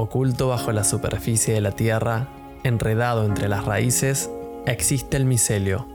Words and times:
Oculto 0.00 0.46
bajo 0.46 0.70
la 0.70 0.84
superficie 0.84 1.52
de 1.52 1.60
la 1.60 1.72
tierra, 1.72 2.28
enredado 2.62 3.24
entre 3.24 3.48
las 3.48 3.64
raíces, 3.64 4.30
existe 4.64 5.16
el 5.16 5.24
micelio, 5.24 5.88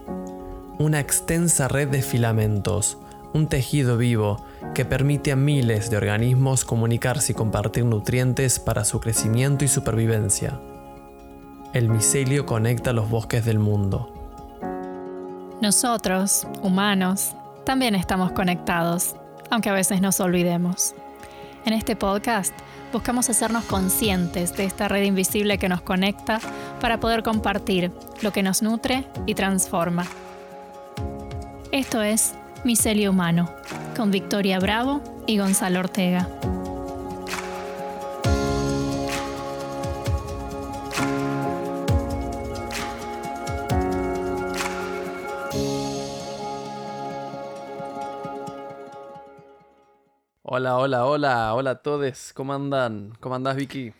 una 0.78 1.00
extensa 1.00 1.70
red 1.70 1.88
de 1.88 2.02
filamentos, 2.02 2.98
un 3.34 3.48
tejido 3.48 3.96
vivo 3.96 4.44
que 4.74 4.84
permite 4.84 5.32
a 5.32 5.38
miles 5.38 5.90
de 5.90 5.96
organismos 5.96 6.66
comunicarse 6.66 7.32
y 7.32 7.36
compartir 7.36 7.86
nutrientes 7.86 8.60
para 8.60 8.84
su 8.84 9.00
crecimiento 9.00 9.64
y 9.64 9.70
supervivencia. 9.70 10.60
El 11.72 11.88
micelio 11.88 12.46
conecta 12.46 12.92
los 12.92 13.10
bosques 13.10 13.46
del 13.46 13.60
mundo. 13.60 14.12
Nosotros, 15.62 16.46
humanos, 16.62 17.38
también 17.64 17.96
estamos 17.96 18.34
conectados, 18.34 19.16
aunque 19.50 19.70
a 19.70 19.74
veces 19.74 20.02
nos 20.02 20.20
olvidemos. 20.20 20.94
En 21.66 21.72
este 21.74 21.96
podcast 21.96 22.54
buscamos 22.92 23.30
hacernos 23.30 23.64
conscientes 23.66 24.56
de 24.58 24.66
esta 24.66 24.90
red 24.90 25.04
invisible 25.04 25.58
que 25.58 25.70
nos 25.70 25.82
conecta 25.82 26.40
para 26.82 27.00
poder 27.00 27.24
compartir 27.24 27.92
lo 28.22 28.34
que 28.34 28.44
nos 28.44 28.62
nutre 28.62 29.08
y 29.26 29.34
transforma. 29.34 30.06
Esto 31.72 32.02
es 32.02 32.36
Micelio 32.66 33.12
Humano, 33.12 33.50
con 33.96 34.12
Victoria 34.12 34.60
Bravo 34.60 35.02
y 35.26 35.38
Gonzalo 35.38 35.80
Ortega. 35.80 36.28
Hola, 50.56 50.78
hola, 50.78 51.08
hola, 51.08 51.56
hola 51.56 51.72
a 51.72 51.82
todos, 51.82 52.32
¿cómo 52.32 52.54
andan? 52.54 53.12
¿Cómo 53.20 53.34
andás, 53.34 53.56
Vicky? 53.56 53.92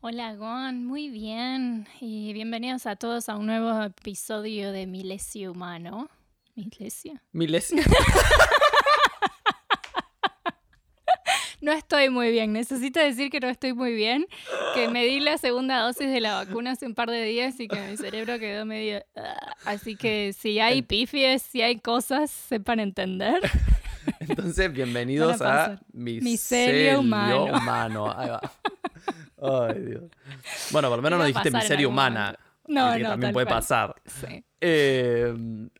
Hola, 0.00 0.36
Gon, 0.36 0.86
muy 0.86 1.08
bien. 1.08 1.88
Y 2.00 2.32
bienvenidos 2.32 2.86
a 2.86 2.94
todos 2.94 3.28
a 3.28 3.36
un 3.36 3.46
nuevo 3.46 3.82
episodio 3.82 4.70
de 4.70 4.86
Milesio 4.86 5.50
Humano. 5.50 6.08
¿Milesio? 6.54 7.14
¿Milesio? 7.32 7.82
no 11.60 11.72
estoy 11.72 12.10
muy 12.10 12.30
bien. 12.30 12.52
Necesito 12.52 13.00
decir 13.00 13.28
que 13.28 13.40
no 13.40 13.48
estoy 13.48 13.72
muy 13.72 13.92
bien. 13.92 14.28
Que 14.74 14.86
me 14.86 15.04
di 15.04 15.18
la 15.18 15.36
segunda 15.36 15.80
dosis 15.80 16.12
de 16.12 16.20
la 16.20 16.34
vacuna 16.34 16.70
hace 16.70 16.86
un 16.86 16.94
par 16.94 17.10
de 17.10 17.24
días 17.24 17.58
y 17.58 17.66
que 17.66 17.80
mi 17.80 17.96
cerebro 17.96 18.38
quedó 18.38 18.64
medio. 18.64 19.04
Ah, 19.16 19.56
así 19.64 19.96
que 19.96 20.32
si 20.32 20.60
hay 20.60 20.82
pifies, 20.82 21.42
si 21.42 21.60
hay 21.60 21.80
cosas, 21.80 22.30
sepan 22.30 22.78
entender. 22.78 23.40
Entonces, 24.28 24.72
bienvenidos 24.72 25.40
a 25.42 25.80
Miserio 25.92 27.00
Humano. 27.00 27.44
humano. 27.44 28.14
Ahí 28.16 28.28
va. 28.28 28.40
Ay, 29.68 29.80
Dios. 29.80 30.04
Bueno, 30.70 30.88
por 30.88 30.98
lo 30.98 31.02
menos 31.02 31.18
no 31.18 31.24
dijiste 31.24 31.50
miseria 31.50 31.88
humana. 31.88 32.38
No, 32.68 32.94
que 32.94 33.02
también 33.02 33.32
puede 33.32 33.46
pasar. 33.46 33.94
Sí. 34.06 34.44
Eh, 34.60 35.34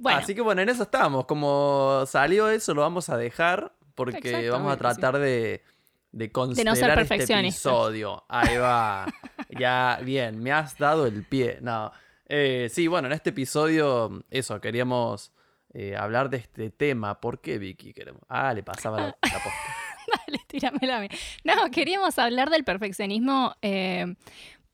así 0.07 0.35
que 0.35 0.41
bueno, 0.41 0.63
en 0.63 0.69
eso 0.69 0.83
estamos. 0.83 1.27
Como 1.27 2.05
salió 2.07 2.49
eso, 2.51 2.75
lo 2.75 2.81
vamos 2.81 3.09
a 3.09 3.17
dejar 3.17 3.73
porque 3.95 4.51
vamos 4.51 4.73
a 4.73 4.77
tratar 4.77 5.19
de, 5.19 5.63
de 6.11 6.33
considerar 6.33 6.99
este 6.99 7.35
episodio. 7.35 8.25
Ahí 8.29 8.57
va. 8.57 9.07
ya, 9.59 10.01
bien, 10.03 10.43
me 10.43 10.51
has 10.51 10.77
dado 10.77 11.07
el 11.07 11.25
pie. 11.25 11.59
No. 11.61 11.93
Eh, 12.27 12.69
sí, 12.73 12.89
bueno, 12.89 13.07
en 13.07 13.13
este 13.13 13.31
episodio, 13.31 14.25
eso, 14.31 14.61
queríamos 14.61 15.33
eh, 15.75 15.97
hablar 15.97 16.31
de 16.31 16.39
este 16.39 16.71
tema. 16.71 17.21
¿Por 17.21 17.41
qué, 17.41 17.59
Vicky? 17.59 17.93
Queremos... 17.93 18.23
Ah, 18.29 18.53
le 18.53 18.63
pasaba 18.63 18.99
la, 18.99 19.07
la. 19.07 19.17
Dale, 20.27 20.41
tíramela 20.47 20.99
a 20.99 21.01
mí. 21.01 21.09
No, 21.45 21.71
queríamos 21.71 22.19
hablar 22.19 22.51
del 22.51 22.65
perfeccionismo 22.65 23.55
eh, 23.63 24.15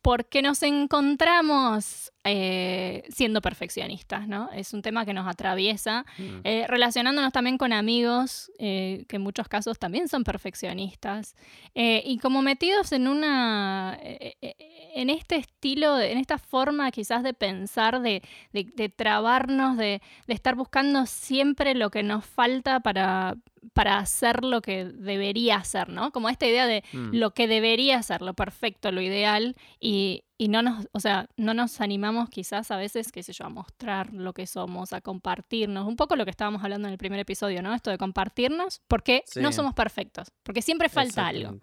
porque 0.03 0.43
nos 0.43 0.63
encontramos 0.63 2.13
eh, 2.31 3.05
siendo 3.09 3.41
perfeccionistas, 3.41 4.29
¿no? 4.29 4.51
Es 4.53 4.73
un 4.73 4.83
tema 4.83 5.05
que 5.05 5.15
nos 5.15 5.27
atraviesa, 5.27 6.05
mm. 6.19 6.41
eh, 6.45 6.67
relacionándonos 6.69 7.33
también 7.33 7.59
con 7.59 7.73
amigos, 7.73 8.51
eh, 8.59 9.05
que 9.09 9.17
en 9.17 9.23
muchos 9.23 9.49
casos 9.49 9.79
también 9.79 10.09
son 10.09 10.25
perfeccionistas, 10.25 11.35
y 11.75 12.19
como 12.19 12.43
metidos 12.43 12.93
en 12.93 13.07
una, 13.07 13.97
en 14.01 15.11
este 15.11 15.37
estilo, 15.37 16.01
en 16.01 16.19
esta 16.19 16.39
forma 16.39 16.91
quizás 16.91 17.23
de 17.23 17.33
pensar, 17.33 18.01
de, 18.01 18.23
de, 18.53 18.89
trabarnos, 18.89 19.77
de, 19.77 20.03
de 20.27 20.35
estar 20.35 20.57
buscando 20.57 21.07
siempre 21.07 21.75
lo 21.75 21.91
que 21.91 22.03
nos 22.03 22.27
falta 22.27 22.81
para, 22.81 23.37
para 23.73 23.99
hacer 23.99 24.45
lo 24.45 24.61
que 24.61 24.85
debería 24.85 25.63
ser, 25.65 25.89
¿no? 25.89 26.11
Como 26.11 26.29
esta 26.29 26.47
idea 26.47 26.67
de 26.67 26.83
mm. 26.93 27.11
lo 27.13 27.33
que 27.33 27.47
debería 27.47 28.03
ser, 28.03 28.23
lo 28.23 28.35
perfecto, 28.35 28.91
lo 28.93 29.01
ideal, 29.01 29.57
y, 29.81 30.25
y, 30.39 30.49
no 30.49 30.63
nos, 30.63 30.89
o 30.93 31.01
sea, 31.01 31.29
no 31.37 31.53
nos 31.53 31.81
animamos 31.81 32.31
quizás 32.31 32.71
a 32.71 32.77
veces, 32.77 33.13
qué 33.13 33.23
sé 33.23 33.33
yo, 33.33 33.45
a 33.45 33.49
mostrar 33.49 34.13
lo 34.15 34.33
que 34.33 34.47
somos, 34.47 34.93
a 34.93 35.01
compartirnos, 35.01 35.87
un 35.87 35.97
poco 35.97 36.17
lo 36.17 36.25
que 36.25 36.31
estábamos 36.31 36.63
hablando 36.63 36.89
en 36.89 36.93
el 36.93 36.99
primer 36.99 37.19
episodio, 37.19 37.61
¿no? 37.61 37.75
Esto 37.75 37.91
de 37.91 37.99
compartirnos, 37.99 38.81
porque 38.89 39.25
no 39.37 39.53
somos 39.53 39.75
perfectos, 39.75 40.29
porque 40.45 40.63
siempre 40.63 40.89
falta 40.89 41.27
algo. 41.27 41.59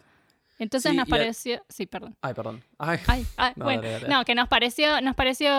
Entonces 0.58 0.94
nos 0.94 1.08
pareció. 1.08 1.62
Sí, 1.68 1.86
perdón. 1.86 2.16
Ay, 2.22 2.34
perdón. 2.34 2.64
Ay, 2.78 3.00
ay, 3.36 3.54
no, 3.56 3.66
bueno. 3.66 3.82
No, 4.08 4.24
que 4.24 4.36
nos 4.36 4.48
pareció, 4.48 5.02
nos 5.02 5.16
pareció 5.16 5.50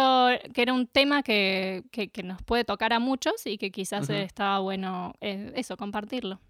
que 0.54 0.62
era 0.62 0.72
un 0.72 0.86
tema 0.86 1.22
que, 1.22 1.84
que, 1.90 2.22
nos 2.22 2.42
puede 2.42 2.64
tocar 2.64 2.92
a 2.92 2.98
muchos 2.98 3.46
y 3.46 3.58
que 3.58 3.70
quizás 3.70 4.08
estaba 4.08 4.60
bueno 4.60 5.14
eh, 5.20 5.52
eso, 5.54 5.76
compartirlo. 5.76 6.40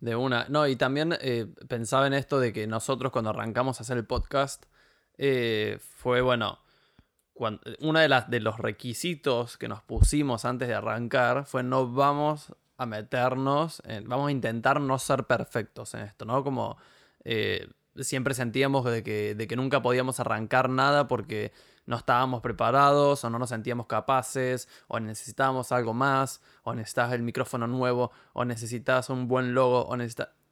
De 0.00 0.16
una. 0.16 0.46
No, 0.48 0.66
y 0.66 0.76
también 0.76 1.14
eh, 1.20 1.46
pensaba 1.68 2.06
en 2.06 2.14
esto 2.14 2.38
de 2.40 2.52
que 2.52 2.66
nosotros 2.66 3.12
cuando 3.12 3.30
arrancamos 3.30 3.80
a 3.80 3.82
hacer 3.82 3.98
el 3.98 4.06
podcast, 4.06 4.64
eh, 5.18 5.78
fue 5.80 6.20
bueno. 6.20 6.60
Cuando, 7.34 7.60
una 7.80 8.00
de 8.00 8.08
las 8.08 8.28
de 8.30 8.40
los 8.40 8.58
requisitos 8.58 9.56
que 9.58 9.68
nos 9.68 9.82
pusimos 9.82 10.44
antes 10.44 10.66
de 10.66 10.74
arrancar 10.74 11.44
fue 11.44 11.62
no 11.62 11.92
vamos 11.92 12.52
a 12.76 12.86
meternos, 12.86 13.82
vamos 14.04 14.28
a 14.28 14.32
intentar 14.32 14.80
no 14.80 14.98
ser 14.98 15.24
perfectos 15.24 15.94
en 15.94 16.00
esto, 16.00 16.24
¿no? 16.24 16.42
Como 16.42 16.78
eh, 17.24 17.68
siempre 17.96 18.34
sentíamos 18.34 18.84
de 18.84 19.02
que, 19.02 19.34
de 19.34 19.46
que 19.46 19.56
nunca 19.56 19.82
podíamos 19.82 20.20
arrancar 20.20 20.68
nada 20.68 21.08
porque 21.08 21.52
no 21.86 21.96
estábamos 21.96 22.42
preparados 22.42 23.24
o 23.24 23.30
no 23.30 23.38
nos 23.38 23.48
sentíamos 23.48 23.86
capaces 23.86 24.68
o 24.88 25.00
necesitábamos 25.00 25.72
algo 25.72 25.94
más 25.94 26.40
o 26.62 26.74
necesitabas 26.74 27.14
el 27.14 27.22
micrófono 27.22 27.66
nuevo 27.66 28.12
o 28.34 28.44
necesitas 28.44 29.10
un 29.10 29.26
buen 29.26 29.54
logo 29.54 29.86
o 29.88 29.96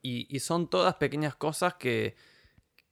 y, 0.03 0.41
son 0.41 0.69
todas 0.69 0.95
pequeñas 0.95 1.35
cosas 1.35 1.75
que, 1.75 2.17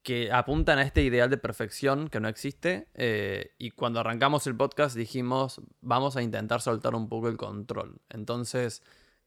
que 0.05 0.31
apuntan 0.31 0.79
a 0.79 0.83
este 0.83 1.03
ideal 1.03 1.31
de 1.31 1.39
perfección 1.39 2.09
que 2.09 2.21
no 2.21 2.29
existe 2.29 2.87
eh, 2.95 3.55
y 3.59 3.73
cuando 3.73 3.99
arrancamos 3.99 4.47
el 4.47 4.55
podcast 4.55 4.95
dijimos 4.95 5.61
vamos 5.81 6.17
a 6.17 6.23
intentar 6.23 6.61
soltar 6.61 6.95
un 6.95 7.09
poco 7.09 7.29
el 7.29 7.37
control 7.37 8.01
entonces 8.11 8.83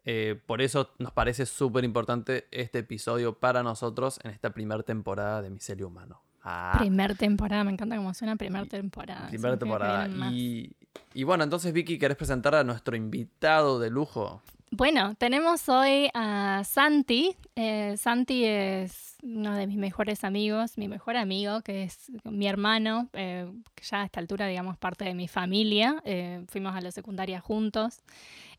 eh, 0.09 0.39
por 0.45 0.61
eso 0.61 0.91
nos 0.99 1.11
parece 1.11 1.45
súper 1.45 1.83
importante 1.83 2.47
este 2.51 2.79
episodio 2.79 3.39
para 3.39 3.61
nosotros 3.61 4.21
en 4.23 4.31
esta 4.31 4.51
primera 4.51 4.81
temporada 4.81 5.41
de 5.41 5.49
Micelio 5.49 5.87
Humano. 5.89 6.21
Ah. 6.41 6.77
Primer 6.79 7.17
temporada, 7.17 7.65
me 7.65 7.73
encanta 7.73 7.97
cómo 7.97 8.13
suena 8.13 8.37
primer 8.37 8.69
temporada. 8.69 9.27
Primera 9.27 9.57
temporada. 9.57 10.07
Y, 10.31 10.71
y, 11.13 11.23
bueno, 11.25 11.43
entonces 11.43 11.73
Vicky, 11.73 11.99
¿querés 11.99 12.15
presentar 12.15 12.55
a 12.55 12.63
nuestro 12.63 12.95
invitado 12.95 13.79
de 13.79 13.89
lujo? 13.89 14.41
Bueno, 14.69 15.15
tenemos 15.15 15.69
hoy 15.69 16.09
a 16.13 16.63
Santi. 16.65 17.35
Eh, 17.55 17.95
Santi 17.97 18.43
es 18.45 19.15
uno 19.23 19.55
de 19.55 19.65
mis 19.65 19.77
mejores 19.77 20.23
amigos, 20.23 20.77
mi 20.77 20.87
mejor 20.87 21.15
amigo, 21.15 21.61
que 21.61 21.83
es 21.83 22.11
mi 22.25 22.47
hermano, 22.47 23.09
eh, 23.13 23.49
que 23.75 23.83
ya 23.83 24.01
a 24.01 24.05
esta 24.05 24.19
altura, 24.19 24.45
digamos, 24.47 24.77
parte 24.77 25.05
de 25.05 25.15
mi 25.15 25.27
familia. 25.27 26.03
fuimos 26.47 26.75
a 26.75 26.81
la 26.81 26.91
secundaria 26.91 27.39
juntos. 27.39 28.03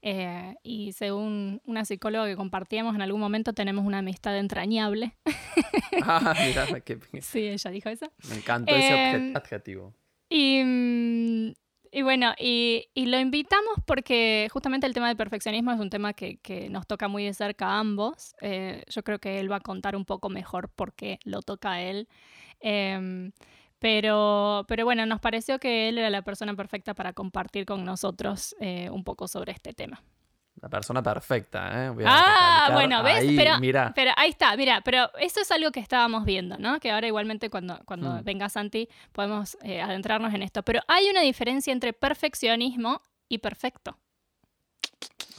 Eh, 0.00 0.54
y 0.62 0.92
según 0.92 1.60
una 1.66 1.84
psicóloga 1.84 2.26
que 2.26 2.36
compartíamos 2.36 2.94
en 2.94 3.02
algún 3.02 3.20
momento, 3.20 3.52
tenemos 3.52 3.84
una 3.84 3.98
amistad 3.98 4.36
entrañable. 4.38 5.16
ah, 6.04 6.34
mira, 6.38 6.80
qué... 6.80 6.98
Sí, 7.20 7.48
ella 7.48 7.70
dijo 7.70 7.88
eso. 7.88 8.10
Me 8.28 8.36
encanta 8.36 8.72
ese 8.72 9.16
em, 9.16 9.36
adjetivo. 9.36 9.94
Y, 10.28 10.62
mm, 10.64 11.52
y 11.98 12.02
bueno, 12.02 12.32
y, 12.38 12.88
lo 12.94 13.18
invitamos 13.18 13.74
porque 13.84 14.48
justamente 14.52 14.86
el 14.86 14.94
tema 14.94 15.08
del 15.08 15.16
perfeccionismo 15.16 15.72
es 15.72 15.80
un 15.80 15.90
tema 15.90 16.12
que, 16.12 16.68
nos 16.70 16.86
toca 16.86 17.08
muy 17.08 17.24
de 17.24 17.34
cerca 17.34 17.66
a 17.66 17.80
ambos. 17.80 18.36
Eh, 18.40 18.84
yo 18.88 19.02
creo 19.02 19.18
que 19.18 19.40
él 19.40 19.50
va 19.50 19.56
a 19.56 19.60
contar 19.60 19.96
un 19.96 20.04
poco 20.04 20.28
mejor 20.28 20.68
por 20.68 20.92
qué 20.92 21.18
lo 21.24 21.42
toca 21.42 21.72
a 21.72 21.82
él. 21.82 22.06
Eh, 22.60 23.32
pero, 23.80 24.64
pero 24.68 24.84
bueno, 24.84 25.06
nos 25.06 25.18
pareció 25.18 25.58
que 25.58 25.88
él 25.88 25.98
era 25.98 26.08
la 26.08 26.22
persona 26.22 26.54
perfecta 26.54 26.94
para 26.94 27.14
compartir 27.14 27.66
con 27.66 27.84
nosotros 27.84 28.54
eh, 28.60 28.90
un 28.90 29.02
poco 29.02 29.26
sobre 29.26 29.50
este 29.50 29.72
tema. 29.72 30.00
La 30.60 30.68
persona 30.68 31.02
perfecta, 31.02 31.86
¿eh? 31.86 31.94
ah, 32.06 32.70
bueno, 32.72 33.02
¿ves? 33.02 33.24
pero, 33.36 33.58
mira. 33.58 33.92
pero 33.94 34.10
ahí 34.16 34.30
está, 34.30 34.56
mira, 34.56 34.80
pero 34.84 35.10
eso 35.20 35.40
es 35.40 35.50
algo 35.52 35.70
que 35.70 35.80
estábamos 35.80 36.24
viendo, 36.24 36.58
¿no? 36.58 36.80
Que 36.80 36.90
ahora 36.90 37.06
igualmente 37.06 37.48
cuando, 37.48 37.78
cuando 37.84 38.10
mm. 38.10 38.24
venga 38.24 38.48
Santi 38.48 38.88
podemos 39.12 39.56
eh, 39.62 39.80
adentrarnos 39.80 40.34
en 40.34 40.42
esto. 40.42 40.62
Pero 40.62 40.80
hay 40.88 41.08
una 41.10 41.20
diferencia 41.20 41.72
entre 41.72 41.92
perfeccionismo 41.92 43.02
y 43.28 43.38
perfecto. 43.38 43.96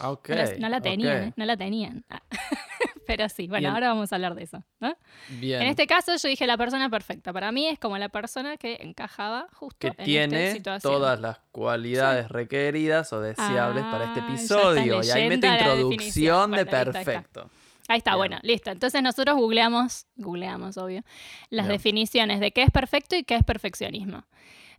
Ok. 0.03 0.29
no, 0.59 0.69
la 0.69 0.81
tenían, 0.81 1.17
ok. 1.17 1.23
¿eh? 1.27 1.33
no 1.35 1.45
la 1.45 1.57
tenían. 1.57 2.03
Ah. 2.09 2.21
Pero 3.07 3.27
sí, 3.27 3.47
bueno, 3.47 3.61
Bien. 3.61 3.73
ahora 3.73 3.87
vamos 3.89 4.11
a 4.11 4.15
hablar 4.15 4.35
de 4.35 4.43
eso. 4.43 4.63
¿no? 4.79 4.95
Bien. 5.39 5.63
En 5.63 5.67
este 5.69 5.87
caso 5.87 6.15
yo 6.15 6.29
dije 6.29 6.45
la 6.45 6.57
persona 6.57 6.89
perfecta. 6.91 7.33
Para 7.33 7.51
mí 7.51 7.65
es 7.65 7.79
como 7.79 7.97
la 7.97 8.09
persona 8.09 8.55
que 8.57 8.77
encajaba 8.81 9.47
justo 9.53 9.77
que 9.79 9.87
en 9.87 9.91
esta 9.93 10.03
tiene 10.03 10.51
situación. 10.53 10.93
todas 10.93 11.19
las 11.19 11.39
cualidades 11.51 12.29
requeridas 12.29 13.11
o 13.11 13.19
deseables 13.19 13.83
para 13.85 14.05
este 14.05 14.19
Ah, 14.19 14.27
episodio. 14.29 15.01
Y 15.03 15.09
ahí 15.09 15.27
mete 15.27 15.47
introducción 15.47 16.51
de 16.51 16.63
Bueno, 16.65 16.77
ahí 16.77 16.83
está. 16.83 17.03
perfecto. 17.03 17.49
Ahí 17.87 17.97
está, 17.97 18.15
bueno, 18.15 18.37
listo. 18.43 18.69
Entonces 18.69 19.01
nosotros 19.01 19.35
googleamos, 19.37 20.05
googleamos, 20.15 20.77
obvio, 20.77 21.01
las 21.49 21.65
Bien. 21.65 21.77
definiciones 21.77 22.39
de 22.39 22.51
qué 22.51 22.61
es 22.61 22.69
perfecto 22.69 23.15
y 23.15 23.23
qué 23.23 23.33
es 23.35 23.43
perfeccionismo. 23.43 24.23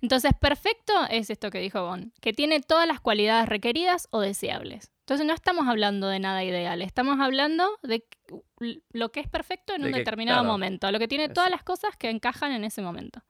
Entonces, 0.03 0.33
perfecto 0.41 0.93
es 1.11 1.31
esto 1.31 1.51
que 1.51 1.61
dijo 1.61 1.85
Gon, 1.85 2.13
que 2.21 2.33
tiene 2.33 2.61
todas 2.61 2.87
las 2.87 3.01
cualidades 3.01 3.49
requeridas 3.49 4.09
o 4.11 4.21
deseables. 4.21 4.91
Entonces, 5.01 5.27
no 5.27 5.35
estamos 5.35 5.67
hablando 5.67 6.07
de 6.07 6.21
nada 6.21 6.45
ideal, 6.45 6.83
estamos 6.83 7.19
hablando 7.19 7.69
de 7.83 8.05
lo 8.93 9.11
que 9.11 9.19
es 9.19 9.29
perfecto 9.29 9.75
en 9.75 9.83
De 9.83 9.89
un 9.89 9.93
que, 9.93 9.99
determinado 9.99 10.39
claro, 10.39 10.53
momento, 10.53 10.93
lo 10.93 11.01
que 11.01 11.09
tiene 11.09 11.29
todas 11.29 11.51
las 11.51 11.65
cosas 11.65 11.97
que 11.97 12.11
encajan 12.11 12.53
en 12.53 12.63
ese 12.63 12.81
momento. 12.81 13.21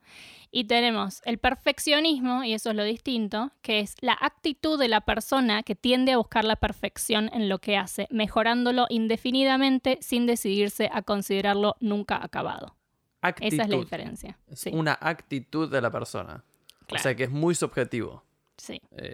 Y 0.51 0.65
tenemos 0.65 1.21
el 1.25 1.39
perfeccionismo, 1.39 2.43
y 2.43 2.53
eso 2.53 2.69
es 2.69 2.75
lo 2.75 2.83
distinto, 2.83 3.51
que 3.63 3.79
es 3.79 3.95
la 4.01 4.15
actitud 4.21 4.77
de 4.77 4.89
la 4.89 5.01
persona 5.01 5.63
que 5.63 5.73
tiende 5.73 6.11
a 6.11 6.17
buscar 6.17 6.45
la 6.45 6.55
perfección 6.55 7.31
en 7.33 7.49
lo 7.49 7.57
que 7.57 7.77
hace, 7.77 8.07
mejorándolo 8.11 8.85
indefinidamente 8.89 9.97
sin 10.01 10.27
decidirse 10.27 10.87
a 10.93 11.01
considerarlo 11.01 11.77
nunca 11.79 12.23
acabado. 12.23 12.75
Actitud. 13.21 13.53
Esa 13.53 13.63
es 13.63 13.69
la 13.69 13.77
diferencia. 13.77 14.37
Es 14.47 14.59
Sí, 14.59 14.69
una 14.71 14.97
actitud 15.01 15.71
de 15.71 15.81
la 15.81 15.89
persona. 15.89 16.43
O 16.91 16.95
claro, 16.95 17.03
sea 17.03 17.15
que 17.15 17.23
es 17.25 17.31
muy 17.31 17.55
subjetivo. 17.55 18.23
sí. 18.57 18.81
Eh, 18.97 19.13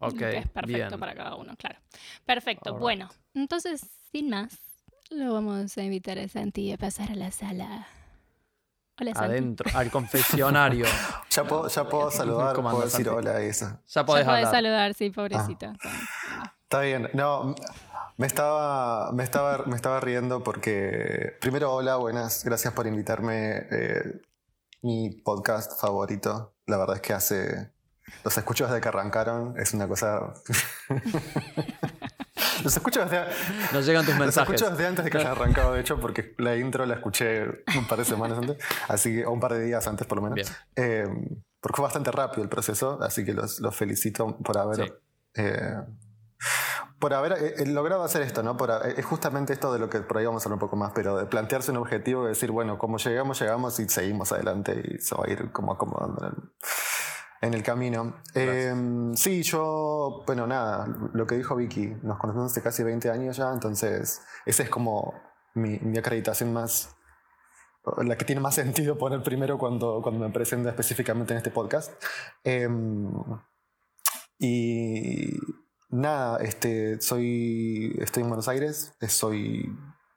ok, 0.00 0.16
que 0.16 0.36
es 0.38 0.48
perfecto 0.48 0.88
bien. 0.88 1.00
para 1.00 1.14
cada 1.14 1.34
uno, 1.36 1.54
claro. 1.56 1.78
Perfecto. 2.24 2.74
Bueno, 2.76 3.08
entonces, 3.34 3.80
sin 4.12 4.30
más, 4.30 4.58
lo 5.10 5.32
vamos 5.34 5.76
a 5.76 5.82
invitar 5.82 6.18
a 6.18 6.28
Santi 6.28 6.72
a 6.72 6.76
pasar 6.78 7.10
a 7.10 7.14
la 7.16 7.30
sala. 7.30 7.86
Hola, 9.00 9.14
Santi. 9.14 9.30
Adentro, 9.30 9.70
al 9.74 9.90
confesionario. 9.90 10.86
Ya 11.30 11.44
puedo, 11.44 11.68
ya 11.68 11.88
puedo 11.88 12.10
saludar, 12.10 12.56
¿Cómo 12.56 12.70
puedo 12.70 12.84
decir 12.84 13.04
Santi? 13.04 13.10
hola 13.28 13.44
y 13.44 13.48
eso. 13.48 13.66
Ya 13.66 13.80
Ya 13.86 14.04
podés 14.06 14.24
podés 14.24 14.44
hablar. 14.46 14.52
saludar, 14.54 14.94
sí, 14.94 15.10
pobrecita. 15.10 15.74
Está 16.64 16.80
bien. 16.80 17.08
No, 17.14 17.54
me 18.16 18.26
estaba, 18.26 19.12
me 19.12 19.22
estaba, 19.22 19.64
me 19.66 19.76
estaba 19.76 20.00
riendo 20.00 20.42
porque. 20.42 21.36
Primero, 21.40 21.72
hola, 21.72 21.96
buenas. 21.96 22.44
Gracias 22.44 22.74
por 22.74 22.86
invitarme. 22.88 23.66
eh, 23.70 24.20
mi 24.82 25.10
podcast 25.10 25.80
favorito. 25.80 26.54
La 26.66 26.76
verdad 26.76 26.96
es 26.96 27.02
que 27.02 27.12
hace. 27.12 27.70
Los 28.24 28.36
escucho 28.38 28.66
desde 28.66 28.80
que 28.80 28.88
arrancaron. 28.88 29.54
Es 29.58 29.74
una 29.74 29.86
cosa. 29.88 30.34
los 32.64 32.76
escucho 32.76 33.04
desde. 33.04 33.24
Nos 33.72 33.86
llegan 33.86 34.04
tus 34.04 34.14
Los 34.14 34.20
mensajes. 34.26 34.54
escucho 34.54 34.70
desde 34.70 34.86
antes 34.86 35.04
de 35.04 35.10
que 35.10 35.18
hayan 35.18 35.32
arrancado, 35.32 35.72
de 35.74 35.80
hecho, 35.80 36.00
porque 36.00 36.34
la 36.38 36.56
intro 36.56 36.86
la 36.86 36.94
escuché 36.94 37.44
un 37.76 37.86
par 37.88 37.98
de 37.98 38.04
semanas 38.04 38.38
antes, 38.38 38.56
así 38.88 39.14
que, 39.14 39.26
o 39.26 39.32
un 39.32 39.40
par 39.40 39.52
de 39.54 39.64
días 39.64 39.86
antes 39.86 40.06
por 40.06 40.16
lo 40.18 40.22
menos. 40.22 40.34
Bien. 40.36 40.48
Eh, 40.76 41.06
porque 41.60 41.76
fue 41.76 41.82
bastante 41.84 42.10
rápido 42.10 42.42
el 42.42 42.48
proceso, 42.48 42.98
así 43.02 43.24
que 43.24 43.32
los, 43.34 43.60
los 43.60 43.74
felicito 43.74 44.36
por 44.38 44.58
haber. 44.58 44.86
Sí. 44.86 44.92
eh, 45.36 45.74
por 46.98 47.14
haber 47.14 47.32
eh, 47.32 47.54
eh, 47.58 47.66
logrado 47.66 48.02
hacer 48.02 48.22
esto, 48.22 48.42
¿no? 48.42 48.56
Por, 48.56 48.70
ha- 48.70 48.88
es 48.88 49.04
justamente 49.04 49.52
esto 49.52 49.72
de 49.72 49.78
lo 49.78 49.88
que 49.88 50.00
por 50.00 50.18
ahí 50.18 50.26
vamos 50.26 50.44
a 50.44 50.46
hablar 50.46 50.54
un 50.56 50.60
poco 50.60 50.76
más, 50.76 50.92
pero 50.94 51.16
de 51.16 51.26
plantearse 51.26 51.70
un 51.70 51.76
objetivo 51.78 52.24
y 52.24 52.28
decir, 52.28 52.50
bueno, 52.50 52.78
como 52.78 52.98
llegamos, 52.98 53.40
llegamos 53.40 53.78
y 53.80 53.88
seguimos 53.88 54.32
adelante 54.32 54.82
y 54.84 54.98
se 54.98 55.14
va 55.14 55.24
a 55.26 55.30
ir 55.30 55.52
como 55.52 55.72
acomodando 55.72 56.26
en 56.26 56.32
el, 56.32 56.50
en 57.48 57.54
el 57.54 57.62
camino. 57.62 58.16
Eh, 58.34 58.74
sí, 59.14 59.42
yo, 59.42 60.22
bueno, 60.26 60.46
nada, 60.46 60.86
lo 61.12 61.26
que 61.26 61.36
dijo 61.36 61.54
Vicky, 61.54 61.86
nos 62.02 62.18
conocemos 62.18 62.50
hace 62.52 62.62
casi 62.62 62.82
20 62.82 63.10
años 63.10 63.36
ya, 63.36 63.52
entonces 63.52 64.22
esa 64.44 64.62
es 64.64 64.68
como 64.70 65.14
mi, 65.54 65.78
mi 65.78 65.98
acreditación 65.98 66.52
más, 66.52 66.96
la 67.98 68.16
que 68.18 68.24
tiene 68.24 68.40
más 68.40 68.54
sentido 68.56 68.98
poner 68.98 69.22
primero 69.22 69.56
cuando, 69.56 70.00
cuando 70.02 70.26
me 70.26 70.32
presento 70.32 70.68
específicamente 70.68 71.32
en 71.32 71.38
este 71.38 71.50
podcast. 71.50 71.92
Eh, 72.44 72.68
y 74.40 75.36
nada, 75.90 76.38
este, 76.38 77.00
soy, 77.00 77.96
estoy 78.00 78.22
en 78.22 78.28
Buenos 78.28 78.48
Aires, 78.48 78.92
eh, 79.00 79.08
soy 79.08 79.70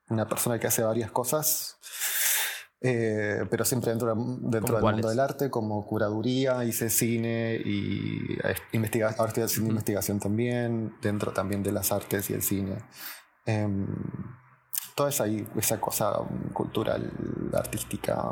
una 0.09 0.27
persona 0.27 0.59
que 0.59 0.67
hace 0.67 0.83
varias 0.83 1.11
cosas, 1.11 1.77
eh, 2.81 3.45
pero 3.49 3.63
siempre 3.63 3.91
dentro, 3.91 4.13
de- 4.15 4.21
dentro 4.49 4.75
del 4.75 4.83
mundo 4.95 5.09
del 5.09 5.19
arte, 5.19 5.49
como 5.49 5.85
curaduría, 5.85 6.63
hice 6.65 6.89
cine 6.89 7.55
y 7.63 8.37
eh, 8.43 8.55
investiga 8.71 9.09
ahora 9.17 9.27
estoy 9.29 9.43
haciendo 9.43 9.69
investigación 9.69 10.19
también, 10.19 10.95
dentro 11.01 11.31
también 11.31 11.61
de 11.63 11.71
las 11.71 11.91
artes 11.91 12.29
y 12.29 12.33
el 12.33 12.41
cine. 12.41 12.77
Em, 13.45 13.87
toda 14.95 15.09
esa, 15.09 15.25
esa 15.27 15.79
cosa 15.79 16.11
cultural, 16.53 17.11
artística, 17.53 18.31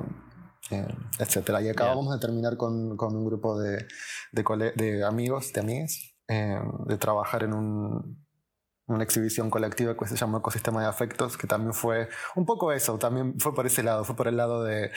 eh, 0.71 0.87
etcétera. 1.19 1.61
Y 1.61 1.69
acabamos 1.69 2.11
de 2.13 2.19
terminar 2.19 2.57
con, 2.57 2.97
con 2.97 3.15
un 3.15 3.25
grupo 3.25 3.57
de, 3.59 3.87
de 4.31 5.03
amigos, 5.05 5.53
de 5.53 5.61
amigas, 5.61 6.08
eh, 6.29 6.59
de 6.85 6.97
trabajar 6.97 7.43
en 7.43 7.53
un- 7.53 8.25
una 8.87 9.03
exhibición 9.03 9.49
colectiva 9.51 9.95
que 9.95 10.07
se 10.07 10.15
llama 10.15 10.39
Ecosistema 10.39 10.81
de 10.81 10.87
Afectos, 10.87 11.37
que 11.37 11.45
también 11.45 11.73
fue 11.73 12.09
un 12.35 12.45
poco 12.45 12.71
eso, 12.71 12.97
también 12.97 13.39
fue 13.39 13.53
por 13.53 13.65
ese 13.67 13.83
lado, 13.83 14.03
fue 14.03 14.15
por 14.15 14.27
el 14.27 14.37
lado 14.37 14.63
de 14.63 14.89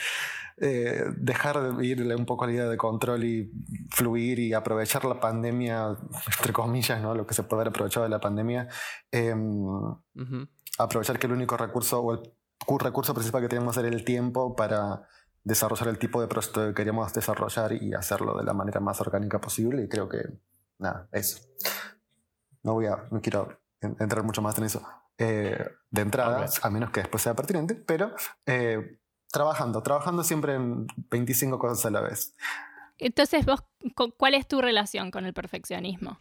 eh, 0.57 1.03
dejar 1.17 1.59
de 1.75 1.85
irle 1.85 2.15
un 2.15 2.25
poco 2.27 2.43
a 2.43 2.47
la 2.47 2.53
idea 2.53 2.65
de 2.69 2.77
control 2.77 3.23
y 3.23 3.51
fluir 3.89 4.37
y 4.39 4.53
aprovechar 4.53 5.03
la 5.05 5.19
pandemia, 5.19 5.97
entre 6.37 6.53
comillas, 6.53 7.01
¿no? 7.01 7.15
lo 7.15 7.25
que 7.25 7.33
se 7.33 7.41
puede 7.43 7.61
haber 7.61 7.69
aprovechado 7.69 8.03
de 8.03 8.09
la 8.11 8.19
pandemia. 8.19 8.67
em, 9.11 9.63
Ujú. 9.65 10.47
aprovechar 10.77 11.17
que 11.19 11.25
el 11.27 11.33
único 11.33 11.57
recurso 11.57 12.01
o 12.01 12.13
el 12.13 12.19
cu- 12.65 12.77
recurso 12.79 13.13
principal 13.15 13.41
que 13.41 13.47
teníamos 13.49 13.77
era 13.77 13.87
el 13.87 14.03
tiempo 14.05 14.55
para 14.55 15.07
desarrollar 15.43 15.87
el 15.89 15.97
tipo 15.99 16.21
de 16.21 16.27
proyecto 16.27 16.67
que 16.67 16.73
queríamos 16.73 17.13
desarrollar 17.13 17.73
y 17.73 17.93
hacerlo 17.93 18.37
de 18.37 18.43
la 18.43 18.53
manera 18.53 18.79
más 18.79 19.01
orgánica 19.01 19.39
posible 19.41 19.83
y 19.83 19.89
creo 19.89 20.07
que 20.07 20.19
nada, 20.83 21.07
eso. 21.11 21.39
No 22.61 22.73
voy 22.73 22.85
a, 22.85 23.05
no 23.11 23.21
quiero 23.21 23.59
en- 23.81 23.95
entrar 23.99 24.23
mucho 24.23 24.41
más 24.41 24.57
en 24.57 24.65
eso 24.65 24.81
eh, 25.17 25.65
de 25.91 26.01
entrada, 26.01 26.45
a 26.61 26.69
menos 26.69 26.91
que 26.91 27.01
después 27.01 27.21
sea 27.23 27.33
pertinente, 27.35 27.75
pero 27.75 28.13
eh, 28.45 28.99
trabajando, 29.31 29.81
trabajando 29.83 30.23
siempre 30.23 30.55
en 30.55 30.87
25 31.09 31.57
cosas 31.59 31.85
a 31.85 31.89
la 31.91 32.01
vez. 32.01 32.33
Entonces, 32.99 33.45
vos, 33.45 33.63
cu- 33.95 34.13
¿cuál 34.17 34.33
es 34.35 34.47
tu 34.47 34.61
relación 34.61 35.11
con 35.11 35.25
el 35.25 35.33
perfeccionismo? 35.33 36.19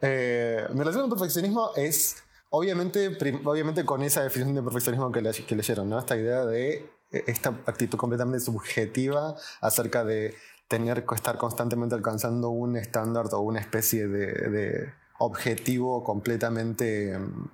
Eh, 0.00 0.66
mi 0.72 0.78
relación 0.80 1.02
con 1.02 1.12
el 1.12 1.18
perfeccionismo 1.18 1.70
es, 1.76 2.22
obviamente, 2.50 3.16
obviamente 3.44 3.84
con 3.84 4.02
esa 4.02 4.22
definición 4.22 4.54
de 4.56 4.62
perfeccionismo 4.62 5.10
que, 5.12 5.22
le- 5.22 5.32
que 5.32 5.56
leyeron, 5.56 5.88
¿no? 5.88 5.98
Esta 5.98 6.16
idea 6.16 6.44
de 6.44 6.90
eh, 7.12 7.24
esta 7.26 7.50
actitud 7.66 7.96
completamente 7.96 8.40
subjetiva 8.44 9.34
acerca 9.60 10.04
de 10.04 10.34
tener 10.68 11.04
que 11.06 11.14
estar 11.14 11.36
constantemente 11.38 11.94
alcanzando 11.94 12.48
un 12.50 12.76
estándar 12.76 13.26
o 13.32 13.40
una 13.40 13.60
especie 13.60 14.06
de, 14.08 14.26
de 14.50 14.92
objetivo 15.18 16.02
completamente 16.02 17.18
mm, 17.18 17.50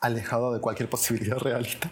alejado 0.00 0.52
de 0.52 0.60
cualquier 0.60 0.90
posibilidad 0.96 1.38
realista. 1.38 1.90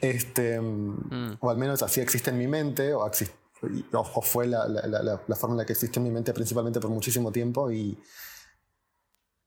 Este, 0.00 0.60
mm, 0.60 0.94
Mm. 1.10 1.36
O 1.40 1.50
al 1.50 1.58
menos 1.58 1.82
así 1.82 2.00
existe 2.00 2.30
en 2.30 2.38
mi 2.38 2.46
mente, 2.46 2.94
o, 2.94 3.04
exis- 3.06 3.30
y- 3.70 3.84
o- 3.94 4.00
o 4.00 4.22
fue 4.22 4.46
la, 4.46 4.66
la- 4.68 4.86
la- 4.86 5.20
la 5.26 5.36
forma 5.36 5.54
en 5.54 5.58
la 5.58 5.66
que 5.66 5.72
existe 5.72 5.98
en 5.98 6.04
mi 6.04 6.10
mente 6.10 6.32
principalmente 6.32 6.80
por 6.80 6.90
muchísimo 6.90 7.30
tiempo 7.32 7.70
y, 7.70 7.98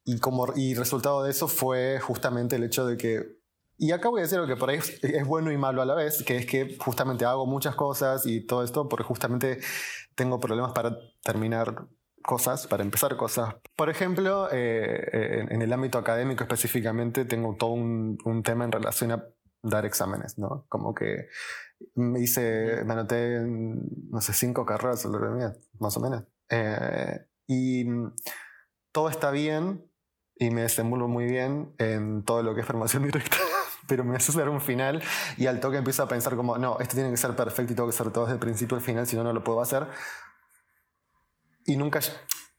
y, 0.06 0.20
como, 0.20 0.48
y 0.56 0.74
resultado 0.76 1.24
de 1.24 1.32
eso 1.32 1.48
fue 1.48 2.00
justamente 2.00 2.56
el 2.56 2.64
hecho 2.64 2.86
de 2.86 2.98
que, 2.98 3.38
y 3.78 3.92
acá 3.92 4.10
voy 4.10 4.22
a 4.22 4.24
decir 4.24 4.40
algo 4.40 4.48
que 4.48 4.60
por 4.60 4.70
ahí 4.70 4.78
es, 4.78 5.04
es 5.04 5.26
bueno 5.26 5.52
y 5.52 5.58
malo 5.58 5.82
a 5.82 5.86
la 5.86 5.96
vez, 5.96 6.24
que 6.24 6.38
es 6.38 6.46
que 6.46 6.78
justamente 6.80 7.26
hago 7.26 7.46
muchas 7.46 7.76
cosas 7.76 8.26
y 8.26 8.46
todo 8.46 8.64
esto 8.64 8.90
porque 8.90 9.04
justamente 9.04 9.60
tengo 10.16 10.40
problemas 10.40 10.72
para 10.74 10.98
terminar 11.24 11.88
cosas, 12.24 12.68
para 12.68 12.84
empezar 12.84 13.16
cosas. 13.16 13.56
Por 13.76 13.90
ejemplo, 13.90 14.50
eh, 14.52 15.42
en, 15.42 15.52
en 15.52 15.62
el 15.62 15.72
ámbito 15.72 15.98
académico 15.98 16.44
específicamente 16.44 17.26
tengo 17.26 17.56
todo 17.56 17.72
un, 17.72 18.18
un 18.26 18.44
tema 18.44 18.66
en 18.66 18.72
relación 18.72 19.12
a 19.12 19.24
dar 19.64 19.86
exámenes, 19.86 20.38
¿no? 20.38 20.66
Como 20.70 20.94
que 20.94 21.28
me 21.96 22.20
hice, 22.20 22.84
me 22.86 22.94
anoté 22.94 23.40
no 23.42 24.22
sé, 24.22 24.34
cinco 24.34 24.66
carreras 24.66 25.08
más 25.80 25.98
o 25.98 26.00
menos. 26.00 26.24
Eh, 26.50 27.26
y 27.48 27.86
todo 28.92 29.10
está 29.10 29.32
bien 29.32 29.90
y 30.36 30.50
me 30.50 30.62
desenvuelvo 30.62 31.08
muy 31.08 31.26
bien 31.26 31.74
en 31.78 32.24
todo 32.24 32.44
lo 32.44 32.56
que 32.56 32.62
es 32.62 32.68
formación 32.68 33.04
directa. 33.06 33.38
Pero 33.88 34.04
me 34.04 34.16
hace 34.16 34.32
hacer 34.32 34.50
un 34.50 34.62
final 34.62 35.02
y 35.38 35.48
al 35.48 35.60
toque 35.60 35.78
empiezo 35.78 36.04
a 36.04 36.08
pensar 36.08 36.36
como, 36.36 36.58
no, 36.58 36.78
esto 36.80 36.96
tiene 36.96 37.10
que 37.10 37.18
ser 37.18 37.36
perfecto 37.36 37.74
y 37.74 37.76
tengo 37.76 37.90
que 37.90 37.96
ser 37.96 38.12
todo 38.12 38.26
desde 38.26 38.34
el 38.36 38.40
principio 38.40 38.78
al 38.78 38.84
final, 38.84 39.08
si 39.08 39.16
no, 39.16 39.24
no 39.24 39.34
lo 39.34 39.44
puedo 39.44 39.62
hacer. 39.62 39.88
Y 41.66 41.78
nunca... 41.78 42.00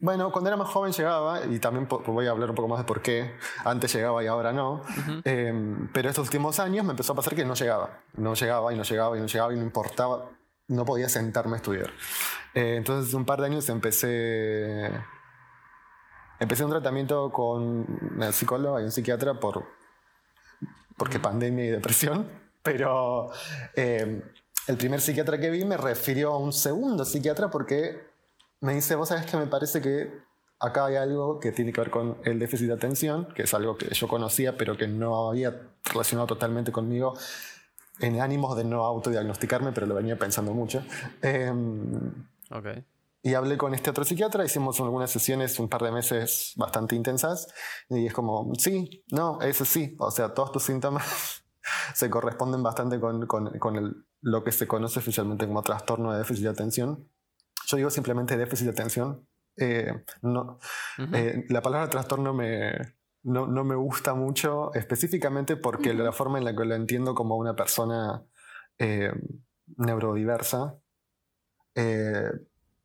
Bueno, 0.01 0.31
cuando 0.31 0.49
era 0.49 0.57
más 0.57 0.69
joven 0.69 0.93
llegaba, 0.93 1.45
y 1.45 1.59
también 1.59 1.89
voy 1.89 2.27
a 2.29 2.31
hablar 2.31 2.51
un 2.51 2.55
poco 2.55 2.69
más 2.69 2.79
de 2.79 2.85
por 2.85 3.03
qué 3.03 3.35
antes 3.65 3.93
llegaba 3.93 4.23
y 4.23 4.29
ahora 4.29 4.53
no, 4.53 4.75
Ujú. 4.75 5.23
eh, 5.25 5.77
pero 5.93 6.09
estos 6.09 6.29
últimos 6.29 6.61
años 6.61 6.85
me 6.85 6.93
empezó 6.93 7.15
a 7.15 7.17
pasar 7.17 7.35
que 7.35 7.45
no 7.45 7.55
llegaba, 7.55 7.99
no 8.15 8.35
llegaba 8.35 8.73
y 8.73 8.77
no 8.77 8.85
llegaba 8.85 9.19
y 9.19 9.21
no 9.21 9.27
llegaba 9.27 9.53
y 9.53 9.57
no 9.57 9.63
importaba, 9.65 10.31
no 10.69 10.85
podía 10.85 11.09
sentarme 11.09 11.55
a 11.55 11.57
estudiar. 11.57 11.91
Eh, 12.55 12.77
entonces, 12.77 13.13
un 13.13 13.25
par 13.25 13.41
de 13.41 13.47
años 13.47 13.69
empecé 13.71 14.93
empecé 16.39 16.65
un 16.65 16.71
tratamiento 16.71 17.33
con 17.33 17.85
una 18.15 18.31
psicóloga 18.31 18.81
y 18.81 18.85
un 18.85 18.93
psiquiatra 18.93 19.35
por, 19.35 19.65
porque 20.99 21.19
pandemia 21.21 21.65
y 21.65 21.69
depresión, 21.69 22.29
pero 22.63 23.31
eh, 23.75 24.23
el 24.67 24.77
primer 24.77 25.01
psiquiatra 25.01 25.39
que 25.39 25.51
vi 25.51 25.65
me 25.65 25.77
refirió 25.77 26.33
a 26.33 26.39
un 26.39 26.53
segundo 26.53 27.05
psiquiatra 27.05 27.51
porque 27.51 28.07
me 28.61 28.75
dice, 28.75 28.95
vos 28.97 29.09
sabés 29.09 29.27
que 29.27 29.37
me 29.37 29.47
parece 29.47 29.81
que 29.81 30.13
acá 30.61 30.87
hay 30.87 30.97
algo 30.97 31.39
que 31.39 31.53
tiene 31.53 31.73
que 31.73 31.81
ver 31.81 31.91
con 31.91 32.19
el 32.25 32.39
déficit 32.39 32.67
de 32.67 32.75
atención, 32.75 33.29
que 33.35 33.43
es 33.45 33.55
algo 33.55 33.77
que 33.77 33.95
yo 33.95 34.09
conocía 34.09 34.57
pero 34.57 34.77
que 34.77 34.89
no 34.89 35.29
había 35.29 35.63
relacionado 35.85 36.27
totalmente 36.27 36.73
conmigo 36.73 37.15
en 38.01 38.21
ánimos 38.21 38.57
de 38.57 38.65
no 38.65 38.85
autodiagnosticarme, 38.85 39.73
pero 39.73 39.87
lo 39.87 39.95
venía 39.95 40.17
pensando 40.17 40.53
mucho. 40.53 40.83
Em, 41.23 42.27
ok. 42.51 42.67
Y 43.23 43.35
hablé 43.35 43.59
con 43.59 43.75
este 43.75 43.91
otro 43.91 44.05
psiquiatra, 44.05 44.45
hicimos 44.45 44.79
algunas 44.81 45.11
sesiones 45.11 45.59
un 45.59 45.69
par 45.69 45.83
de 45.83 45.91
meses 45.91 46.53
bastante 46.57 46.95
intensas 46.95 47.53
y 47.89 48.07
es 48.07 48.13
como, 48.13 48.53
sí, 48.57 49.05
no, 49.11 49.41
eso 49.41 49.65
sí, 49.65 49.97
o 49.99 50.11
sea, 50.11 50.33
todos 50.35 50.53
tus 50.53 50.63
síntomas 50.63 51.43
se 51.95 52.09
corresponden 52.11 52.63
bastante 52.63 53.01
con, 53.01 53.27
con, 53.27 53.59
con 53.59 53.77
el, 53.77 54.07
lo 54.21 54.45
que 54.45 54.53
se 54.53 54.69
conoce 54.69 55.01
oficialmente 55.01 55.47
como 55.47 55.63
trastorno 55.63 56.13
de 56.13 56.19
déficit 56.19 56.45
de 56.45 56.51
atención. 56.51 57.11
Yo 57.67 57.77
digo 57.77 57.91
simplemente 57.91 58.37
déficit 58.37 58.67
de 58.67 58.73
atención. 58.73 59.29
Eh, 59.57 60.05
no, 60.23 60.61
eh, 61.13 61.45
la 61.49 61.61
palabra 61.61 61.91
trastorno 61.91 62.33
me, 62.33 62.73
no, 63.25 63.49
no, 63.49 63.65
me 63.65 63.75
gusta 63.75 64.15
mucho, 64.15 64.73
específicamente 64.75 65.57
porque 65.57 65.93
la 65.93 66.13
forma 66.13 66.39
en 66.39 66.45
la 66.45 66.55
que 66.55 66.65
lo 66.65 66.77
entiendo 66.77 67.17
como 67.17 67.37
una 67.37 67.57
persona 67.57 68.25
eh, 68.79 69.11
neurodiversa 69.77 70.79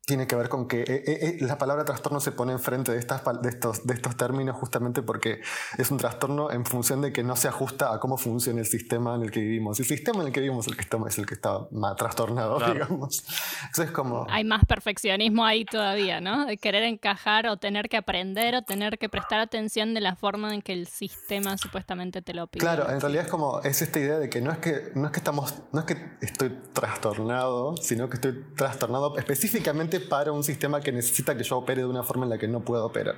tiene 0.06 0.26
que 0.26 0.36
ver 0.36 0.48
con 0.48 0.68
que 0.68 0.82
eh, 0.82 0.86
eh, 0.88 1.04
eh, 1.06 1.36
la 1.40 1.56
palabra 1.56 1.84
trastorno 1.84 2.20
se 2.20 2.32
pone 2.32 2.52
enfrente 2.52 2.92
de, 2.92 2.98
estas, 2.98 3.22
de, 3.40 3.48
estos, 3.48 3.86
de 3.86 3.94
estos 3.94 4.16
términos 4.16 4.54
justamente 4.56 5.00
porque 5.02 5.40
es 5.78 5.90
un 5.90 5.96
trastorno 5.96 6.50
en 6.50 6.66
función 6.66 7.00
de 7.00 7.12
que 7.12 7.22
no 7.22 7.36
se 7.36 7.48
ajusta 7.48 7.92
a 7.92 8.00
cómo 8.00 8.18
funciona 8.18 8.60
el 8.60 8.66
sistema 8.66 9.14
en 9.14 9.22
el 9.22 9.30
que 9.30 9.40
vivimos. 9.40 9.80
El 9.80 9.86
sistema 9.86 10.20
en 10.20 10.26
el 10.26 10.32
que 10.32 10.40
vivimos 10.40 10.66
el 10.66 10.76
que 10.76 10.82
está, 10.82 10.98
es 11.06 11.18
el 11.18 11.26
que 11.26 11.34
está 11.34 11.66
más 11.70 11.96
trastornado, 11.96 12.58
digamos. 12.58 13.24
Entonces, 13.66 13.92
como... 13.92 14.26
Hay 14.28 14.44
más 14.44 14.64
perfeccionismo 14.66 15.44
ahí 15.44 15.64
todavía, 15.64 16.20
¿no? 16.20 16.44
De 16.44 16.58
querer 16.58 16.82
encajar 16.82 17.46
o 17.46 17.56
tener 17.56 17.88
que 17.88 17.96
aprender 17.96 18.54
o 18.56 18.62
tener 18.62 18.98
que 18.98 19.08
prestar 19.08 19.40
atención 19.40 19.94
de 19.94 20.00
la 20.00 20.16
forma 20.16 20.54
en 20.54 20.60
que 20.60 20.74
el 20.74 20.86
sistema 20.86 21.56
supuestamente 21.56 22.20
te 22.20 22.34
lo 22.34 22.46
pide. 22.46 22.60
Claro, 22.60 22.90
en 22.90 23.00
realidad 23.00 23.24
es 23.24 23.30
como, 23.30 23.60
es 23.62 23.80
esta 23.80 23.98
idea 23.98 24.18
de 24.18 24.28
que 24.28 24.42
no 24.42 24.52
es 24.52 24.58
que, 24.58 24.92
no 24.94 25.06
es 25.06 25.12
que 25.12 25.18
estamos, 25.18 25.54
no 25.72 25.80
es 25.80 25.86
que 25.86 25.96
estoy 26.20 26.50
trastornado, 26.74 27.76
sino 27.78 28.10
que 28.10 28.16
estoy 28.16 28.44
trastornado 28.54 29.16
específicamente 29.16 29.93
para 30.00 30.32
un 30.32 30.44
sistema 30.44 30.80
que 30.80 30.92
necesita 30.92 31.36
que 31.36 31.44
yo 31.44 31.58
opere 31.58 31.82
de 31.82 31.88
una 31.88 32.02
forma 32.02 32.24
en 32.24 32.30
la 32.30 32.38
que 32.38 32.48
no 32.48 32.60
puedo 32.60 32.86
operar. 32.86 33.16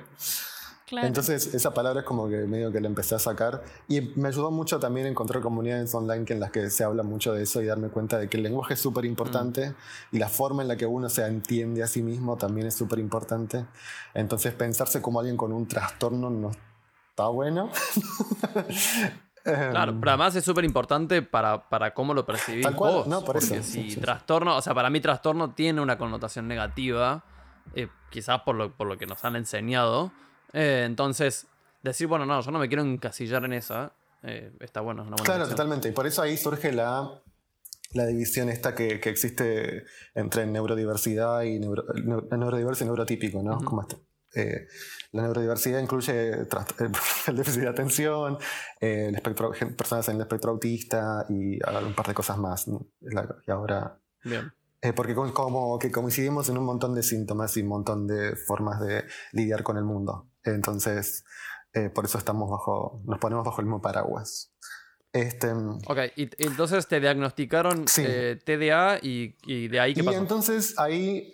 Entonces, 0.89 1.53
esa 1.53 1.73
palabra 1.73 1.99
es 1.99 2.05
como 2.05 2.29
que 2.29 2.37
medio 2.45 2.71
que 2.71 2.79
la 2.79 2.87
empecé 2.87 3.15
a 3.15 3.19
sacar. 3.19 3.61
Y 3.89 4.01
me 4.15 4.29
ayudó 4.29 4.51
mucho 4.51 4.79
también 4.79 5.07
a 5.07 5.09
encontrar 5.09 5.41
comunidades 5.41 5.93
online 5.93 6.25
en 6.29 6.39
las 6.39 6.51
que 6.51 6.69
se 6.69 6.83
habla 6.83 7.03
mucho 7.03 7.33
de 7.33 7.43
eso 7.43 7.61
y 7.61 7.65
darme 7.65 7.89
cuenta 7.89 8.17
de 8.17 8.29
que 8.29 8.37
el 8.37 8.43
lenguaje 8.43 8.75
es 8.75 8.79
súper 8.79 9.03
importante 9.03 9.71
mm. 9.71 10.15
y 10.15 10.19
la 10.19 10.29
forma 10.29 10.61
en 10.61 10.69
la 10.69 10.77
que 10.77 10.85
uno 10.85 11.09
se 11.09 11.25
entiende 11.25 11.83
a 11.83 11.87
sí 11.87 12.01
mismo 12.01 12.37
también 12.37 12.67
es 12.67 12.75
súper 12.75 12.99
importante. 12.99 13.65
Entonces, 14.13 14.53
pensarse 14.53 15.01
como 15.01 15.19
alguien 15.19 15.35
con 15.35 15.51
un 15.51 15.67
trastorno 15.67 16.29
no 16.29 16.51
está 17.09 17.27
bueno. 17.27 17.69
Claro, 19.47 19.95
pero 19.99 20.11
además 20.11 20.35
es 20.35 20.43
súper 20.43 20.65
importante 20.65 21.21
para, 21.21 21.69
para, 21.69 21.93
cómo 21.93 22.13
lo 22.13 22.25
percibís 22.25 22.63
Tal 22.63 22.75
cual. 22.75 23.03
No, 23.07 23.23
por 23.23 23.39
porque 23.39 23.63
si 23.63 23.95
trastorno, 23.95 24.57
o 24.57 24.61
sea, 24.61 24.73
para 24.73 24.89
mí 24.89 24.99
trastorno 24.99 25.53
tiene 25.53 25.81
una 25.81 25.97
connotación 25.97 26.47
negativa, 26.47 27.23
eh, 27.73 27.87
quizás 28.09 28.41
por 28.41 28.55
lo, 28.55 28.71
por 28.75 28.87
lo 28.87 28.97
que 28.97 29.05
nos 29.05 29.23
han 29.23 29.35
enseñado. 29.35 30.11
Eh, 30.53 30.83
entonces, 30.85 31.47
decir, 31.83 32.07
bueno, 32.07 32.25
no, 32.25 32.41
yo 32.41 32.51
no 32.51 32.59
me 32.59 32.67
quiero 32.67 32.83
encasillar 32.83 33.45
en 33.45 33.53
esa, 33.53 33.93
eh, 34.23 34.51
está 34.59 34.81
bueno, 34.81 35.03
es 35.03 35.07
una 35.07 35.17
buena 35.17 35.33
Claro, 35.33 35.49
totalmente. 35.49 35.89
Y 35.89 35.91
por 35.91 36.07
eso 36.07 36.21
ahí 36.21 36.37
surge 36.37 36.71
la, 36.71 37.21
la 37.93 38.05
división 38.05 38.49
esta 38.49 38.75
que, 38.75 38.99
que, 38.99 39.09
existe 39.09 39.85
entre 40.15 40.45
neurodiversidad 40.45 41.43
y 41.43 41.59
neuro, 41.59 41.85
neurodiverso 42.31 42.83
y 42.83 42.87
neurotípico, 42.87 43.41
¿no? 43.41 43.59
Como 43.59 43.81
este, 43.81 43.97
eh, 44.35 44.67
la 45.11 45.23
neurodiversidad 45.23 45.79
incluye 45.79 46.31
el 47.27 47.35
déficit 47.35 47.61
de 47.61 47.67
atención, 47.67 48.37
el 48.79 49.15
espectro, 49.15 49.51
personas 49.75 50.07
en 50.09 50.15
el 50.15 50.21
espectro 50.21 50.51
autista 50.51 51.25
y 51.29 51.59
un 51.63 51.93
par 51.95 52.07
de 52.07 52.13
cosas 52.13 52.37
más. 52.37 52.67
Y 52.67 53.51
ahora. 53.51 53.99
Bien. 54.23 54.51
Eh, 54.81 54.93
porque 54.93 55.15
como 55.15 55.79
que 55.79 55.91
coincidimos 55.91 56.49
en 56.49 56.57
un 56.59 56.65
montón 56.65 56.93
de 56.93 57.01
síntomas 57.01 57.57
y 57.57 57.61
un 57.61 57.69
montón 57.69 58.05
de 58.05 58.35
formas 58.35 58.79
de 58.79 59.05
lidiar 59.31 59.63
con 59.63 59.77
el 59.77 59.83
mundo. 59.83 60.29
Entonces, 60.43 61.25
eh, 61.73 61.89
por 61.89 62.05
eso 62.05 62.19
estamos 62.19 62.49
bajo, 62.49 63.01
nos 63.05 63.17
ponemos 63.17 63.43
bajo 63.43 63.61
el 63.61 63.65
mismo 63.65 63.81
paraguas. 63.81 64.53
Este, 65.13 65.51
ok, 65.51 65.97
y 66.15 66.29
entonces 66.37 66.87
te 66.87 66.99
diagnosticaron 66.99 67.85
TDA 67.85 68.99
y, 69.01 69.35
y, 69.47 69.67
de 69.67 69.79
ahí 69.79 69.95
qué 69.95 70.03
y 70.03 70.13
entonces 70.13 70.77
ahí 70.77 71.31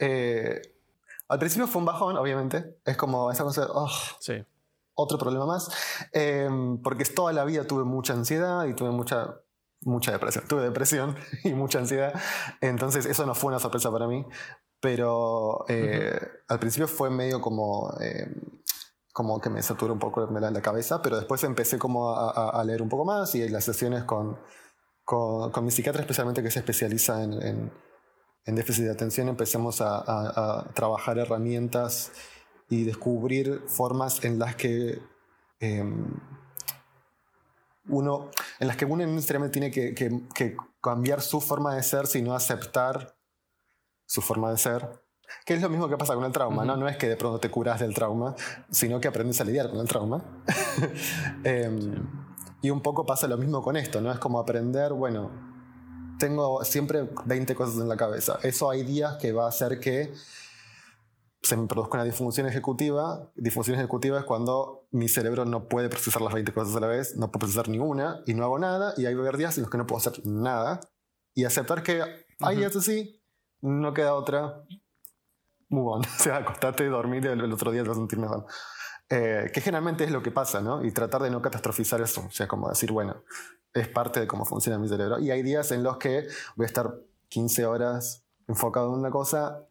al 1.33 1.39
principio 1.39 1.67
fue 1.67 1.79
un 1.79 1.85
bajón, 1.87 2.15
obviamente. 2.15 2.77
Es 2.85 2.95
como 2.95 3.31
esa 3.31 3.43
cosa 3.43 3.61
de, 3.61 3.67
oh, 3.73 3.89
sí. 4.19 4.45
otro 4.93 5.17
problema 5.17 5.47
más. 5.47 5.67
Em, 6.11 6.79
porque 6.79 7.05
toda 7.05 7.33
la 7.33 7.43
vida 7.43 7.65
tuve 7.65 7.83
mucha 7.83 8.13
ansiedad 8.13 8.65
y 8.65 8.75
tuve 8.75 8.91
mucha, 8.91 9.41
mucha 9.81 10.11
depresión. 10.11 10.47
Tuve 10.47 10.61
depresión 10.61 11.15
y 11.43 11.53
mucha 11.53 11.79
ansiedad. 11.79 12.13
Entonces 12.61 13.07
eso 13.07 13.25
no 13.25 13.33
fue 13.33 13.49
una 13.49 13.59
sorpresa 13.59 13.91
para 13.91 14.07
mí. 14.07 14.23
Pero 14.79 15.65
eh, 15.69 16.19
al 16.49 16.59
principio 16.59 16.87
fue 16.87 17.09
medio 17.09 17.41
como, 17.41 17.91
em, 17.99 18.61
como 19.11 19.41
que 19.41 19.49
me 19.49 19.63
saturó 19.63 19.93
un 19.93 19.99
poco 19.99 20.27
la, 20.27 20.51
la 20.51 20.61
cabeza. 20.61 21.01
Pero 21.01 21.17
después 21.17 21.43
empecé 21.43 21.79
como 21.79 22.13
a, 22.15 22.63
leer 22.63 22.83
un 22.83 22.89
poco 22.89 23.05
más 23.05 23.33
y 23.33 23.49
las 23.49 23.63
sesiones 23.63 24.03
con, 24.03 24.37
con, 25.03 25.51
con 25.51 25.65
mi 25.65 25.71
psiquiatra 25.71 26.01
especialmente 26.01 26.43
que 26.43 26.51
se 26.51 26.59
especializa 26.59 27.23
en 27.23 27.41
en 27.41 27.71
déficit 28.45 28.85
de 28.85 28.91
atención 28.91 29.29
empecemos 29.29 29.81
a, 29.81 30.69
trabajar 30.73 31.17
herramientas 31.17 32.11
y 32.69 32.83
descubrir 32.83 33.63
formas 33.67 34.23
en 34.23 34.39
las 34.39 34.55
que 34.55 34.99
em, 35.59 36.05
uno, 37.87 38.29
en 38.59 38.67
las 38.67 38.77
que 38.77 38.85
uno 38.85 39.05
necesariamente 39.05 39.59
tiene 39.59 39.71
que, 39.71 40.57
cambiar 40.81 41.21
su 41.21 41.39
forma 41.39 41.75
de 41.75 41.83
ser, 41.83 42.07
sino 42.07 42.35
aceptar 42.35 43.15
su 44.05 44.21
forma 44.21 44.51
de 44.51 44.57
ser. 44.57 45.01
Que 45.45 45.53
es 45.53 45.61
lo 45.61 45.69
mismo 45.69 45.87
que 45.87 45.97
pasa 45.97 46.13
con 46.13 46.25
el 46.25 46.31
trauma, 46.31 46.65
¿no? 46.65 46.75
No 46.75 46.87
es 46.87 46.97
que 46.97 47.07
de 47.07 47.15
pronto 47.15 47.39
te 47.39 47.49
curas 47.49 47.79
del 47.79 47.93
trauma, 47.93 48.35
sino 48.69 48.99
que 48.99 49.07
aprendes 49.07 49.39
a 49.39 49.45
lidiar 49.45 49.69
con 49.69 49.79
el 49.79 49.87
trauma. 49.87 50.43
Em, 51.43 52.05
y 52.61 52.69
un 52.69 52.81
poco 52.81 53.05
pasa 53.05 53.27
lo 53.27 53.37
mismo 53.37 53.61
con 53.61 53.77
esto, 53.77 54.01
¿no? 54.01 54.11
Es 54.11 54.19
como 54.19 54.39
aprender, 54.39 54.93
bueno, 54.93 55.52
tengo 56.19 56.63
siempre 56.63 57.09
20 57.25 57.55
cosas 57.55 57.81
en 57.81 57.89
la 57.89 57.97
cabeza. 57.97 58.39
Eso 58.43 58.69
hay 58.69 58.83
días 58.83 59.17
que 59.17 59.31
va 59.31 59.45
a 59.45 59.49
hacer 59.49 59.79
que 59.79 60.13
se 61.43 61.57
me 61.57 61.67
produzca 61.67 61.95
una 61.95 62.05
disfunción 62.05 62.47
ejecutiva. 62.47 63.31
Disfunción 63.35 63.77
ejecutiva 63.77 64.19
es 64.19 64.25
cuando 64.25 64.87
mi 64.91 65.09
cerebro 65.09 65.45
no 65.45 65.67
puede 65.67 65.89
procesar 65.89 66.21
las 66.21 66.33
20 66.33 66.53
cosas 66.53 66.75
a 66.75 66.79
la 66.79 66.87
vez, 66.87 67.15
no 67.17 67.31
puede 67.31 67.41
procesar 67.41 67.67
ninguna 67.67 68.21
y 68.25 68.33
no 68.33 68.45
hago 68.45 68.57
nada. 68.59 68.93
Y 68.97 69.05
hay 69.05 69.15
días 69.37 69.57
en 69.57 69.63
los 69.63 69.71
que 69.71 69.77
no 69.77 69.85
puedo 69.85 69.97
hacer 69.97 70.25
nada. 70.25 70.79
Y 71.35 71.45
aceptar 71.45 71.83
que 71.83 72.01
hay 72.39 72.57
días 72.57 72.75
así, 72.75 73.21
no 73.61 73.93
queda 73.93 74.13
otra. 74.13 74.63
Move 75.69 75.91
on. 75.91 76.01
O 76.19 76.23
sea, 76.23 76.37
acostarte, 76.37 76.87
dormir 76.87 77.25
y 77.25 77.27
el, 77.27 77.51
otro 77.51 77.71
día 77.71 77.83
te 77.83 77.89
vas 77.89 77.97
a 77.97 78.01
sentir 78.01 78.19
mejor. 78.19 78.45
Eh, 79.15 79.51
que 79.53 79.61
generalmente 79.61 80.03
es 80.05 80.09
lo 80.09 80.23
que 80.23 80.31
pasa, 80.31 80.59
¿no? 80.59 80.83
Y 80.83 80.91
tratar 80.91 81.21
de 81.21 81.29
no 81.29 81.39
catastrofizar 81.39 82.01
eso. 82.01 82.25
O 82.25 82.31
sea, 82.31 82.47
como 82.47 82.67
decir, 82.67 82.91
bueno, 82.91 83.23
es 83.71 83.87
parte 83.87 84.19
de 84.19 84.25
cómo 84.25 84.43
funciona 84.43 84.79
mi 84.79 84.87
cerebro. 84.87 85.19
Y 85.19 85.29
hay 85.29 85.43
días 85.43 85.71
en 85.71 85.83
los 85.83 85.97
que 85.97 86.25
voy 86.55 86.63
a 86.63 86.67
estar 86.67 86.95
15 87.29 87.63
horas 87.67 88.23
enfocado 88.47 88.91
en 88.91 88.99
una 88.99 89.11
cosa, 89.11 89.67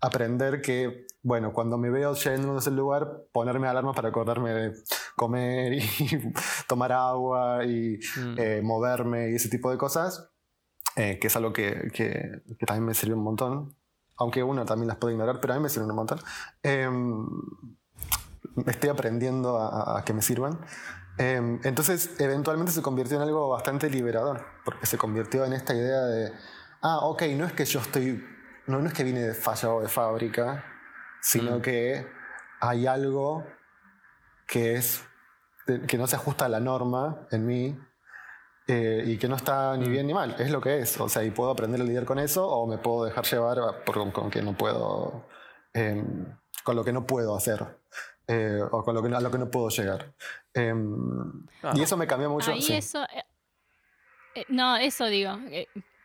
aprender 0.00 0.62
que, 0.62 1.08
bueno, 1.24 1.52
cuando 1.52 1.76
me 1.76 1.90
veo 1.90 2.14
yendo 2.14 2.54
a 2.54 2.58
ese 2.58 2.70
lugar, 2.70 3.24
ponerme 3.32 3.66
alarma 3.66 3.92
para 3.92 4.10
acordarme 4.10 4.52
de 4.52 4.72
comer 5.16 5.72
y 5.72 5.80
tomar 6.68 6.92
agua 6.92 7.64
y 7.64 7.98
mm. 8.16 8.38
eh, 8.38 8.60
moverme 8.62 9.30
y 9.30 9.34
ese 9.34 9.48
tipo 9.48 9.72
de 9.72 9.76
cosas, 9.76 10.30
eh, 10.94 11.18
que 11.18 11.26
es 11.26 11.34
algo 11.36 11.52
que, 11.52 11.90
que, 11.92 12.42
también 12.64 12.84
me 12.84 12.94
sirve 12.94 13.14
un 13.14 13.24
montón, 13.24 13.74
aunque 14.16 14.44
uno 14.44 14.64
también 14.64 14.86
las 14.86 14.98
puede 14.98 15.14
ignorar, 15.14 15.40
pero 15.40 15.54
a 15.54 15.56
mí 15.56 15.64
me 15.64 15.68
sirven 15.68 15.90
un 15.90 15.96
montón. 15.96 16.20
Estoy 18.66 18.90
aprendiendo 18.90 19.58
a, 19.58 19.98
a 19.98 20.04
que 20.04 20.12
me 20.12 20.22
sirvan. 20.22 20.60
Em, 21.18 21.60
entonces, 21.64 22.10
eventualmente 22.18 22.72
se 22.72 22.82
convirtió 22.82 23.16
en 23.16 23.22
algo 23.22 23.48
bastante 23.48 23.88
liberador, 23.88 24.44
porque 24.64 24.86
se 24.86 24.98
convirtió 24.98 25.44
en 25.44 25.54
esta 25.54 25.74
idea 25.74 26.02
de, 26.02 26.32
ah, 26.82 26.98
ok, 27.02 27.22
no 27.36 27.46
es 27.46 27.52
que 27.52 27.64
yo 27.64 27.80
estoy, 27.80 28.22
no, 28.66 28.80
no 28.80 28.88
es 28.88 28.92
que 28.92 29.04
vine 29.04 29.20
de 29.20 29.34
fallado 29.34 29.80
de 29.80 29.88
fábrica, 29.88 30.64
sino 31.22 31.58
mm. 31.58 31.62
que 31.62 32.06
hay 32.60 32.86
algo 32.86 33.46
que 34.46 34.74
es, 34.74 35.02
que 35.88 35.96
no 35.96 36.06
se 36.06 36.16
ajusta 36.16 36.44
a 36.44 36.48
la 36.48 36.60
norma 36.60 37.26
en 37.30 37.46
mí 37.46 37.78
eh, 38.68 39.02
y 39.06 39.16
que 39.16 39.26
no 39.26 39.36
está 39.36 39.76
ni 39.76 39.88
mm. 39.88 39.90
bien 39.90 40.06
ni 40.06 40.14
mal, 40.14 40.36
es 40.38 40.50
lo 40.50 40.60
que 40.60 40.80
es, 40.80 41.00
o 41.00 41.08
sea, 41.08 41.24
y 41.24 41.30
puedo 41.30 41.50
aprender 41.50 41.80
a 41.80 41.84
lidiar 41.84 42.04
con 42.04 42.18
eso 42.18 42.46
o 42.46 42.66
me 42.66 42.76
puedo 42.76 43.06
dejar 43.06 43.24
llevar 43.24 43.84
por, 43.84 44.12
con, 44.12 44.30
que 44.30 44.42
no 44.42 44.52
puedo, 44.54 45.26
em, 45.72 46.36
con 46.62 46.76
lo 46.76 46.84
que 46.84 46.92
no 46.92 47.06
puedo 47.06 47.34
hacer. 47.34 47.66
Eh, 48.28 48.60
o 48.70 48.82
con 48.82 48.94
lo 48.94 49.02
que, 49.02 49.14
a 49.14 49.20
lo 49.20 49.30
que 49.30 49.38
no 49.38 49.50
puedo 49.50 49.68
llegar. 49.68 50.12
Em, 50.52 51.46
y 51.74 51.82
eso 51.82 51.96
me 51.96 52.06
cambió 52.06 52.30
mucho. 52.30 52.50
Ahí 52.50 52.66
eso... 52.70 53.04
Eh, 53.04 53.24
eh, 54.34 54.44
no, 54.48 54.76
eso 54.76 55.06
digo. 55.06 55.38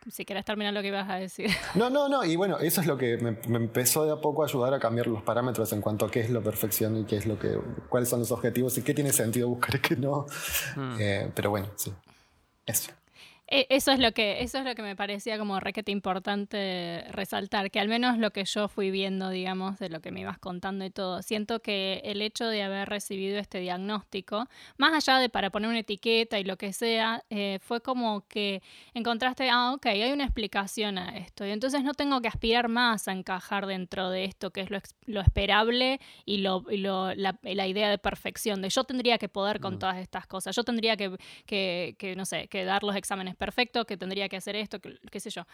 si 0.10 0.26
querés 0.26 0.46
terminar 0.46 0.74
lo 0.74 0.82
que 0.82 0.90
ibas 0.90 1.10
a 1.10 1.16
decir. 1.16 1.50
No, 1.76 1.90
no, 1.90 2.08
no. 2.08 2.24
Y 2.24 2.36
bueno, 2.36 2.60
eso 2.60 2.82
es 2.82 2.88
lo 2.88 2.98
que 2.98 3.18
me, 3.18 3.38
empezó 3.58 4.06
de 4.06 4.12
a 4.12 4.18
poco 4.18 4.44
a 4.44 4.46
ayudar 4.46 4.74
a 4.74 4.80
cambiar 4.80 5.08
los 5.08 5.24
parámetros 5.24 5.74
en 5.74 5.82
cuanto 5.82 6.06
a 6.06 6.12
qué 6.12 6.20
es 6.20 6.30
la 6.30 6.42
perfección 6.42 6.98
y 6.98 7.06
qué 7.06 7.18
es 7.18 7.26
lo 7.26 7.40
que, 7.40 7.60
cuáles 7.90 8.10
son 8.10 8.20
los 8.20 8.32
objetivos 8.32 8.78
y 8.78 8.84
qué 8.84 8.94
tiene 8.94 9.12
sentido 9.12 9.50
buscar 9.50 9.76
y 9.76 9.80
qué 9.80 9.96
no. 9.96 10.26
Hmm. 10.76 10.98
pero 11.34 11.50
bueno, 11.50 11.68
sí. 11.76 11.92
Eso. 12.66 12.92
E, 13.54 13.68
eso 13.70 13.92
es 13.92 14.00
lo 14.00 14.14
que, 14.14 14.42
eso 14.44 14.60
es 14.60 14.64
lo 14.66 14.76
que 14.76 14.82
me 14.82 14.96
parecía 14.96 15.38
como 15.38 15.60
requete 15.60 15.92
importante 15.92 17.04
resaltar, 17.10 17.70
que 17.70 17.82
al 17.82 17.90
menos 17.90 18.18
lo 18.18 18.32
que 18.32 18.46
yo 18.46 18.70
fui 18.70 18.92
viendo, 18.92 19.30
digamos, 19.30 19.78
de 19.78 19.90
lo 19.90 20.00
que 20.00 20.10
me 20.12 20.22
ibas 20.22 20.40
contando 20.40 20.86
y 20.86 20.90
todo, 20.90 21.22
siento 21.22 21.62
que 21.62 22.02
el 22.06 22.22
hecho 22.22 22.48
de 22.48 22.64
haber 22.64 22.88
recibido 22.88 23.38
este 23.40 23.60
diagnóstico, 23.60 24.48
más 24.78 24.94
allá 24.94 25.20
de 25.20 25.28
para 25.28 25.50
poner 25.50 25.70
una 25.70 25.80
etiqueta 25.80 26.40
y 26.40 26.46
lo 26.46 26.56
que 26.56 26.72
sea, 26.72 27.26
eh, 27.30 27.60
fue 27.62 27.82
como 27.82 28.26
que 28.30 28.64
encontraste, 28.94 29.50
ah, 29.50 29.74
ok, 29.74 29.86
hay 29.88 30.14
una 30.14 30.24
explicación 30.24 30.98
a 30.98 31.18
esto, 31.18 31.46
y 31.46 31.52
entonces 31.52 31.84
no 31.84 31.94
tengo 31.94 32.22
que 32.22 32.30
aspirar 32.30 32.70
más 32.70 33.10
a 33.10 33.12
encajar 33.12 33.66
dentro 33.66 34.10
de 34.10 34.24
esto, 34.24 34.52
que 34.52 34.62
es 34.62 34.72
lo, 34.72 34.80
lo 35.08 35.20
esperable 35.20 36.00
y, 36.26 36.38
lo, 36.38 36.64
y 36.72 36.78
lo, 36.78 37.14
la, 37.16 37.38
la, 37.44 37.68
idea 37.68 37.90
de 37.90 37.98
perfección, 37.98 38.62
de 38.62 38.70
yo 38.70 38.86
tendría 38.86 39.18
que 39.18 39.28
poder 39.28 39.60
con 39.60 39.78
todas 39.78 39.98
estas 39.98 40.26
cosas, 40.26 40.56
yo 40.56 40.64
tendría 40.64 40.96
que, 40.96 41.18
que, 41.46 41.96
que, 41.98 42.16
no 42.16 42.24
sé, 42.24 42.48
que 42.48 42.64
dar 42.64 42.84
los 42.84 42.96
exámenes 42.96 43.36
perfecto, 43.42 43.86
que 43.86 43.98
tendría 43.98 44.30
que 44.30 44.38
hacer 44.38 44.56
esto, 44.56 44.80
que, 44.80 45.00
qué 45.10 45.20
sé 45.20 45.32
yo. 45.32 45.48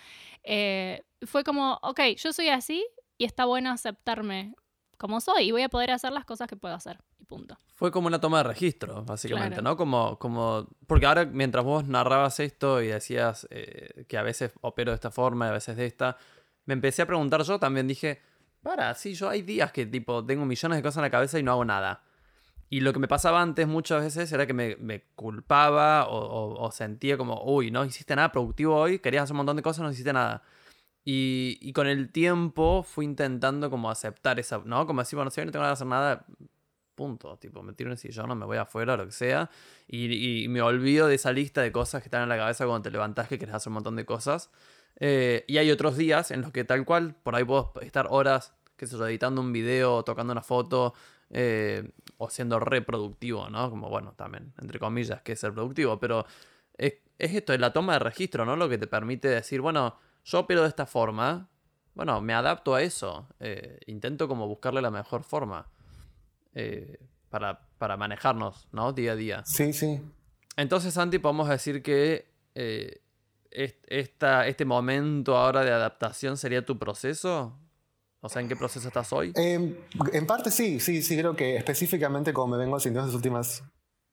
Eh, 0.43 1.05
fue 1.25 1.45
como, 1.45 1.79
ok, 1.81 2.01
yo 2.17 2.33
soy 2.33 2.49
así 2.49 2.85
y 3.17 3.23
está 3.23 3.45
bueno 3.45 3.71
aceptarme 3.71 4.55
como 4.97 5.21
soy 5.21 5.43
y 5.43 5.51
voy 5.51 5.61
a 5.61 5.69
poder 5.69 5.91
hacer 5.91 6.11
las 6.11 6.25
cosas 6.25 6.49
que 6.49 6.57
puedo 6.57 6.75
hacer. 6.75 6.99
Y 7.17 7.23
punto. 7.23 7.57
Fue 7.75 7.89
como 7.89 8.07
una 8.07 8.19
toma 8.19 8.39
de 8.39 8.43
registro, 8.43 9.05
básicamente, 9.05 9.61
¿no? 9.61 9.77
Como, 9.77 10.19
como. 10.19 10.67
Porque 10.85 11.05
ahora, 11.05 11.23
mientras 11.23 11.63
vos 11.63 11.87
narrabas 11.87 12.41
esto 12.41 12.81
y 12.81 12.87
decías 12.87 13.47
eh, 13.51 14.03
que 14.09 14.17
a 14.17 14.21
veces 14.21 14.51
opero 14.59 14.91
de 14.91 14.95
esta 14.95 15.09
forma 15.09 15.45
y 15.45 15.49
a 15.49 15.53
veces 15.53 15.77
de 15.77 15.85
esta, 15.85 16.17
me 16.65 16.73
empecé 16.73 17.03
a 17.03 17.05
preguntar 17.05 17.43
yo 17.43 17.57
también. 17.57 17.87
Dije, 17.87 18.21
para, 18.61 18.93
sí, 18.95 19.13
yo 19.13 19.29
hay 19.29 19.43
días 19.43 19.71
que 19.71 19.85
tipo 19.85 20.25
tengo 20.25 20.43
millones 20.45 20.77
de 20.77 20.83
cosas 20.83 20.97
en 20.97 21.03
la 21.03 21.09
cabeza 21.09 21.39
y 21.39 21.43
no 21.43 21.53
hago 21.53 21.63
nada. 21.63 22.03
Y 22.69 22.81
lo 22.81 22.93
que 22.93 22.99
me 22.99 23.07
pasaba 23.07 23.41
antes 23.41 23.67
muchas 23.67 24.03
veces 24.03 24.31
era 24.31 24.45
que 24.45 24.53
me, 24.53 24.75
me 24.77 25.03
culpaba 25.15 26.07
o, 26.09 26.69
sentía 26.71 27.17
como, 27.17 27.43
uy, 27.45 27.71
no 27.71 27.85
hiciste 27.85 28.15
nada 28.15 28.31
productivo 28.31 28.75
hoy, 28.75 28.99
querías 28.99 29.23
hacer 29.23 29.33
un 29.33 29.37
montón 29.37 29.55
de 29.55 29.63
cosas, 29.63 29.83
no 29.83 29.91
hiciste 29.91 30.13
nada. 30.13 30.43
Y, 31.05 31.57
y, 31.61 31.71
con 31.71 31.87
el 31.87 32.11
tiempo 32.11 32.83
fui 32.83 33.05
intentando 33.05 33.69
como 33.69 33.89
aceptar 33.89 34.39
esa, 34.39 34.61
¿no? 34.65 34.85
Como 34.85 35.01
decir, 35.01 35.15
bueno, 35.15 35.31
si 35.31 35.39
hoy 35.39 35.45
no 35.45 35.53
tengo 35.53 35.63
nada 35.63 35.71
que 35.71 35.77
hacer 35.77 35.87
nada, 35.87 36.25
punto. 36.97 37.37
Tipo, 37.37 37.63
me 37.63 37.71
tiro 37.71 37.89
en 37.89 37.93
el 37.93 37.97
sillón, 37.97 38.27
no 38.27 38.35
me 38.35 38.45
voy 38.45 38.57
afuera, 38.57 38.97
lo 38.97 39.05
que 39.05 39.13
sea. 39.13 39.49
Y, 39.87 40.43
y, 40.43 40.47
me 40.49 40.61
olvido 40.61 41.07
de 41.07 41.15
esa 41.15 41.31
lista 41.31 41.61
de 41.61 41.71
cosas 41.71 42.01
que 42.01 42.07
están 42.07 42.23
en 42.23 42.29
la 42.29 42.37
cabeza 42.37 42.65
cuando 42.65 42.81
te 42.83 42.91
levantás 42.91 43.29
que 43.29 43.39
querés 43.39 43.55
hacer 43.55 43.69
un 43.69 43.75
montón 43.75 43.95
de 43.95 44.05
cosas. 44.05 44.49
Eh, 44.99 45.45
y 45.47 45.59
hay 45.59 45.71
otros 45.71 45.95
días 45.95 46.31
en 46.31 46.41
los 46.41 46.51
que 46.51 46.65
tal 46.65 46.83
cual, 46.83 47.15
por 47.23 47.35
ahí 47.35 47.43
puedo 47.45 47.71
estar 47.81 48.07
horas, 48.09 48.53
qué 48.75 48.87
sé 48.87 48.97
yo, 48.97 49.07
editando 49.07 49.39
un 49.41 49.53
video, 49.53 50.03
tocando 50.03 50.33
una 50.33 50.41
foto, 50.41 50.93
eh, 51.29 51.91
o 52.17 52.29
siendo 52.29 52.59
reproductivo, 52.59 53.49
¿no? 53.49 53.69
Como 53.69 53.89
bueno, 53.89 54.13
también, 54.13 54.53
entre 54.59 54.79
comillas, 54.79 55.21
que 55.21 55.33
es 55.33 55.39
ser 55.39 55.53
productivo, 55.53 55.99
pero 55.99 56.25
es, 56.77 56.95
esto, 57.17 57.53
es 57.53 57.59
la 57.59 57.73
toma 57.73 57.93
de 57.93 57.99
registro, 57.99 58.45
¿no? 58.45 58.55
Lo 58.55 58.69
que 58.69 58.77
te 58.77 58.87
permite 58.87 59.27
decir, 59.27 59.61
bueno, 59.61 59.97
yo 60.25 60.39
opero 60.39 60.63
de 60.63 60.69
esta 60.69 60.85
forma, 60.85 61.49
bueno, 61.93 62.19
me 62.21 62.33
adapto 62.33 62.75
a 62.75 62.81
eso, 62.81 63.27
eh, 63.39 63.79
intento 63.87 64.27
como 64.27 64.47
buscarle 64.47 64.81
la 64.81 64.91
mejor 64.91 65.23
forma 65.23 65.67
eh, 66.53 66.99
para, 67.29 67.67
para, 67.77 67.97
manejarnos, 67.97 68.67
¿no? 68.71 68.93
Día 68.93 69.13
a 69.13 69.15
día. 69.15 69.43
Sí, 69.45 69.73
sí. 69.73 70.01
Entonces, 70.55 70.93
Santi, 70.93 71.19
podemos 71.19 71.49
decir 71.49 71.83
que 71.83 72.31
esta, 73.87 74.47
este 74.47 74.65
momento 74.65 75.37
ahora 75.37 75.63
de 75.63 75.71
adaptación 75.71 76.37
sería 76.37 76.65
tu 76.65 76.77
proceso. 76.77 77.57
O 78.21 78.29
sea, 78.29 78.41
¿en 78.41 78.47
qué 78.47 78.55
proceso 78.55 78.87
estás 78.87 79.13
hoy? 79.13 79.31
Em, 79.35 79.75
en 80.11 80.27
parte 80.27 80.51
sí, 80.51 80.79
sí, 80.79 81.01
sí, 81.01 81.17
creo 81.17 81.35
que 81.35 81.55
específicamente 81.55 82.33
como 82.33 82.55
me 82.55 82.57
vengo 82.57 82.75
haciendo 82.75 83.01
las 83.01 83.13
últimas 83.13 83.63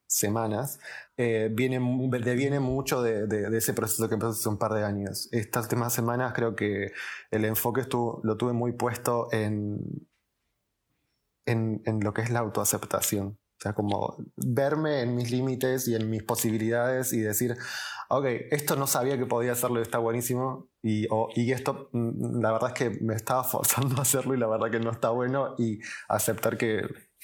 semanas, 0.06 0.78
eh, 1.16 1.48
viene, 1.52 1.80
deviene 2.20 2.60
mucho 2.60 3.02
de, 3.02 3.26
de, 3.26 3.56
ese 3.56 3.72
proceso 3.72 4.08
que 4.08 4.14
empezó 4.14 4.30
hace 4.30 4.48
un 4.48 4.58
par 4.58 4.72
de 4.74 4.84
años. 4.84 5.28
Estas 5.32 5.64
últimas 5.64 5.92
semanas 5.92 6.32
creo 6.34 6.54
que 6.54 6.92
el 7.30 7.44
enfoque 7.44 7.80
estuvo, 7.80 8.20
lo 8.22 8.36
tuve 8.36 8.52
muy 8.52 8.72
puesto 8.72 9.28
en, 9.32 10.06
en, 11.46 11.82
en 11.86 12.00
lo 12.00 12.12
que 12.12 12.22
es 12.22 12.30
la 12.30 12.40
autoaceptación. 12.40 13.38
O 13.64 13.66
sea, 13.66 13.72
como 13.72 14.18
verme 14.36 15.00
en 15.00 15.16
mis 15.16 15.30
límites 15.30 15.88
y 15.88 15.94
en 15.94 16.10
mis 16.10 16.22
posibilidades 16.22 17.14
y 17.14 17.20
decir, 17.20 17.56
ok, 18.10 18.26
esto 18.50 18.76
no 18.76 18.86
sabía 18.86 19.16
que 19.16 19.24
podía 19.24 19.52
hacerlo 19.52 19.78
y 19.78 19.82
está 19.82 19.96
buenísimo. 19.96 20.68
Y, 20.82 21.06
y 21.34 21.52
esto, 21.52 21.88
mm, 21.92 22.42
la 22.42 22.52
verdad 22.52 22.74
es 22.74 22.74
que 22.74 22.90
me 23.02 23.14
estaba 23.14 23.42
forzando 23.44 23.96
a 23.96 24.02
hacerlo 24.02 24.34
y 24.34 24.38
la 24.38 24.48
verdad 24.48 24.70
que 24.70 24.80
no 24.80 24.90
está 24.90 25.08
bueno. 25.08 25.54
Y 25.56 25.80
aceptar 26.08 26.58
que 26.58 26.82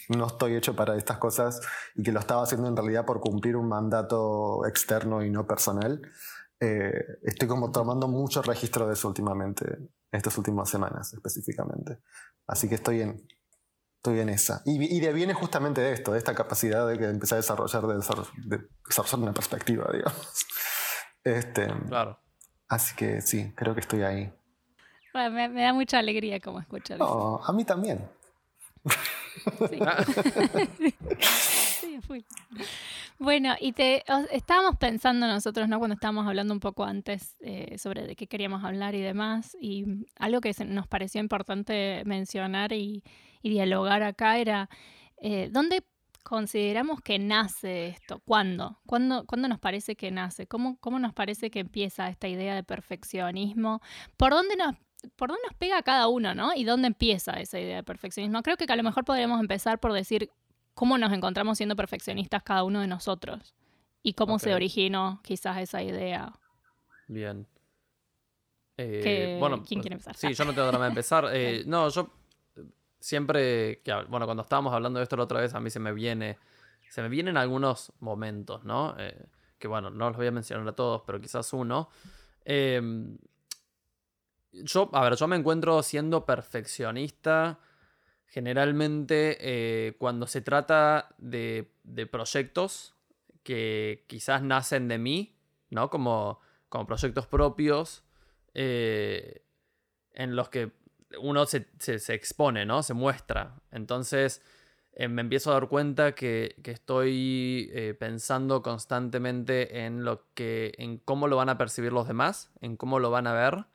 no 0.09 0.29
estoy 0.29 0.55
hecho 0.55 0.75
para 0.75 0.97
estas 0.97 1.19
cosas 1.19 1.61
y 1.95 2.03
que 2.03 2.11
lo 2.11 2.21
estaba 2.21 2.43
haciendo 2.43 2.69
en 2.69 2.77
realidad 2.77 3.05
por 3.05 3.21
cumplir 3.21 3.55
un 3.57 3.69
mandato 3.69 4.65
externo 4.67 5.23
y 5.23 5.29
no 5.29 5.47
personal. 5.47 6.01
Eh, 6.59 7.19
estoy 7.23 7.49
como 7.49 7.71
tomando 7.71 8.09
mucho 8.09 8.41
registro 8.41 8.87
de 8.87 8.95
eso 8.95 9.09
últimamente, 9.09 9.67
estas 10.11 10.39
últimas 10.39 10.71
semanas 10.71 11.13
específicamente. 11.13 11.99
Así 12.47 12.67
que 12.67 12.77
estoy 12.77 13.03
en, 13.03 13.27
Estoy 14.01 14.21
en 14.21 14.31
esa. 14.31 14.63
Y, 14.65 14.97
y 14.97 15.13
viene 15.13 15.35
justamente 15.35 15.83
de 15.83 15.93
esto, 15.93 16.13
de 16.13 16.19
esta 16.19 16.35
capacidad 16.35 16.89
de 16.89 16.97
que 16.97 17.05
empecé 17.05 17.35
a 17.35 17.37
desarrollar, 17.37 17.87
de 17.87 17.97
desarrollar, 17.97 19.19
una 19.19 19.35
perspectiva, 19.35 19.91
digamos. 19.93 20.47
Este, 21.23 21.67
claro. 21.87 22.19
Así 22.67 22.97
que 22.97 23.21
sí, 23.21 23.53
creo 23.55 23.75
que 23.75 23.81
estoy 23.81 24.01
ahí. 24.01 24.33
me, 25.13 25.49
da 25.53 25.75
mucha 25.75 25.99
alegría 25.99 26.41
como 26.41 26.61
escuchar 26.61 26.99
no, 26.99 27.43
A 27.45 27.53
mí 27.53 27.67
también. 27.67 28.09
Sí. 29.69 30.95
sí, 31.81 32.01
fui. 32.01 32.25
Bueno, 33.19 33.55
y 33.61 33.73
te 33.73 34.03
estábamos 34.31 34.79
pensando 34.79 35.27
nosotros, 35.27 35.69
¿no? 35.69 35.79
Cuando 35.79 35.93
estábamos 35.93 36.27
hablando 36.27 36.55
un 36.55 36.61
poco 36.61 36.85
antes 36.85 37.37
eh, 37.41 37.77
sobre 37.77 38.07
de 38.07 38.17
qué 38.17 38.27
queríamos 38.27 38.65
hablar 38.65 38.95
y 38.95 39.03
demás, 39.03 39.59
y 39.61 40.07
algo 40.19 40.41
que 40.41 40.55
nos 40.65 40.87
pareció 40.87 41.21
importante 41.21 42.03
mencionar 42.07 42.73
y, 42.73 43.05
y 43.43 43.51
dialogar 43.51 44.03
acá 44.03 44.39
era, 44.39 44.69
eh, 45.19 45.49
¿dónde 45.51 45.85
consideramos 46.23 47.01
que 47.01 47.19
nace 47.19 47.89
esto? 47.89 48.21
¿Cuándo? 48.25 48.81
¿Cuándo, 48.87 49.25
¿Cuándo, 49.27 49.49
nos 49.49 49.59
parece 49.59 49.97
que 49.97 50.11
nace? 50.11 50.47
¿Cómo, 50.47 50.79
¿Cómo 50.81 50.99
nos 50.99 51.13
parece 51.13 51.51
que 51.51 51.61
empieza 51.61 52.09
esta 52.09 52.29
idea 52.29 52.55
de 52.55 52.63
perfeccionismo? 52.63 53.81
¿Por 54.17 54.33
dónde 54.33 54.57
nos, 54.57 54.77
por 55.17 55.31
dónde 55.31 55.43
nos 55.49 55.57
pega 55.57 55.83
cada 55.83 56.09
uno, 56.09 56.35
¿no? 56.35 56.55
¿Y 56.55 56.65
dónde 56.65 56.89
empieza 56.89 57.33
esa 57.41 57.59
idea 57.59 57.77
de 57.77 57.83
perfeccionismo? 57.83 58.43
Creo 58.43 58.57
que 58.57 58.71
a 58.71 58.77
lo 58.77 58.83
mejor 58.83 59.05
podríamos 59.05 59.41
empezar 59.41 59.81
por 59.81 59.93
decir 59.93 60.31
cómo 60.75 60.99
nos 60.99 61.13
encontramos 61.13 61.59
siendo 61.59 61.77
perfeccionistas 61.77 62.43
cada 62.43 62.65
uno 62.65 62.81
de 62.81 62.87
nosotros 62.87 63.55
y 64.03 64.15
cómo 64.15 64.39
se 64.39 64.55
originó 64.55 65.21
quizás 65.23 65.59
esa 65.59 65.83
idea. 65.83 66.33
Bien. 67.09 67.47
Eh, 68.77 69.37
bueno, 69.39 69.63
¿Quién 69.63 69.81
quiere 69.81 69.95
empezar? 69.95 70.17
Sí, 70.17 70.33
yo 70.33 70.45
no 70.45 70.55
tengo 70.55 70.69
drama 70.69 70.85
de 70.85 70.91
empezar. 70.91 71.27
Eh, 71.33 71.65
no, 71.67 71.89
yo 71.91 72.11
siempre, 73.01 73.81
que, 73.83 73.93
bueno, 74.09 74.27
cuando 74.27 74.43
estábamos 74.43 74.73
hablando 74.73 74.99
de 74.99 75.05
esto 75.05 75.17
la 75.17 75.25
otra 75.25 75.41
vez, 75.41 75.55
a 75.55 75.61
mí 75.61 75.71
se 75.71 75.81
me 75.81 75.93
viene, 75.93 76.39
se 76.89 77.03
me 77.03 77.09
vienen 77.09 77.37
algunos 77.37 77.93
momentos, 78.01 78.65
¿no? 78.65 78.95
Eh, 78.99 79.27
que 79.59 79.69
bueno, 79.69 79.91
no 79.91 80.09
los 80.09 80.17
voy 80.17 80.27
a 80.27 80.31
mencionar 80.33 80.67
a 80.69 80.73
todos, 80.73 81.03
pero 81.07 81.21
quizás 81.21 81.53
uno. 81.53 81.89
Em, 82.45 83.19
yo, 84.53 84.91
a 84.93 85.03
ver, 85.03 85.17
yo 85.17 85.29
me 85.29 85.37
encuentro 85.37 85.83
siendo 85.83 86.25
perfeccionista 86.25 87.59
generalmente 88.27 89.37
eh, 89.41 89.97
cuando 89.99 90.27
se 90.27 90.41
trata 90.41 91.09
de, 91.19 91.73
de, 91.83 92.07
proyectos 92.07 92.95
que 93.43 94.05
quizás 94.07 94.43
nacen 94.43 94.87
de 94.87 94.99
mí, 94.99 95.37
¿no? 95.69 95.91
Como, 95.91 96.41
como 96.69 96.87
proyectos 96.87 97.27
propios, 97.27 98.05
eh, 98.55 99.43
en 100.13 100.37
los 100.37 100.49
que 100.49 100.73
uno 101.19 101.47
se, 101.47 101.67
expone, 102.15 102.67
¿no? 102.67 102.83
Se 102.83 102.95
muestra. 102.95 103.55
Entonces 103.71 104.43
eh, 104.93 105.09
me 105.09 105.23
empiezo 105.23 105.51
a 105.51 105.55
dar 105.55 105.69
cuenta 105.69 106.15
que, 106.15 106.55
estoy 106.65 107.71
eh, 107.73 107.95
pensando 107.99 108.63
constantemente 108.63 109.85
en 109.85 110.05
lo 110.05 110.27
que. 110.35 110.75
en 110.79 110.99
cómo 110.99 111.29
lo 111.29 111.37
van 111.37 111.49
a 111.49 111.59
percibir 111.59 111.93
los 111.93 112.07
demás, 112.07 112.51
en 112.61 112.77
cómo 112.77 112.99
lo 112.99 113.11
van 113.11 113.27
a 113.27 113.33
ver. 113.33 113.67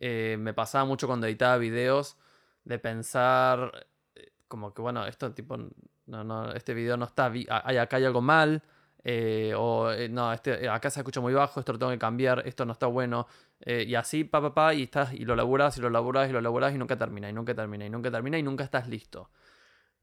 Eh, 0.00 0.36
me 0.38 0.54
pasaba 0.54 0.84
mucho 0.84 1.06
cuando 1.06 1.26
editaba 1.26 1.56
videos 1.56 2.16
de 2.64 2.78
pensar 2.78 3.86
como 4.48 4.74
que 4.74 4.82
bueno, 4.82 5.06
esto 5.06 5.32
tipo. 5.32 5.56
No, 6.06 6.22
no, 6.22 6.52
este 6.52 6.74
video 6.74 6.96
no 6.96 7.06
está. 7.06 7.26
Hay, 7.26 7.76
acá 7.76 7.96
hay 7.96 8.04
algo 8.04 8.20
mal. 8.20 8.62
O 9.56 9.90
no, 10.10 10.32
este, 10.32 10.68
acá 10.68 10.90
se 10.90 11.00
escucha 11.00 11.20
muy 11.20 11.34
bajo, 11.34 11.60
esto 11.60 11.72
lo 11.72 11.78
tengo 11.78 11.92
que 11.92 11.98
cambiar, 11.98 12.42
esto 12.46 12.64
no 12.64 12.72
está 12.72 12.86
bueno. 12.86 13.26
Eh, 13.60 13.84
y 13.86 13.94
así, 13.94 14.24
pa, 14.24 14.40
pa, 14.40 14.54
pa, 14.54 14.74
y, 14.74 14.84
estás, 14.84 15.12
y 15.12 15.24
lo 15.24 15.36
laburas, 15.36 15.76
y 15.78 15.80
lo 15.80 15.90
laburas, 15.90 16.28
y 16.28 16.32
lo 16.32 16.40
laburas, 16.40 16.74
y 16.74 16.78
nunca 16.78 16.96
termina, 16.96 17.28
y 17.28 17.32
nunca 17.32 17.54
termina, 17.54 17.86
y 17.86 17.90
nunca 17.90 18.10
termina, 18.10 18.38
y 18.38 18.42
nunca 18.42 18.64
estás 18.64 18.88
listo. 18.88 19.30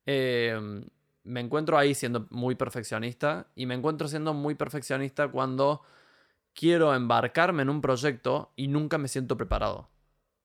Eh, 0.05 0.83
me 1.23 1.39
encuentro 1.39 1.77
ahí 1.77 1.93
siendo 1.93 2.27
muy 2.31 2.55
perfeccionista 2.55 3.47
y 3.55 3.65
me 3.65 3.75
encuentro 3.75 4.07
siendo 4.07 4.33
muy 4.33 4.55
perfeccionista 4.55 5.27
cuando 5.27 5.81
quiero 6.53 6.93
embarcarme 6.95 7.61
en 7.61 7.69
un 7.69 7.81
proyecto 7.81 8.51
y 8.55 8.67
nunca 8.67 8.97
me 8.97 9.07
siento 9.07 9.37
preparado. 9.37 9.89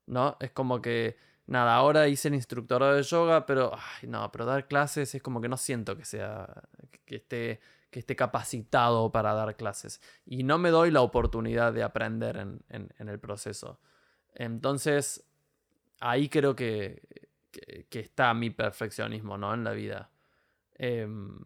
¿No? 0.07 0.37
Es 0.41 0.53
como 0.53 0.81
que, 0.81 1.17
nada, 1.47 1.75
ahora 1.75 2.09
hice 2.09 2.29
el 2.29 2.35
instructor 2.35 2.83
de 2.95 3.03
yoga, 3.03 3.47
pero, 3.47 3.73
ay, 3.75 4.09
no, 4.09 4.31
pero 4.33 4.45
dar 4.45 4.67
clases 4.69 5.15
es 5.15 5.23
como 5.23 5.41
que 5.41 5.49
no 5.49 5.57
siento 5.57 5.97
que 5.97 6.05
sea, 6.05 6.49
que 7.05 7.17
esté, 7.17 7.61
que 7.91 8.01
esté 8.01 8.17
capacitado 8.17 9.11
para 9.13 9.35
dar 9.35 9.57
clases. 9.57 10.01
Y 10.25 10.43
no 10.43 10.59
me 10.59 10.71
doy 10.71 10.91
la 10.91 11.03
oportunidad 11.03 11.73
de 11.73 11.83
aprender 11.83 12.37
en, 12.37 12.61
en, 12.69 13.09
el 13.09 13.19
proceso. 13.19 13.81
Entonces, 14.35 15.25
ahí 16.01 16.29
creo 16.29 16.55
que, 16.57 17.03
que, 17.89 18.01
está 18.01 18.35
mi 18.35 18.51
perfeccionismo, 18.51 19.39
¿no? 19.39 19.55
En 19.55 19.65
la 19.65 19.73
vida. 19.73 20.11
Em, 20.75 21.39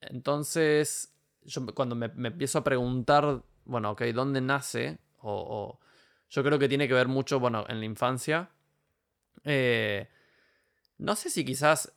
entonces, 0.00 1.14
yo 1.42 1.64
cuando 1.74 1.94
me, 1.94 2.06
empiezo 2.06 2.58
a 2.58 2.64
preguntar, 2.64 3.42
bueno, 3.64 3.92
ok, 3.92 4.02
¿dónde 4.14 4.40
nace? 4.40 4.98
O, 5.20 5.78
yo 6.30 6.44
creo 6.44 6.58
que 6.58 6.68
tiene 6.68 6.88
que 6.88 6.94
ver 6.94 7.08
mucho, 7.08 7.40
bueno, 7.40 7.64
en 7.68 7.80
la 7.80 7.86
infancia. 7.86 8.50
Eh, 9.44 10.08
no 10.98 11.16
sé 11.16 11.30
si 11.30 11.44
quizás, 11.44 11.92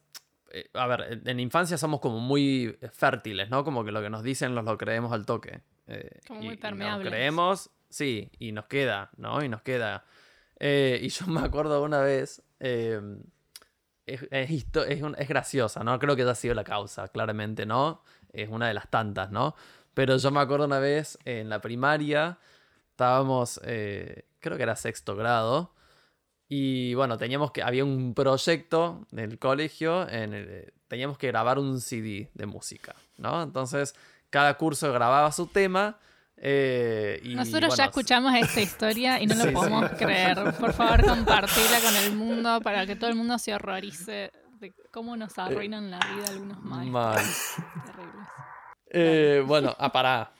eh, 0.51 0.69
a 0.73 0.87
ver, 0.87 1.21
en 1.25 1.35
la 1.35 1.41
infancia 1.41 1.77
somos 1.77 1.99
como 1.99 2.19
muy 2.19 2.77
fértiles, 2.93 3.49
¿no? 3.49 3.63
Como 3.63 3.83
que 3.83 3.91
lo 3.91 4.01
que 4.01 4.09
nos 4.09 4.23
dicen 4.23 4.55
nos 4.55 4.65
lo 4.65 4.77
creemos 4.77 5.11
al 5.11 5.25
toque. 5.25 5.61
Eh, 5.87 6.19
como 6.27 6.43
muy 6.43 6.57
permeables. 6.57 7.05
lo 7.05 7.11
creemos, 7.11 7.71
sí, 7.89 8.31
y 8.39 8.53
nos 8.53 8.67
queda, 8.67 9.09
¿no? 9.17 9.43
Y 9.43 9.49
nos 9.49 9.61
queda. 9.61 10.05
y 10.59 11.07
yo 11.09 11.27
me 11.27 11.41
acuerdo 11.41 11.83
una 11.83 11.99
vez, 11.99 12.41
em, 12.59 13.21
es, 14.05 14.27
es, 14.31 14.63
es, 14.87 15.27
graciosa, 15.27 15.83
¿no? 15.83 15.99
Creo 15.99 16.15
que 16.15 16.21
esa 16.21 16.31
ha 16.31 16.35
sido 16.35 16.53
la 16.53 16.63
causa, 16.63 17.09
claramente, 17.09 17.65
¿no? 17.65 18.03
Es 18.31 18.47
una 18.47 18.69
de 18.69 18.73
las 18.73 18.89
tantas, 18.89 19.29
¿no? 19.31 19.55
Pero 19.93 20.15
yo 20.15 20.31
me 20.31 20.39
acuerdo 20.39 20.65
una 20.65 20.79
vez 20.79 21.19
en 21.25 21.49
la 21.49 21.59
primaria, 21.59 22.39
estábamos, 23.01 23.59
eh, 23.63 24.25
creo 24.39 24.57
que 24.57 24.63
era 24.63 24.75
sexto 24.75 25.15
grado, 25.15 25.73
y 26.47 26.93
bueno, 26.93 27.17
teníamos 27.17 27.51
que, 27.51 27.63
había 27.63 27.83
un 27.83 28.13
proyecto 28.13 29.07
del 29.09 29.39
colegio, 29.39 30.07
en 30.07 30.33
el, 30.33 30.73
teníamos 30.87 31.17
que 31.17 31.27
grabar 31.27 31.57
un 31.57 31.81
CD 31.81 32.29
de 32.35 32.45
música, 32.45 32.93
¿no? 33.17 33.41
Entonces, 33.41 33.95
cada 34.29 34.55
curso 34.55 34.93
grababa 34.93 35.31
su 35.31 35.47
tema 35.47 35.97
eh, 36.43 37.21
Nosotros 37.23 37.77
ya 37.77 37.85
escuchamos 37.85 38.33
esta 38.33 38.61
historia 38.61 39.21
y 39.21 39.27
no 39.27 39.35
lo 39.35 39.51
podemos 39.53 39.91
creer. 39.91 40.37
Por 40.59 40.73
favor, 40.73 41.05
compartila 41.05 41.79
con 41.83 41.95
el 41.95 42.15
mundo 42.15 42.61
para 42.61 42.85
que 42.85 42.95
todo 42.95 43.09
el 43.09 43.15
mundo 43.15 43.37
se 43.37 43.53
horrorice 43.53 44.31
de 44.59 44.73
cómo 44.91 45.15
nos 45.15 45.37
arruinan 45.37 45.91
la 45.91 45.99
vida 45.99 46.25
algunos 46.29 46.59
maestros. 46.63 47.65
Terribles. 47.85 48.27
Eh, 48.93 49.43
bueno, 49.45 49.75
a 49.77 49.91
parar. 49.91 50.33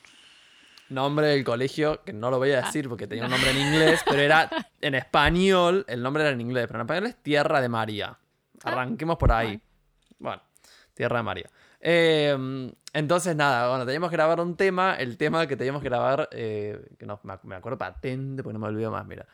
Nombre 0.91 1.27
del 1.27 1.45
colegio, 1.45 2.03
que 2.03 2.11
no 2.11 2.29
lo 2.29 2.37
voy 2.37 2.51
a 2.51 2.63
decir 2.63 2.89
porque 2.89 3.07
tenía 3.07 3.23
un 3.23 3.31
nombre 3.31 3.51
en 3.51 3.57
inglés, 3.57 4.01
pero 4.05 4.21
era 4.21 4.49
en 4.81 4.95
español, 4.95 5.85
el 5.87 6.03
nombre 6.03 6.23
era 6.23 6.33
en 6.33 6.41
inglés, 6.41 6.67
pero 6.67 6.79
en 6.79 6.81
español 6.81 7.05
es 7.07 7.15
Tierra 7.23 7.61
de 7.61 7.69
María. 7.69 8.17
Ah. 8.63 8.71
Arranquemos 8.71 9.17
por 9.17 9.31
ahí. 9.31 9.59
Bueno, 10.19 10.41
Tierra 10.93 11.17
de 11.17 11.23
María. 11.23 11.49
Eh, 11.79 12.71
entonces, 12.93 13.35
nada, 13.35 13.69
bueno, 13.69 13.85
teníamos 13.85 14.09
que 14.09 14.17
grabar 14.17 14.41
un 14.41 14.57
tema. 14.57 14.95
El 14.95 15.17
tema 15.17 15.47
que 15.47 15.55
teníamos 15.55 15.81
que 15.81 15.87
grabar, 15.87 16.27
eh, 16.31 16.89
que 16.99 17.05
no, 17.05 17.19
me 17.23 17.55
acuerdo 17.55 17.77
patente, 17.77 18.43
porque 18.43 18.53
no 18.53 18.59
me 18.59 18.67
olvido 18.67 18.91
más, 18.91 19.05
mira. 19.05 19.25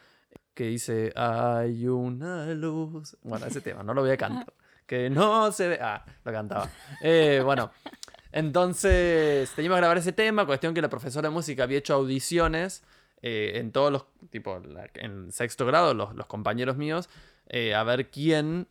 Que 0.54 0.65
dice, 0.65 1.12
hay 1.15 1.88
una 1.88 2.46
luz. 2.54 3.17
Bueno, 3.24 3.48
ese 3.48 3.62
tema, 3.62 3.82
no 3.84 3.93
lo 3.93 4.02
voy 4.02 4.12
a 4.12 4.17
cantar. 4.17 4.54
Que 4.88 5.10
no 5.10 5.52
se 5.52 5.67
ve. 5.67 5.80
Ah, 5.82 6.06
lo 6.24 6.32
cantaba. 6.32 6.70
Eh, 7.02 7.41
bueno, 7.43 7.72
entonces 8.38 9.52
teníamos 9.56 9.78
que 9.78 9.82
grabar 9.82 9.97
ese 9.97 10.13
tema. 10.13 10.45
Cuestión 10.45 10.73
que 10.73 10.82
la 10.82 10.89
profesora 10.89 11.30
de 11.30 11.34
música 11.34 11.63
había 11.63 11.78
hecho 11.78 11.93
audiciones 11.93 12.84
eh, 13.21 13.54
en 13.56 13.71
todos 13.71 13.91
los. 13.91 14.06
Tipo, 14.30 14.62
en 14.95 15.32
sexto 15.32 15.65
grado, 15.65 15.93
los, 15.93 16.15
los 16.15 16.28
compañeros 16.28 16.78
míos, 16.78 17.10
a 17.76 17.84
ver 17.84 18.10
quién 18.10 18.67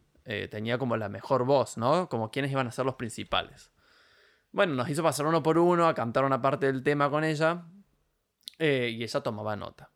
tenía 0.51 0.77
como 0.77 0.97
la 0.97 1.09
mejor 1.09 1.45
voz, 1.45 1.79
¿no? 1.79 2.09
Como 2.09 2.33
quiénes 2.33 2.51
iban 2.51 2.67
a 2.67 2.73
ser 2.73 2.85
los 2.85 2.97
principales. 2.97 3.71
Bueno, 4.51 4.75
nos 4.75 4.89
hizo 4.89 5.03
pasar 5.03 5.27
uno 5.27 5.43
por 5.43 5.59
uno 5.59 5.87
a 5.87 5.95
cantar 5.95 6.25
una 6.25 6.41
parte 6.41 6.67
del 6.67 6.83
tema 6.83 7.11
con 7.11 7.25
ella. 7.25 7.65
Eh, 8.59 8.91
y 8.93 9.03
ella 9.03 9.21
tomaba 9.21 9.57
nota. 9.57 9.91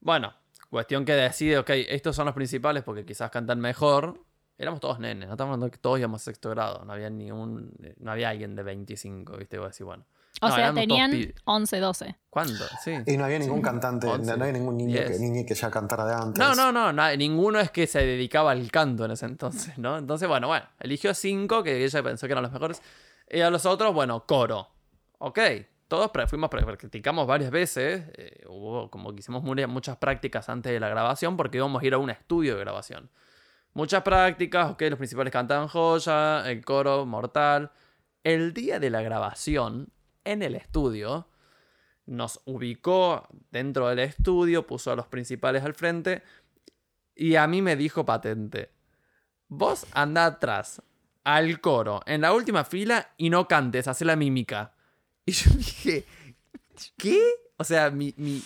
Bueno, 0.00 0.34
cuestión 0.68 1.04
que 1.04 1.12
decide, 1.12 1.58
ok, 1.58 1.70
estos 1.70 2.16
son 2.16 2.26
los 2.26 2.34
principales 2.34 2.82
porque 2.82 3.04
quizás 3.04 3.30
cantan 3.30 3.60
mejor. 3.60 4.24
Éramos 4.58 4.80
todos 4.80 4.98
nenes, 4.98 5.26
no 5.28 5.34
estamos 5.34 5.54
hablando 5.54 5.70
que 5.70 5.78
todos 5.78 5.98
íbamos 5.98 6.22
a 6.22 6.24
sexto 6.24 6.50
grado. 6.50 6.84
No 6.84 6.92
había 6.92 7.10
ni 7.10 7.30
un, 7.32 7.72
no 7.98 8.12
había 8.12 8.30
alguien 8.30 8.54
de 8.54 8.62
25, 8.62 9.36
¿viste? 9.36 9.58
Voy 9.58 9.66
a 9.66 9.68
decir, 9.68 9.86
bueno. 9.86 10.04
O 10.40 10.50
sea, 10.50 10.72
tenían 10.72 11.34
11, 11.44 11.78
12. 11.78 12.16
¿Cuándo? 12.30 12.64
Sí. 12.82 12.92
Y 13.06 13.16
no 13.16 13.24
había 13.24 13.38
ningún 13.38 13.60
cantante, 13.62 14.06
no 14.06 14.32
había 14.32 14.52
ningún 14.52 14.76
niño, 14.76 14.98
que, 15.00 15.44
que, 15.46 15.54
ya 15.54 15.70
cantara 15.70 16.04
de 16.06 16.14
antes. 16.14 16.38
No, 16.38 16.72
no, 16.72 16.92
no, 16.92 17.16
ninguno 17.16 17.60
es 17.60 17.70
que 17.70 17.86
se 17.86 18.00
dedicaba 18.00 18.50
al 18.50 18.70
canto 18.70 19.04
en 19.04 19.12
ese 19.12 19.26
entonces, 19.26 19.76
¿no? 19.78 19.98
Entonces, 19.98 20.28
bueno, 20.28 20.48
bueno, 20.48 20.66
eligió 20.80 21.14
cinco 21.14 21.62
que 21.62 21.84
ella 21.84 22.02
pensó 22.02 22.26
que 22.26 22.32
eran 22.32 22.42
los 22.42 22.52
mejores. 22.52 22.82
Y 23.30 23.40
a 23.40 23.50
los 23.50 23.66
otros, 23.66 23.94
bueno, 23.94 24.26
coro. 24.26 24.68
Ok, 25.18 25.38
todos 25.92 26.10
fuimos, 26.26 26.48
practicamos 26.48 27.26
varias 27.26 27.50
veces. 27.50 28.04
Eh, 28.16 28.44
hubo 28.48 28.90
como 28.90 29.12
que 29.12 29.20
hicimos 29.20 29.42
muchas 29.42 29.96
prácticas 29.98 30.48
antes 30.48 30.72
de 30.72 30.80
la 30.80 30.88
grabación 30.88 31.36
porque 31.36 31.58
íbamos 31.58 31.82
a 31.82 31.86
ir 31.86 31.94
a 31.94 31.98
un 31.98 32.08
estudio 32.08 32.54
de 32.54 32.60
grabación. 32.60 33.10
Muchas 33.74 34.02
prácticas, 34.02 34.70
ok, 34.70 34.82
los 34.82 34.98
principales 34.98 35.32
cantaban 35.32 35.68
joya, 35.68 36.48
el 36.50 36.64
coro 36.64 37.06
mortal. 37.06 37.72
El 38.22 38.52
día 38.52 38.78
de 38.78 38.90
la 38.90 39.02
grabación, 39.02 39.90
en 40.24 40.42
el 40.42 40.54
estudio, 40.54 41.28
nos 42.06 42.40
ubicó 42.44 43.26
dentro 43.50 43.88
del 43.88 44.00
estudio, 44.00 44.66
puso 44.66 44.92
a 44.92 44.96
los 44.96 45.06
principales 45.06 45.64
al 45.64 45.74
frente 45.74 46.22
y 47.14 47.36
a 47.36 47.46
mí 47.46 47.62
me 47.62 47.76
dijo 47.76 48.04
patente, 48.04 48.70
vos 49.48 49.86
anda 49.92 50.26
atrás, 50.26 50.82
al 51.24 51.60
coro 51.60 52.02
en 52.06 52.22
la 52.22 52.32
última 52.32 52.64
fila 52.64 53.12
y 53.16 53.30
no 53.30 53.46
cantes, 53.46 53.88
hace 53.88 54.04
la 54.04 54.16
mímica. 54.16 54.74
Y 55.24 55.30
yo 55.30 55.52
dije, 55.52 56.04
¿qué? 56.98 57.22
O 57.56 57.62
sea, 57.62 57.90
mi, 57.90 58.12
mi, 58.16 58.42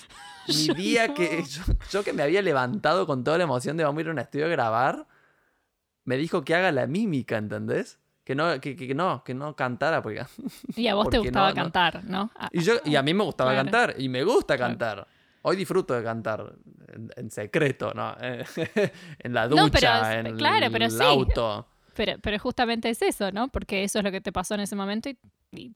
día 0.76 1.14
que 1.14 1.42
yo, 1.90 2.04
que 2.04 2.12
me 2.12 2.22
había 2.22 2.42
levantado 2.42 3.06
con 3.06 3.24
toda 3.24 3.38
la 3.38 3.44
emoción 3.44 3.78
de 3.78 3.84
vamos 3.84 3.98
a 3.98 4.02
ir 4.02 4.08
a 4.08 4.12
un 4.12 4.18
estudio 4.18 4.44
a 4.44 4.48
grabar, 4.50 5.06
me 6.06 6.16
dijo 6.16 6.44
que 6.44 6.54
haga 6.54 6.72
la 6.72 6.86
mímica, 6.86 7.36
¿entendés? 7.36 7.98
Que 8.24 8.34
no, 8.34 8.60
que, 8.60 8.74
que 8.74 8.94
no, 8.94 9.22
que 9.22 9.34
no 9.34 9.54
cantara. 9.54 10.00
Porque, 10.02 10.24
y 10.76 10.88
a 10.88 10.94
vos 10.94 11.10
te 11.10 11.18
gustaba 11.18 11.52
cantar, 11.52 12.02
¿no? 12.04 12.30
Y, 12.52 12.62
yo, 12.62 12.74
y 12.84 12.96
a 12.96 13.02
mí 13.02 13.12
me 13.12 13.24
gustaba 13.24 13.54
cantar, 13.54 13.94
y 13.98 14.08
me 14.08 14.24
gusta 14.24 14.56
cantar. 14.56 15.06
Hoy 15.42 15.56
disfruto 15.56 15.94
de 15.94 16.02
cantar 16.02 16.54
en, 17.16 17.30
secreto, 17.30 17.92
¿no? 17.94 18.16
en 19.18 19.34
la 19.34 19.46
ducha, 19.46 20.18
en 20.18 20.26
el 20.26 21.02
auto. 21.02 21.68
Pero, 21.94 22.18
pero 22.20 22.38
justamente 22.38 22.90
es 22.90 23.00
eso, 23.02 23.30
¿no? 23.30 23.48
Porque 23.48 23.84
eso 23.84 23.98
es 23.98 24.04
lo 24.04 24.10
que 24.10 24.20
te 24.20 24.32
pasó 24.32 24.54
en 24.54 24.60
ese 24.60 24.74
momento 24.74 25.08
y, 25.08 25.18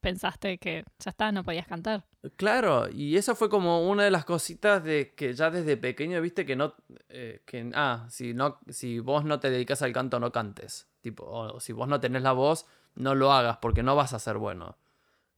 pensaste 0.00 0.58
que 0.58 0.84
ya 0.98 1.10
está, 1.10 1.32
no 1.32 1.44
podías 1.44 1.66
cantar. 1.66 2.04
Claro, 2.36 2.88
y 2.90 3.16
eso 3.16 3.34
fue 3.34 3.48
como 3.48 3.88
una 3.88 4.04
de 4.04 4.10
las 4.10 4.24
cositas 4.24 4.84
de 4.84 5.14
que 5.14 5.32
ya 5.32 5.50
desde 5.50 5.76
pequeño 5.76 6.20
viste 6.20 6.44
que 6.44 6.56
no, 6.56 6.74
eh, 7.08 7.42
que, 7.46 7.70
ah, 7.74 8.06
si, 8.10 8.34
no, 8.34 8.58
si 8.68 8.98
vos 8.98 9.24
no 9.24 9.40
te 9.40 9.50
dedicas 9.50 9.82
al 9.82 9.92
canto, 9.92 10.20
no 10.20 10.32
cantes. 10.32 10.88
Tipo, 11.00 11.24
o, 11.24 11.60
si 11.60 11.72
vos 11.72 11.88
no 11.88 12.00
tenés 12.00 12.22
la 12.22 12.32
voz, 12.32 12.66
no 12.94 13.14
lo 13.14 13.32
hagas 13.32 13.58
porque 13.58 13.82
no 13.82 13.96
vas 13.96 14.12
a 14.12 14.18
ser 14.18 14.36
bueno. 14.36 14.76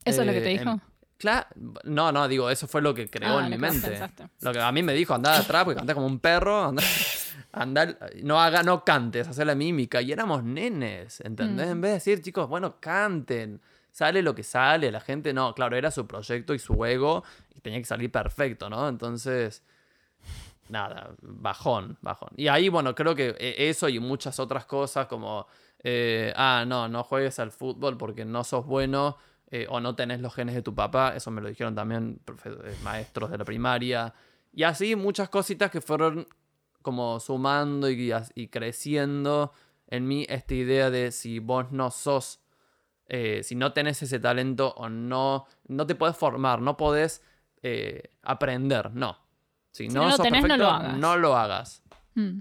¿Eso 0.04 0.22
es 0.22 0.26
lo 0.26 0.32
que 0.32 0.40
te 0.40 0.52
eh, 0.52 0.58
dijo? 0.58 0.80
Claro, 1.22 1.46
no, 1.84 2.10
no, 2.10 2.26
digo, 2.26 2.50
eso 2.50 2.66
fue 2.66 2.82
lo 2.82 2.92
que 2.92 3.08
creó 3.08 3.38
ah, 3.38 3.44
en 3.44 3.50
mi 3.50 3.58
mente. 3.68 4.00
Lo 4.40 4.52
que 4.52 4.60
a 4.60 4.72
mí 4.72 4.82
me 4.82 4.92
dijo, 4.92 5.14
andá 5.14 5.38
atrás 5.38 5.62
porque 5.62 5.78
cantás 5.78 5.94
como 5.94 6.08
un 6.08 6.18
perro, 6.18 6.64
andá 6.64 6.82
andar, 7.52 8.10
no 8.24 8.40
haga, 8.40 8.64
no 8.64 8.84
cantes, 8.84 9.28
hacer 9.28 9.46
la 9.46 9.54
mímica. 9.54 10.02
Y 10.02 10.10
éramos 10.10 10.42
nenes, 10.42 11.20
¿entendés? 11.20 11.68
En 11.68 11.78
mm. 11.78 11.80
vez 11.80 11.90
de 11.90 11.94
decir, 11.94 12.22
chicos, 12.22 12.48
bueno, 12.48 12.80
canten. 12.80 13.60
Sale 13.92 14.20
lo 14.20 14.34
que 14.34 14.42
sale, 14.42 14.90
la 14.90 15.00
gente 15.00 15.32
no, 15.32 15.54
claro, 15.54 15.76
era 15.76 15.92
su 15.92 16.08
proyecto 16.08 16.54
y 16.54 16.58
su 16.58 16.84
ego 16.84 17.22
y 17.54 17.60
tenía 17.60 17.78
que 17.78 17.84
salir 17.84 18.10
perfecto, 18.10 18.68
¿no? 18.68 18.88
Entonces, 18.88 19.62
nada, 20.70 21.10
bajón, 21.20 21.98
bajón. 22.00 22.30
Y 22.36 22.48
ahí, 22.48 22.68
bueno, 22.68 22.96
creo 22.96 23.14
que 23.14 23.36
e, 23.38 23.68
eso 23.68 23.88
y 23.88 24.00
muchas 24.00 24.40
otras 24.40 24.64
cosas 24.64 25.06
como, 25.06 25.46
eh, 25.84 26.32
ah, 26.34 26.64
no, 26.66 26.88
no 26.88 27.04
juegues 27.04 27.38
al 27.38 27.52
fútbol 27.52 27.96
porque 27.96 28.24
no 28.24 28.42
sos 28.42 28.66
bueno 28.66 29.18
eh, 29.52 29.66
o 29.68 29.80
no 29.80 29.94
tenés 29.94 30.20
los 30.20 30.34
genes 30.34 30.54
de 30.54 30.62
tu 30.62 30.74
papá, 30.74 31.14
eso 31.14 31.30
me 31.30 31.42
lo 31.42 31.48
dijeron 31.48 31.74
también 31.74 32.20
eh, 32.46 32.74
maestros 32.82 33.30
de 33.30 33.36
la 33.36 33.44
primaria. 33.44 34.14
Y 34.50 34.62
así 34.62 34.96
muchas 34.96 35.28
cositas 35.28 35.70
que 35.70 35.82
fueron 35.82 36.26
como 36.80 37.20
sumando 37.20 37.90
y, 37.90 38.12
y, 38.34 38.48
creciendo 38.48 39.52
en 39.88 40.08
mí 40.08 40.24
esta 40.30 40.54
idea 40.54 40.90
de 40.90 41.12
si 41.12 41.38
vos 41.38 41.70
no 41.70 41.90
sos, 41.90 42.40
eh, 43.08 43.42
si 43.42 43.54
no 43.54 43.74
tenés 43.74 44.02
ese 44.02 44.18
talento 44.18 44.72
o 44.74 44.88
no, 44.88 45.46
no 45.68 45.86
te 45.86 45.94
puedes 45.94 46.16
formar, 46.16 46.62
no 46.62 46.78
podés 46.78 47.22
eh, 47.62 48.10
aprender, 48.22 48.90
no. 48.94 49.18
Si, 49.70 49.88
no, 49.88 50.10
sos 50.12 50.26
perfecto, 50.26 50.78
no 50.96 51.18
lo 51.18 51.36
hagas. 51.36 51.82
Mm. 52.14 52.40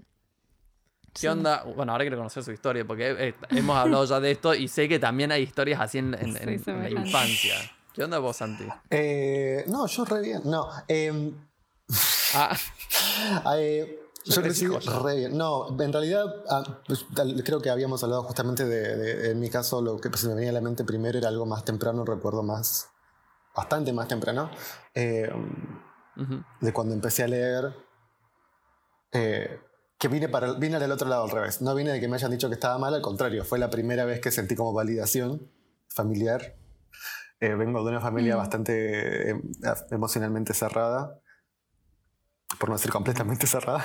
¿Qué 1.19 1.29
onda? 1.29 1.63
Bueno, 1.63 1.91
ahora 1.91 2.03
quiero 2.03 2.17
conocer 2.17 2.43
su 2.43 2.51
historia, 2.51 2.85
porque 2.85 3.11
eh, 3.11 3.35
hemos 3.49 3.75
hablado 3.77 4.05
ya 4.05 4.19
de 4.19 4.31
esto 4.31 4.53
y 4.55 4.67
sé 4.67 4.87
que 4.87 4.97
también 4.99 5.31
hay 5.31 5.43
historias 5.43 5.79
así 5.81 5.97
en, 5.97 6.13
en- 6.13 6.37
en- 6.37 6.59
Sí, 6.63 6.69
en 6.69 6.83
la 6.83 6.89
infancia. 6.89 7.55
¿Qué 7.93 8.03
onda 8.03 8.19
vos, 8.19 8.37
Santi? 8.37 8.63
Eh, 8.89 9.65
no, 9.67 9.85
yo 9.87 10.05
re 10.05 10.21
bien. 10.21 10.41
No, 10.45 10.69
em, 10.87 11.35
Ah, 12.33 12.55
eh, 13.57 13.99
Yo 14.23 14.35
yo 14.35 14.41
crecí 14.41 14.65
re 14.67 15.15
bien. 15.17 15.37
No, 15.37 15.67
en 15.81 15.91
realidad 15.91 16.25
ah, 16.49 16.63
pues, 16.87 17.05
creo 17.43 17.61
que 17.61 17.69
habíamos 17.69 18.01
hablado 18.03 18.23
justamente 18.23 18.63
de, 18.65 18.95
de- 18.95 19.31
en 19.31 19.39
mi 19.39 19.49
caso, 19.49 19.81
lo 19.81 19.97
que 19.99 20.09
se 20.17 20.27
me 20.29 20.35
venía 20.35 20.51
a 20.51 20.53
la 20.53 20.61
mente 20.61 20.85
primero 20.85 21.17
era 21.17 21.27
algo 21.27 21.45
más 21.45 21.65
temprano, 21.65 22.05
recuerdo 22.05 22.41
más, 22.43 22.87
bastante 23.53 23.91
más 23.91 24.07
temprano, 24.07 24.49
eh, 24.95 25.29
ujú. 26.15 26.41
de 26.61 26.71
cuando 26.73 26.93
empecé 26.93 27.23
a 27.23 27.27
leer. 27.27 27.75
eh, 29.11 29.59
que 30.01 30.07
vine, 30.07 30.27
para, 30.29 30.53
vine 30.53 30.79
del 30.79 30.91
otro 30.91 31.07
lado 31.07 31.25
al 31.25 31.29
revés. 31.29 31.61
No 31.61 31.75
vine 31.75 31.91
de 31.91 31.99
que 31.99 32.07
me 32.07 32.15
hayan 32.15 32.31
dicho 32.31 32.47
que 32.49 32.55
estaba 32.55 32.79
mal, 32.79 32.95
al 32.95 33.03
contrario, 33.03 33.45
fue 33.45 33.59
la 33.59 33.69
primera 33.69 34.03
vez 34.03 34.19
que 34.19 34.31
sentí 34.31 34.55
como 34.55 34.73
validación 34.73 35.47
familiar. 35.89 36.55
Eh, 37.39 37.53
vengo 37.53 37.83
de 37.83 37.91
una 37.91 38.01
familia 38.01 38.33
Mm. 38.35 38.37
bastante 38.39 39.29
eh, 39.31 39.41
emocionalmente 39.91 40.55
cerrada, 40.55 41.19
por 42.59 42.69
no 42.69 42.75
decir 42.77 42.91
completamente 42.91 43.45
cerrada, 43.47 43.83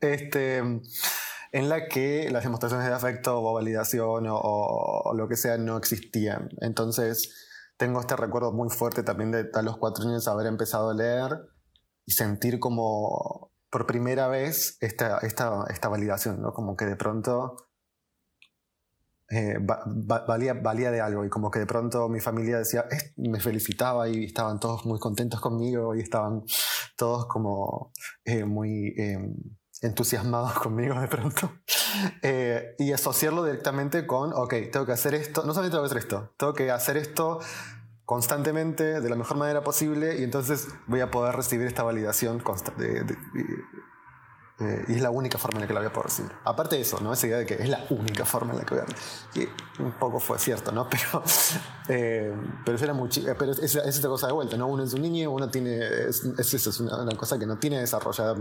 este, 0.00 0.56
en 0.58 1.68
la 1.68 1.86
que 1.88 2.30
las 2.30 2.44
demostraciones 2.44 2.86
de 2.88 2.94
afecto 2.94 3.38
o 3.42 3.52
validación 3.52 4.26
o, 4.26 4.36
o- 4.36 5.02
o 5.10 5.14
lo 5.14 5.28
que 5.28 5.36
sea 5.36 5.58
no 5.58 5.76
existían. 5.76 6.48
Entonces, 6.62 7.46
tengo 7.76 8.00
este 8.00 8.16
recuerdo 8.16 8.52
muy 8.52 8.70
fuerte 8.70 9.02
también 9.02 9.32
de 9.32 9.50
a 9.52 9.62
los 9.62 9.76
cuatro 9.76 10.04
años 10.08 10.26
haber 10.28 10.46
empezado 10.46 10.88
a 10.90 10.94
leer 10.94 11.38
y 12.06 12.12
sentir 12.12 12.58
como 12.58 13.52
por 13.70 13.86
primera 13.86 14.28
vez 14.28 14.76
esta, 14.80 15.18
esta, 15.18 15.64
esta 15.70 15.88
validación, 15.88 16.40
¿no? 16.42 16.52
Como 16.52 16.76
que 16.76 16.86
de 16.86 16.96
pronto 16.96 17.56
eh, 19.30 19.58
va- 19.58 19.84
va- 19.86 20.24
valía, 20.26 20.54
valía 20.54 20.90
de 20.90 21.00
algo 21.02 21.24
y 21.24 21.28
como 21.28 21.50
que 21.50 21.58
de 21.58 21.66
pronto 21.66 22.08
mi 22.08 22.20
familia 22.20 22.58
decía, 22.58 22.86
"Eh", 22.90 23.12
me 23.16 23.40
felicitaba 23.40 24.08
y 24.08 24.24
estaban 24.24 24.58
todos 24.58 24.86
muy 24.86 24.98
contentos 24.98 25.40
conmigo 25.40 25.94
y 25.94 26.00
estaban 26.00 26.44
todos 26.96 27.26
como 27.26 27.92
eh, 28.24 28.44
muy 28.44 28.94
eh, 28.96 29.18
entusiasmados 29.82 30.54
conmigo 30.54 31.00
de 31.00 31.08
pronto. 31.08 31.52
Eh, 32.22 32.74
y 32.78 32.92
asociarlo 32.92 33.42
directamente 33.44 34.06
con, 34.06 34.32
ok, 34.34 34.54
tengo 34.70 34.84
que 34.86 34.92
hacer 34.92 35.14
esto, 35.14 35.42
no 35.44 35.52
solamente 35.54 35.74
tengo 35.76 35.82
que 35.84 35.86
hacer 35.88 35.98
esto, 35.98 36.34
tengo 36.36 36.52
que 36.52 36.70
hacer 36.70 36.96
esto 36.98 37.40
constantemente, 38.08 39.02
de 39.02 39.10
la 39.10 39.16
mejor 39.16 39.36
manera 39.36 39.62
posible, 39.62 40.18
y 40.18 40.24
entonces 40.24 40.68
voy 40.86 41.00
a 41.00 41.10
poder 41.10 41.36
recibir 41.36 41.66
esta 41.66 41.82
validación 41.82 42.42
y- 43.34 44.64
eh, 44.64 44.84
y 44.88 44.94
es 44.94 45.02
la 45.02 45.10
única 45.10 45.36
forma 45.36 45.58
en 45.58 45.60
la 45.60 45.66
que 45.68 45.74
la 45.74 45.80
voy 45.80 45.88
a 45.88 45.92
poder 45.92 46.06
recibir. 46.06 46.32
Aparte 46.42 46.76
de 46.76 46.82
eso, 46.82 46.98
¿no? 47.00 47.12
Esa 47.12 47.26
idea 47.26 47.36
de 47.36 47.44
que 47.44 47.54
es 47.62 47.68
la 47.68 47.84
única 47.90 48.24
forma 48.24 48.52
en 48.54 48.60
la 48.60 48.64
que 48.64 48.74
voy 48.76 48.82
a 48.82 48.86
que 49.34 49.48
un 49.82 49.92
poco 49.92 50.18
fue 50.20 50.38
cierto, 50.38 50.72
¿no? 50.72 50.88
Pero, 50.90 51.22
eh, 51.90 52.34
pero 52.64 52.76
eso 52.76 52.84
era 52.86 52.94
muy 52.94 53.10
Pero 53.38 53.52
es, 53.52 53.58
es 53.58 53.76
esta 53.76 54.08
cosa 54.08 54.26
de 54.28 54.32
vuelta, 54.32 54.56
¿no? 54.56 54.68
Uno 54.68 54.84
es 54.84 54.94
un 54.94 55.02
niño, 55.02 55.30
uno 55.30 55.50
tiene. 55.50 55.76
Es, 56.08 56.24
es 56.54 56.80
una, 56.80 57.14
cosa 57.14 57.38
que 57.38 57.44
no 57.44 57.58
tiene 57.58 57.78
desarrollada 57.78 58.34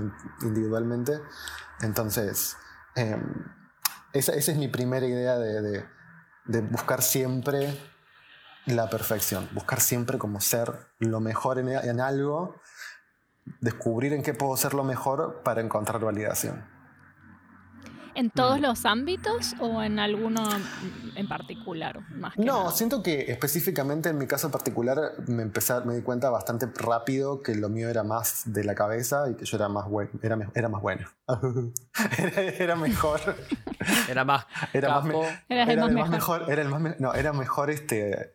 individualmente. 0.43 1.19
Entonces, 1.81 2.55
eh, 2.95 3.21
esa, 4.13 4.31
esa 4.31 4.51
es 4.53 4.57
mi 4.57 4.69
primera 4.69 5.05
idea 5.05 5.37
de, 5.37 5.61
de- 5.61 5.85
de 6.45 6.61
buscar 6.61 7.01
siempre 7.01 7.77
la 8.67 8.89
perfección, 8.89 9.49
buscar 9.53 9.79
siempre 9.81 10.17
como 10.17 10.39
ser 10.41 10.71
lo 10.99 11.19
mejor 11.19 11.57
en, 11.59 11.69
en 11.69 11.99
algo, 12.01 12.55
descubrir 13.61 14.13
en 14.13 14.23
qué 14.23 14.33
puedo 14.33 14.55
ser 14.57 14.73
lo 14.73 14.83
mejor 14.83 15.41
para 15.43 15.61
encontrar 15.61 15.99
validación. 16.01 16.65
¿En 18.15 18.31
todos 18.31 18.57
Mm. 18.57 18.61
los 18.63 18.85
ámbitos 18.87 19.53
o 19.59 19.83
en 19.83 19.99
alguno 19.99 20.43
en 21.15 21.27
particular? 21.27 21.99
Más 22.09 22.33
que 22.33 22.41
No, 22.43 22.61
nada? 22.63 22.71
siento 22.71 23.03
que 23.03 23.31
específicamente 23.31 24.09
en 24.09 24.17
mi 24.17 24.25
caso 24.25 24.49
particular 24.49 24.97
me 25.27 25.43
empecé, 25.43 25.73
a- 25.73 25.81
me 25.81 25.93
di 25.95 26.01
cuenta 26.01 26.31
bastante 26.31 26.65
rápido 26.65 27.41
que 27.43 27.53
lo 27.53 27.69
mío 27.69 27.89
era 27.89 28.03
más 28.03 28.41
de 28.51 28.63
la 28.63 28.73
cabeza 28.73 29.29
y 29.29 29.35
que 29.35 29.45
yo 29.45 29.55
era 29.57 29.69
más 29.69 29.87
bueno, 29.87 30.09
era, 30.23 30.35
era 30.55 30.67
más 30.67 30.81
bueno. 30.81 31.07
era, 32.17 32.41
era 32.41 32.75
mejor. 32.75 33.21
Era 34.09 34.25
más 34.25 34.47
Era 34.73 34.89
más, 34.95 35.03
me- 35.05 35.43
era 35.47 35.65
más 35.65 35.69
el 35.69 35.79
más 35.79 36.09
mejor. 36.09 36.09
mejor. 36.09 36.51
Era 36.51 36.61
el 36.63 36.69
más 36.69 36.99
no, 36.99 37.13
era 37.13 37.33
mejor 37.33 37.69
este 37.69 38.33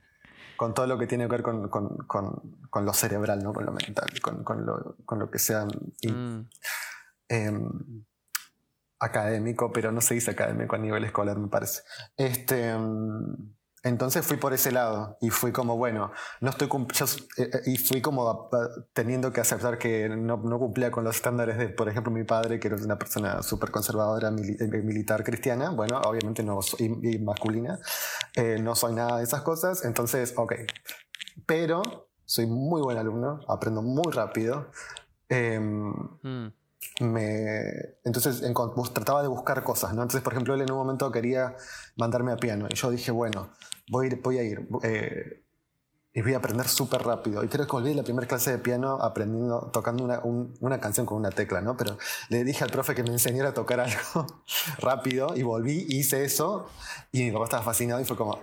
con 0.62 0.74
todo 0.74 0.86
lo 0.86 0.96
que 0.96 1.08
tiene 1.08 1.24
que 1.24 1.30
ver 1.32 1.42
con, 1.42 1.68
con- 1.68 1.96
con- 2.06 2.60
con 2.70 2.84
lo 2.84 2.92
cerebral, 2.92 3.42
¿no? 3.42 3.52
Con 3.52 3.66
lo 3.66 3.72
mental, 3.72 4.08
con, 4.22 4.44
con 4.44 4.64
lo, 4.64 4.94
con 5.04 5.18
lo 5.18 5.28
que 5.28 5.40
sea 5.40 5.66
y- 6.00 6.12
Mm. 6.12 6.48
em, 7.30 8.04
académico, 9.00 9.72
pero 9.72 9.90
no 9.90 10.00
se 10.00 10.14
dice 10.14 10.30
académico 10.30 10.76
a 10.76 10.78
nivel 10.78 11.02
escolar, 11.02 11.36
me 11.36 11.48
parece. 11.48 11.82
Este, 12.16 12.68
em, 12.68 13.52
entonces 13.84 14.24
fui 14.26 14.36
por 14.36 14.52
ese 14.52 14.70
lado 14.72 15.16
y 15.20 15.30
fui 15.30 15.50
como, 15.52 15.76
bueno, 15.76 16.12
no 16.40 16.50
estoy 16.50 16.68
yo 16.68 17.04
eh, 17.36 17.50
eh, 17.52 17.60
y 17.66 17.76
fui 17.78 18.00
como 18.00 18.28
a- 18.28 18.48
a- 18.56 18.68
teniendo 18.92 19.32
que 19.32 19.40
aceptar 19.40 19.78
que 19.78 20.08
no, 20.08 20.36
no 20.36 20.58
cumplía 20.58 20.90
con 20.90 21.04
los 21.04 21.16
estándares 21.16 21.58
de, 21.58 21.68
por 21.68 21.88
ejemplo, 21.88 22.12
mi 22.12 22.24
padre, 22.24 22.60
que 22.60 22.68
era 22.68 22.76
una 22.76 22.96
persona 22.98 23.42
súper 23.42 23.70
conservadora, 23.70 24.30
mili- 24.30 24.56
eh, 24.60 24.82
militar 24.82 25.24
cristiana, 25.24 25.70
bueno, 25.70 26.00
obviamente 26.04 26.42
no 26.42 26.62
soy 26.62 26.98
y, 27.02 27.16
y 27.16 27.18
masculina, 27.18 27.78
eh, 28.36 28.58
no 28.60 28.74
soy 28.74 28.94
nada 28.94 29.18
de 29.18 29.24
esas 29.24 29.42
cosas, 29.42 29.84
entonces, 29.84 30.34
ok, 30.36 30.52
pero 31.46 31.82
soy 32.24 32.46
muy 32.46 32.80
buen 32.82 32.98
alumno, 32.98 33.40
aprendo 33.48 33.82
muy 33.82 34.12
rápido. 34.12 34.70
em, 35.28 35.92
Mm. 36.22 36.52
me, 37.00 37.62
entonces 38.04 38.42
bus- 38.74 38.92
trataba 38.92 39.22
de 39.22 39.28
buscar 39.28 39.62
cosas, 39.64 39.94
¿no? 39.94 40.02
Entonces, 40.02 40.20
por 40.22 40.32
ejemplo, 40.34 40.52
él 40.54 40.60
en 40.60 40.70
un 40.70 40.76
momento 40.78 41.10
quería 41.10 41.56
mandarme 41.96 42.32
a 42.32 42.36
piano 42.36 42.66
y 42.68 42.74
yo 42.74 42.90
dije, 42.90 43.10
bueno, 43.12 43.48
voy 43.92 44.06
a 44.06 44.08
ir, 44.08 44.20
voy 44.22 44.38
a 44.38 44.42
ir 44.42 44.66
eh, 44.82 45.42
y 46.14 46.22
voy 46.22 46.34
a 46.34 46.38
aprender 46.38 46.66
súper 46.68 47.02
rápido. 47.02 47.44
Y 47.44 47.48
creo 47.48 47.66
que 47.66 47.72
volví 47.72 47.90
de 47.90 47.94
la 47.96 48.02
primera 48.02 48.26
clase 48.26 48.50
de 48.50 48.58
piano 48.58 48.94
aprendiendo, 49.02 49.70
tocando 49.72 50.02
una, 50.04 50.20
un- 50.20 50.54
una 50.60 50.80
canción 50.80 51.04
con 51.06 51.18
una 51.18 51.30
tecla, 51.30 51.60
¿no? 51.60 51.76
Pero 51.76 51.96
le 52.30 52.42
dije 52.44 52.64
al 52.64 52.70
profe 52.70 52.94
que 52.94 53.02
me 53.02 53.10
enseñara 53.10 53.50
a 53.50 53.54
tocar 53.54 53.80
algo 53.86 54.26
rápido 54.78 55.36
y 55.36 55.42
volví, 55.42 55.86
hice 55.88 56.24
eso 56.24 56.68
y 57.12 57.22
mi 57.24 57.30
papá 57.32 57.44
estaba 57.44 57.62
fascinado 57.62 58.00
y 58.00 58.04
fue 58.04 58.16
como, 58.16 58.38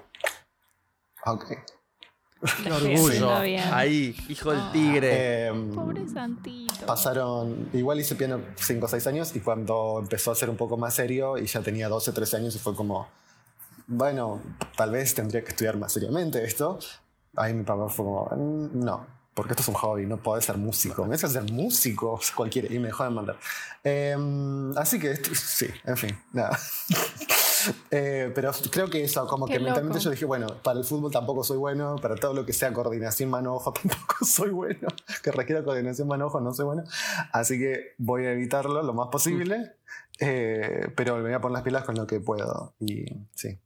ok. 1.26 1.46
Qué 2.64 2.72
orgullo. 2.72 3.30
Ahí, 3.74 4.16
hijo 4.30 4.52
del 4.52 4.62
Ah. 4.62 4.70
tigre. 4.72 5.48
Em, 5.48 5.76
Pobre 5.76 6.08
Santito. 6.08 6.86
Pasaron, 6.86 7.70
igual 7.74 8.00
hice 8.00 8.16
piano 8.16 8.40
5 8.56 8.86
o 8.86 8.90
6 8.90 9.06
años 9.08 9.36
y 9.36 9.42
cuando 9.42 10.00
empezó 10.00 10.32
a 10.32 10.36
ser 10.36 10.50
un 10.50 10.56
poco 10.56 10.78
más 10.78 10.94
serio 10.94 11.38
y 11.38 11.48
ya 11.48 11.60
tenía 11.62 11.90
12, 11.90 12.14
13 12.14 12.38
años 12.38 12.56
y 12.56 12.60
fue 12.60 12.74
como, 12.76 13.10
bueno, 13.90 14.42
tal 14.78 14.92
vez 14.92 15.14
tendría 15.14 15.44
que 15.44 15.50
estudiar 15.50 15.78
más 15.78 15.92
seriamente 15.92 16.44
esto. 16.44 16.80
Ahí 17.36 17.54
mi 17.54 17.64
papá 17.64 17.90
fue 17.90 18.06
como, 18.06 18.26
"Mm, 18.36 18.80
no, 18.86 19.06
porque 19.34 19.54
esto 19.54 19.62
es 19.64 19.68
un 19.70 19.76
hobby, 19.76 20.06
no 20.06 20.18
podés 20.18 20.46
ser 20.46 20.58
músico. 20.58 21.06
Me 21.06 21.16
hace 21.16 21.28
ser 21.28 21.52
músico 21.52 22.20
cualquiera 22.36 22.68
y 22.74 22.80
me 22.80 22.88
dejó 22.88 23.04
de 23.04 23.10
mandar. 23.10 23.38
Em, 23.84 24.78
así 24.78 25.00
que 25.00 25.12
esto- 25.12 25.32
sí, 25.34 25.68
en 25.86 25.98
fin, 25.98 26.18
nada. 26.34 26.58
Eh, 27.92 28.32
pero 28.34 28.52
creo 28.72 28.90
que 28.90 29.04
eso, 29.04 29.28
como 29.28 29.46
Qué 29.46 29.54
que 29.54 29.60
mentalmente 29.60 29.98
loco. 29.98 30.06
yo 30.06 30.12
dije, 30.12 30.24
bueno, 30.24 30.48
para 30.64 30.80
el 30.80 30.86
fútbol 30.86 31.12
tampoco 31.12 31.44
soy 31.44 31.58
bueno, 31.58 31.98
para 32.02 32.16
todo 32.16 32.34
lo 32.34 32.46
que 32.46 32.54
sea 32.54 32.72
coordinación 32.72 33.30
mano-ojo 33.30 33.74
tampoco 33.84 34.24
soy 34.26 34.50
bueno, 34.52 34.88
que 35.22 35.30
requiera 35.34 35.62
coordinación 35.62 36.08
mano-ojo 36.08 36.40
no 36.40 36.54
soy 36.54 36.64
bueno, 36.66 36.84
así 37.34 37.60
que 37.60 37.96
voy 37.98 38.26
a 38.28 38.32
evitarlo 38.32 38.82
lo 38.82 38.94
más 38.94 39.10
posible, 39.10 39.74
eh, 40.22 40.88
pero 40.96 41.18
me 41.18 41.24
voy 41.24 41.34
a 41.34 41.42
poner 41.42 41.54
las 41.56 41.64
pilas 41.64 41.84
con 41.84 41.96
lo 41.96 42.08
que 42.08 42.22
puedo 42.22 42.76
y 42.80 43.04
sí. 43.36 43.60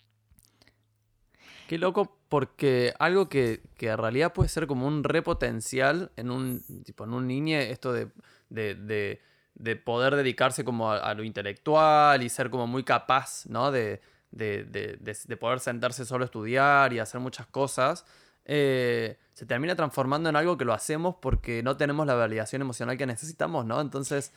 Qué 1.74 1.80
loco, 1.80 2.16
porque 2.30 2.94
algo 3.00 3.30
que, 3.30 3.64
que 3.78 3.88
en 3.90 3.98
realidad 3.98 4.32
puede 4.32 4.48
ser 4.48 4.68
como 4.68 4.86
un 4.86 5.04
repotencial 5.04 6.12
en 6.18 6.30
un, 6.30 6.62
tipo, 6.84 7.04
en 7.04 7.14
un 7.14 7.26
niño, 7.26 7.58
esto 7.58 7.92
de, 7.92 8.10
de, 8.50 8.76
de- 8.76 9.20
de 9.56 9.76
poder 9.76 10.16
dedicarse 10.16 10.64
como 10.64 10.92
a, 10.92 10.98
a 11.00 11.16
lo 11.16 11.24
intelectual 11.24 12.22
y 12.22 12.30
ser 12.30 12.52
como 12.52 12.68
muy 12.68 12.84
capaz, 12.84 13.48
¿no? 13.48 13.72
De, 13.72 14.02
de, 14.30 14.66
de- 14.66 14.98
de- 15.00 15.18
de 15.26 15.38
poder 15.38 15.60
sentarse 15.62 16.06
solo 16.06 16.24
a 16.24 16.28
estudiar 16.28 16.94
y 16.94 17.00
hacer 17.00 17.20
muchas 17.20 17.48
cosas, 17.48 18.06
eh, 18.46 19.18
se 19.34 19.48
termina 19.48 19.76
transformando 19.76 20.30
en 20.30 20.36
algo 20.36 20.56
que 20.60 20.66
lo 20.66 20.74
hacemos 20.74 21.16
porque 21.20 21.64
no 21.64 21.76
tenemos 21.76 22.06
la 22.06 22.14
validación 22.14 22.62
emocional 22.62 23.00
que 23.00 23.08
necesitamos, 23.08 23.66
¿no? 23.66 23.82
Entonces, 23.82 24.32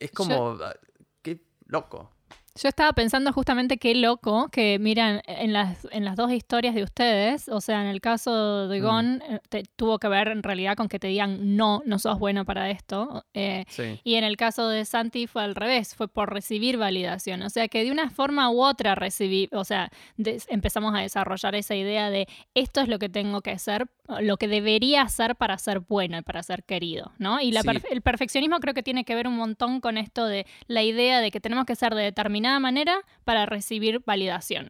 es 0.00 0.10
como... 0.10 0.58
ah, 0.60 0.74
Qué 1.22 1.46
loco. 1.66 2.10
Yo 2.54 2.68
estaba 2.68 2.92
pensando 2.92 3.32
justamente 3.32 3.78
qué 3.78 3.94
loco 3.94 4.48
que, 4.52 4.78
miran, 4.78 5.22
en 5.26 5.54
las, 5.54 5.88
en 5.90 6.04
las 6.04 6.16
dos 6.16 6.30
historias 6.32 6.74
de 6.74 6.82
ustedes, 6.82 7.48
o 7.48 7.62
sea, 7.62 7.80
en 7.80 7.86
el 7.86 8.02
caso 8.02 8.68
de 8.68 8.78
Mm. 8.80 8.84
Gon, 8.84 9.22
eh, 9.26 9.40
te- 9.48 9.62
tuvo 9.74 9.98
que 9.98 10.06
ver 10.08 10.28
en 10.28 10.42
realidad 10.42 10.76
con 10.76 10.88
que 10.88 10.98
te 10.98 11.06
digan, 11.06 11.56
no, 11.56 11.82
no 11.86 11.98
sos 11.98 12.18
bueno 12.18 12.44
para 12.44 12.68
esto. 12.70 13.24
eh, 13.34 13.64
Sí. 13.68 13.98
y 14.04 14.16
en 14.16 14.24
el 14.24 14.36
caso 14.36 14.68
de 14.68 14.84
Santi 14.84 15.26
fue 15.26 15.42
al 15.42 15.54
revés, 15.54 15.94
fue 15.94 16.08
por 16.08 16.32
recibir 16.34 16.76
validación. 16.76 17.40
O 17.42 17.48
sea, 17.48 17.68
que 17.68 17.84
de 17.84 17.90
una 17.90 18.10
forma 18.10 18.50
u 18.50 18.62
otra 18.62 18.94
recibí, 18.94 19.48
o 19.52 19.64
sea, 19.64 19.90
des- 20.18 20.46
empezamos 20.50 20.94
a 20.94 20.98
desarrollar 20.98 21.54
esa 21.54 21.74
idea 21.74 22.10
de 22.10 22.26
esto 22.54 22.82
es 22.82 22.88
lo 22.88 22.98
que 22.98 23.08
tengo 23.08 23.40
que 23.40 23.52
hacer, 23.52 23.86
lo 24.20 24.36
que 24.36 24.48
debería 24.48 25.00
hacer 25.02 25.36
para 25.36 25.56
ser 25.56 25.80
bueno 25.80 26.18
y 26.18 26.22
para 26.22 26.42
ser 26.42 26.64
querido, 26.64 27.12
¿no? 27.18 27.40
Y 27.40 27.52
la 27.52 27.62
Sí. 27.62 27.68
perfe- 27.68 27.86
el 27.90 28.02
perfeccionismo 28.02 28.58
creo 28.60 28.74
que 28.74 28.82
tiene 28.82 29.04
que 29.06 29.14
ver 29.14 29.26
un 29.26 29.36
montón 29.36 29.80
con 29.80 29.96
esto 29.96 30.26
de 30.26 30.46
la 30.66 30.82
idea 30.82 31.20
de 31.20 31.30
que 31.30 31.40
tenemos 31.40 31.64
que 31.64 31.76
ser 31.76 31.94
de 31.94 32.02
determinada 32.02 32.41
determinada 32.42 32.60
manera 32.60 33.02
para 33.24 33.46
recibir 33.46 34.02
validación. 34.04 34.68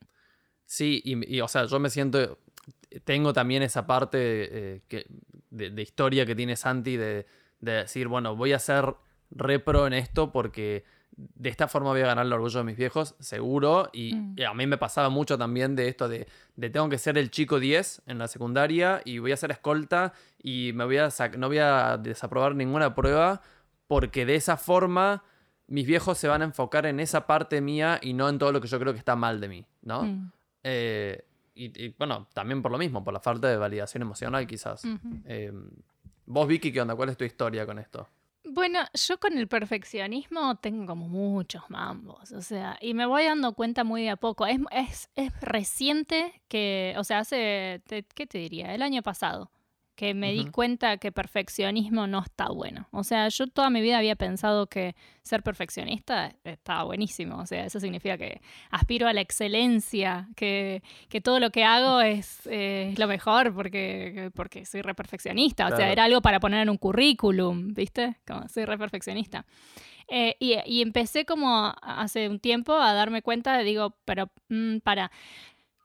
Sí, 0.65 1.03
y, 1.05 1.41
o 1.41 1.49
sea, 1.49 1.65
yo 1.65 1.79
me 1.79 1.91
siento, 1.91 2.39
tengo 3.05 3.33
también 3.33 3.63
esa 3.63 3.87
parte 3.87 4.19
eh, 4.21 4.83
que, 4.89 5.07
de, 5.51 5.83
historia 5.83 6.25
que 6.25 6.35
tiene 6.35 6.57
Santi 6.57 6.97
de, 6.97 7.27
de 7.61 7.73
decir, 7.73 8.09
bueno, 8.09 8.37
voy 8.37 8.53
a 8.53 8.59
ser 8.59 8.95
repro 9.31 9.87
en 9.87 9.93
esto 9.93 10.33
porque 10.33 10.85
de 11.15 11.51
esta 11.51 11.69
forma 11.69 11.91
voy 11.91 12.01
a 12.01 12.07
ganar 12.07 12.25
el 12.25 12.33
orgullo 12.33 12.59
de 12.61 12.65
mis 12.65 12.77
viejos, 12.77 13.15
seguro. 13.21 13.91
Y, 13.93 14.15
Mm. 14.15 14.37
a 14.49 14.55
mí 14.55 14.67
me 14.67 14.79
pasaba 14.79 15.11
mucho 15.11 15.37
también 15.37 15.77
de 15.77 15.89
esto 15.89 16.09
de, 16.09 16.27
de 16.57 16.71
tengo 16.71 16.89
que 16.89 16.99
ser 16.99 17.19
el 17.19 17.31
chico 17.31 17.61
10 17.61 18.03
en 18.07 18.19
la 18.19 18.29
secundaria 18.29 19.03
y 19.05 19.19
voy 19.19 19.33
a 19.33 19.37
ser 19.37 19.51
escolta 19.51 20.13
y 20.43 20.73
me 20.75 20.85
voy 20.85 20.99
a 20.99 21.09
no 21.37 21.49
voy 21.49 21.59
a 21.59 21.99
desaprobar 21.99 22.55
ninguna 22.55 22.95
prueba 22.95 23.43
porque 23.87 24.25
de 24.25 24.37
esa 24.37 24.57
forma 24.57 25.23
mis 25.73 25.87
viejos 25.87 26.19
se 26.19 26.29
van 26.29 26.43
a 26.43 26.45
enfocar 26.45 26.87
en 26.87 27.01
esa 27.01 27.27
parte 27.27 27.61
mía 27.61 27.99
y 28.03 28.13
no 28.13 28.29
en 28.29 28.39
todo 28.39 28.53
lo 28.53 28.61
que 28.61 28.69
yo 28.69 28.79
creo 28.79 28.93
que 28.93 28.99
está 28.99 29.17
mal 29.17 29.41
de 29.41 29.49
mí, 29.49 29.67
¿no? 29.83 30.03
Mm. 30.05 30.33
Eh, 30.65 31.25
y, 31.55 31.85
y, 31.87 31.95
bueno, 31.99 32.29
también 32.35 32.63
por 32.63 32.71
lo 32.71 32.79
mismo, 32.79 33.03
por 33.03 33.13
la 33.15 33.21
falta 33.21 33.49
de 33.49 33.57
validación 33.57 34.03
emocional 34.03 34.47
quizás. 34.47 34.83
Eh, 35.25 35.53
vos, 36.27 36.47
Vicky, 36.47 36.73
¿qué 36.73 36.81
onda? 36.81 36.95
¿Cuál 36.95 37.09
es 37.09 37.17
tu 37.17 37.25
historia 37.25 37.67
con 37.67 37.79
esto? 37.79 38.09
Bueno, 38.45 38.81
yo 38.93 39.19
con 39.19 39.39
el 39.39 39.47
perfeccionismo 39.49 40.57
tengo 40.57 40.85
como 40.85 41.09
muchos 41.09 41.63
mambos, 41.71 42.33
o 42.33 42.43
sea, 42.43 42.77
y 42.81 42.93
me 42.93 43.07
voy 43.07 43.25
dando 43.25 43.53
cuenta 43.55 43.85
muy 43.85 44.03
de 44.03 44.11
a 44.11 44.17
poco. 44.17 44.47
Es, 44.47 44.59
es, 44.73 45.09
es 45.15 45.33
reciente 45.41 46.43
que, 46.49 46.95
o 46.99 47.05
sea, 47.05 47.21
hace, 47.21 47.81
te- 47.87 48.03
¿qué 48.03 48.27
te 48.27 48.39
diría? 48.39 48.75
El 48.75 48.83
año 48.83 49.01
pasado, 49.03 49.51
que 50.03 50.15
me 50.15 50.33
di 50.33 50.47
cuenta 50.47 50.97
que 50.97 51.13
perfeccionismo 51.13 52.09
no 52.09 52.19
está 52.19 52.49
bueno. 52.49 52.89
O 52.91 53.05
sea, 53.05 53.29
yo 53.29 53.47
toda 53.47 53.71
mi 53.71 53.81
vida 53.81 53.99
había 53.99 54.17
pensado 54.17 54.67
que 54.67 54.97
ser 55.23 55.45
perfeccionista 55.45 56.35
estaba 56.43 56.83
buenísimo, 56.83 57.37
o 57.37 57.47
sea, 57.47 57.65
eso 57.67 57.79
significa 57.79 58.19
que 58.19 58.41
aspiro 58.73 59.07
a 59.07 59.13
la 59.13 59.21
excelencia, 59.21 60.29
que, 60.35 60.83
que 61.09 61.21
todo 61.21 61.39
lo 61.39 61.51
que 61.51 61.63
hago 61.63 62.01
es, 62.01 62.45
eh, 62.47 62.89
es 62.91 62.99
lo 62.99 63.07
mejor 63.07 63.55
porque, 63.55 64.33
porque 64.35 64.67
soy 64.67 64.83
re 64.83 64.97
perfeccionista. 64.97 65.69
O 65.69 65.77
sea, 65.77 65.93
era 65.93 66.03
algo 66.03 66.21
para 66.21 66.41
poner 66.41 66.63
en 66.63 66.71
un 66.71 66.79
currículum, 66.79 67.73
¿viste? 67.73 68.17
Como 68.27 68.49
soy 68.49 68.65
re 68.65 68.77
perfeccionista. 68.79 69.47
Eh, 70.09 70.35
y, 70.41 70.57
y 70.67 70.83
empecé 70.83 71.25
como 71.25 71.77
hace 71.81 72.29
un 72.29 72.41
tiempo 72.41 72.75
a 72.75 72.93
darme 72.93 73.23
cuenta, 73.23 73.57
digo, 73.61 73.97
pero 74.05 74.33
mm, 74.49 74.79
para, 74.79 75.13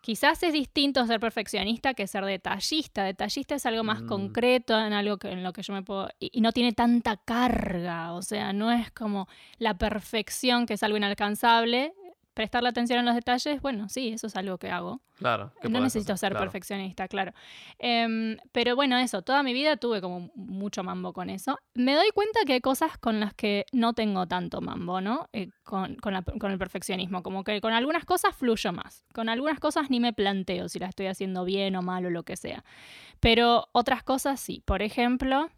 quizás 0.01 0.41
es 0.43 0.53
distinto 0.53 1.05
ser 1.05 1.19
perfeccionista 1.19 1.93
que 1.93 2.07
ser 2.07 2.23
detallista. 2.25 3.03
Detallista 3.03 3.55
es 3.55 3.65
algo 3.65 3.83
más 3.83 4.01
Mm. 4.03 4.07
concreto, 4.07 4.79
en 4.79 4.93
algo 4.93 5.17
que, 5.17 5.31
en 5.31 5.43
lo 5.43 5.53
que 5.53 5.61
yo 5.63 5.73
me 5.73 5.83
puedo... 5.83 6.09
Y, 6.19 6.29
y 6.37 6.41
no 6.41 6.51
tiene 6.51 6.71
tanta 6.73 7.17
carga, 7.17 8.13
o 8.13 8.21
sea, 8.21 8.53
no 8.53 8.71
es 8.71 8.91
como 8.91 9.27
la 9.57 9.77
perfección 9.77 10.65
que 10.65 10.75
es 10.75 10.83
algo 10.83 10.97
inalcanzable. 10.97 11.93
Prestarle 12.37 12.69
atención 12.69 12.99
en 12.99 13.05
los 13.05 13.15
detalles, 13.15 13.59
bueno, 13.63 13.89
sí, 13.89 14.09
eso 14.09 14.27
es 14.27 14.35
algo 14.35 14.59
que 14.59 14.69
hago. 14.69 15.01
Claro. 15.15 15.51
¿qué 15.59 15.69
No 15.69 15.79
necesito 15.79 16.13
hacer? 16.13 16.27
ser 16.27 16.33
Claro. 16.33 16.45
perfeccionista, 16.45 17.07
claro. 17.07 17.33
Em, 17.79 18.37
pero 18.51 18.75
bueno, 18.75 18.95
eso, 18.99 19.23
toda 19.23 19.41
mi 19.41 19.53
vida 19.53 19.77
tuve 19.77 20.01
como 20.01 20.29
mucho 20.35 20.83
mambo 20.83 21.13
con 21.13 21.31
eso. 21.31 21.57
Me 21.73 21.95
doy 21.95 22.11
cuenta 22.13 22.41
que 22.45 22.53
hay 22.53 22.61
cosas 22.61 22.99
con 22.99 23.19
las 23.19 23.33
que 23.33 23.65
no 23.71 23.93
tengo 23.93 24.27
tanto 24.27 24.61
mambo, 24.61 25.01
¿no? 25.01 25.27
Eh, 25.33 25.49
con, 25.63 25.95
con 25.95 26.13
la- 26.13 26.21
con 26.21 26.51
el 26.51 26.59
perfeccionismo. 26.59 27.23
Como 27.23 27.43
que 27.43 27.59
con 27.59 27.73
algunas 27.73 28.05
cosas 28.05 28.35
fluyo 28.35 28.71
más. 28.71 29.03
Con 29.15 29.29
algunas 29.29 29.59
cosas 29.59 29.89
ni 29.89 29.99
me 29.99 30.13
planteo 30.13 30.69
si 30.69 30.77
la 30.77 30.85
estoy 30.89 31.07
haciendo 31.07 31.43
bien 31.43 31.75
o 31.75 31.81
mal 31.81 32.05
o 32.05 32.11
lo 32.11 32.21
que 32.21 32.37
sea. 32.37 32.63
Pero 33.19 33.67
otras 33.71 34.03
cosas 34.03 34.39
sí. 34.39 34.61
Por 34.63 34.83
ejemplo, 34.83 35.49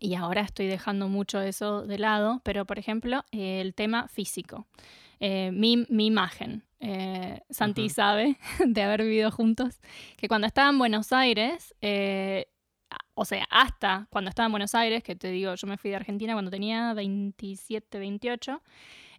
y 0.00 0.16
ahora 0.16 0.40
estoy 0.40 0.66
dejando 0.66 1.06
mucho 1.06 1.40
eso 1.40 1.82
de 1.82 1.98
lado, 1.98 2.40
pero 2.42 2.64
por 2.64 2.80
ejemplo, 2.80 3.24
el 3.30 3.72
tema 3.74 4.08
físico. 4.08 4.66
Eh, 5.24 5.52
mi, 5.52 5.86
mi 5.88 6.06
imagen. 6.06 6.64
Eh, 6.80 7.40
Santi 7.48 7.88
sabe, 7.88 8.38
de 8.66 8.82
haber 8.82 9.04
vivido 9.04 9.30
juntos, 9.30 9.80
que 10.16 10.26
cuando 10.26 10.48
estaba 10.48 10.68
en 10.68 10.78
Buenos 10.78 11.12
Aires, 11.12 11.76
eh, 11.80 12.46
o 13.14 13.24
sea, 13.24 13.46
hasta 13.48 14.08
cuando 14.10 14.30
estaba 14.30 14.46
en 14.46 14.52
Buenos 14.52 14.74
Aires, 14.74 15.04
que 15.04 15.14
te 15.14 15.28
digo, 15.28 15.54
yo 15.54 15.68
me 15.68 15.76
fui 15.76 15.90
de 15.90 15.96
Argentina 15.96 16.32
cuando 16.32 16.50
tenía 16.50 16.92
27, 16.94 18.00
28, 18.00 18.62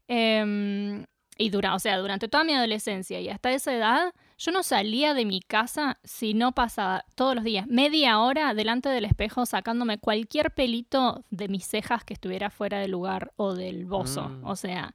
em, 0.09 1.05
y 1.37 1.49
dura, 1.49 1.73
o 1.73 1.79
sea, 1.79 1.97
durante 1.99 2.27
toda 2.27 2.43
mi 2.43 2.53
adolescencia 2.53 3.21
y 3.21 3.29
hasta 3.29 3.53
esa 3.53 3.73
edad, 3.73 4.13
yo 4.37 4.51
no 4.51 4.61
salía 4.61 5.13
de 5.13 5.23
mi 5.23 5.39
casa 5.39 5.99
si 6.03 6.33
no 6.33 6.51
pasaba 6.51 7.05
todos 7.15 7.33
los 7.33 7.45
días 7.45 7.65
media 7.67 8.19
hora 8.19 8.53
delante 8.53 8.89
del 8.89 9.05
espejo 9.05 9.45
sacándome 9.45 9.99
cualquier 9.99 10.51
pelito 10.51 11.23
de 11.29 11.47
mis 11.47 11.65
cejas 11.65 12.03
que 12.03 12.13
estuviera 12.13 12.49
fuera 12.49 12.79
del 12.79 12.91
lugar 12.91 13.31
o 13.37 13.53
del 13.55 13.85
bozo. 13.85 14.27
Mm. 14.27 14.45
O 14.45 14.55
sea, 14.57 14.93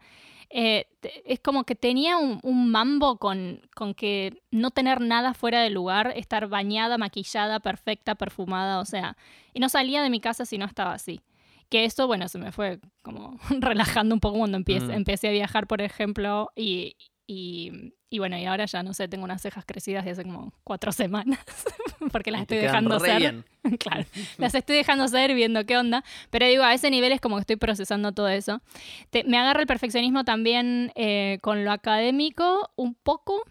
eh, 0.51 0.87
es 1.25 1.41
como 1.41 1.65
que 1.65 1.75
tenía 1.75 2.17
un, 2.17 2.41
un 2.43 2.71
mambo 2.71 3.19
con, 3.19 3.61
con 3.75 3.95
que 3.95 4.43
no 4.51 4.71
tener 4.71 5.01
nada 5.01 5.35
fuera 5.35 5.63
del 5.63 5.75
lugar, 5.75 6.13
estar 6.17 6.49
bañada, 6.49 6.97
maquillada, 6.99 7.61
perfecta, 7.61 8.15
perfumada, 8.15 8.81
o 8.81 8.85
sea, 8.85 9.17
y 9.53 9.61
no 9.61 9.69
salía 9.69 10.03
de 10.03 10.11
mi 10.11 10.21
casa 10.21 10.47
si 10.47 10.57
no 10.59 10.65
estaba 10.67 10.95
así. 10.95 11.21
Que 11.69 11.85
esto, 11.85 12.07
bueno, 12.07 12.29
se 12.29 12.39
me 12.39 12.51
fue 12.51 12.81
como 13.03 13.39
relajando 13.61 14.15
un 14.15 14.21
poco 14.21 14.39
cuando 14.39 14.57
empecé, 14.57 14.87
Mm. 14.87 14.91
empecé 14.93 15.29
a 15.29 15.33
viajar, 15.33 15.67
por 15.67 15.83
ejemplo, 15.83 16.51
y, 16.57 16.97
y, 17.27 17.93
y 18.11 18.19
bueno, 18.21 18.39
y 18.39 18.45
ahora 18.47 18.65
ya 18.67 18.83
no 18.83 18.95
sé, 18.95 19.07
tengo 19.09 19.25
unas 19.25 19.43
cejas 19.43 19.65
crecidas 19.67 20.05
de 20.05 20.13
hace 20.13 20.23
como 20.25 20.53
cuatro 20.65 20.93
semanas, 20.93 21.39
porque 22.13 22.31
las 22.31 22.41
Y 22.41 22.43
estoy 22.43 22.59
dejando 22.59 22.99
ser. 23.01 23.19
bien. 23.19 23.45
claro, 23.79 24.05
las 24.39 24.55
estoy 24.55 24.77
dejando 24.77 25.07
ser 25.09 25.35
viendo 25.35 25.65
qué 25.67 25.77
onda. 25.77 26.03
Pero 26.31 26.47
digo, 26.47 26.63
a 26.63 26.73
ese 26.75 26.91
nivel 26.91 27.13
es 27.13 27.21
como 27.21 27.37
que 27.37 27.41
estoy 27.41 27.57
procesando 27.57 28.13
todo 28.13 28.29
eso. 28.29 28.63
Te- 29.11 29.25
me 29.25 29.37
agarra 29.39 29.61
el 29.61 29.67
perfeccionismo 29.67 30.25
también 30.25 30.93
eh, 30.95 31.39
con 31.43 31.65
lo 31.65 31.73
académico 31.73 32.71
un 32.77 32.95
poco. 32.95 33.43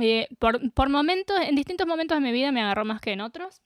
Eh, 0.00 0.28
por, 0.38 0.72
por 0.72 0.88
momentos, 0.88 1.36
en 1.40 1.54
distintos 1.56 1.86
momentos 1.86 2.16
de 2.16 2.22
mi 2.22 2.32
vida 2.32 2.52
me 2.52 2.62
agarró 2.62 2.84
más 2.84 3.00
que 3.00 3.12
en 3.12 3.20
otros. 3.20 3.60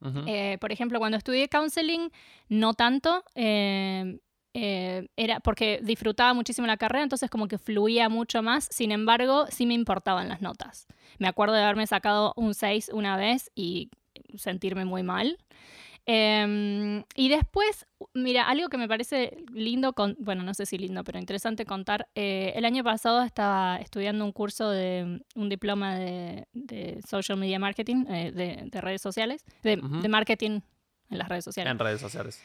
Ujú. 0.00 0.24
Eh, 0.26 0.58
por 0.60 0.72
ejemplo, 0.72 0.98
cuando 0.98 1.16
estudié 1.16 1.48
counseling, 1.48 2.10
no 2.48 2.74
tanto. 2.74 3.24
eh, 3.34 4.18
eh, 4.58 5.08
era 5.16 5.40
porque 5.40 5.80
disfrutaba 5.82 6.32
muchísimo 6.32 6.66
la 6.66 6.78
carrera, 6.78 7.02
entonces 7.02 7.28
como 7.28 7.46
que 7.46 7.58
fluía 7.58 8.08
mucho 8.08 8.42
más. 8.42 8.66
Sin 8.70 8.90
embargo, 8.90 9.44
sí 9.50 9.66
me 9.66 9.74
importaban 9.74 10.30
las 10.30 10.40
notas. 10.40 10.86
Me 11.18 11.28
acuerdo 11.28 11.54
de 11.54 11.62
haberme 11.62 11.86
sacado 11.86 12.32
un 12.36 12.54
6 12.54 12.90
una 12.94 13.18
vez 13.18 13.50
y 13.54 13.90
sentirme 14.38 14.86
muy 14.86 15.02
mal. 15.02 15.36
Eh, 16.06 17.04
y 17.16 17.28
después, 17.28 17.86
mira, 18.14 18.48
algo 18.48 18.70
que 18.70 18.78
me 18.78 18.88
parece 18.88 19.44
lindo, 19.52 19.92
con, 19.92 20.16
bueno, 20.20 20.42
no 20.42 20.54
sé 20.54 20.64
si 20.64 20.78
lindo, 20.78 21.04
pero 21.04 21.18
interesante 21.18 21.66
contar. 21.66 22.08
eh, 22.14 22.54
el 22.56 22.64
año 22.64 22.82
pasado 22.82 23.22
estaba 23.22 23.76
estudiando 23.76 24.24
un 24.24 24.32
curso 24.32 24.70
de 24.70 25.20
un 25.34 25.48
diploma 25.50 25.96
de, 25.96 26.46
de 26.54 27.02
social 27.06 27.36
media 27.36 27.58
marketing, 27.58 28.06
eh, 28.08 28.32
de, 28.32 28.70
de 28.70 28.80
redes 28.80 29.02
sociales, 29.02 29.44
de, 29.62 29.76
marketing 30.08 30.60
en 31.10 31.18
las 31.18 31.28
redes 31.28 31.44
sociales. 31.44 31.70
En 31.72 31.78
redes 31.78 32.00
sociales. 32.00 32.40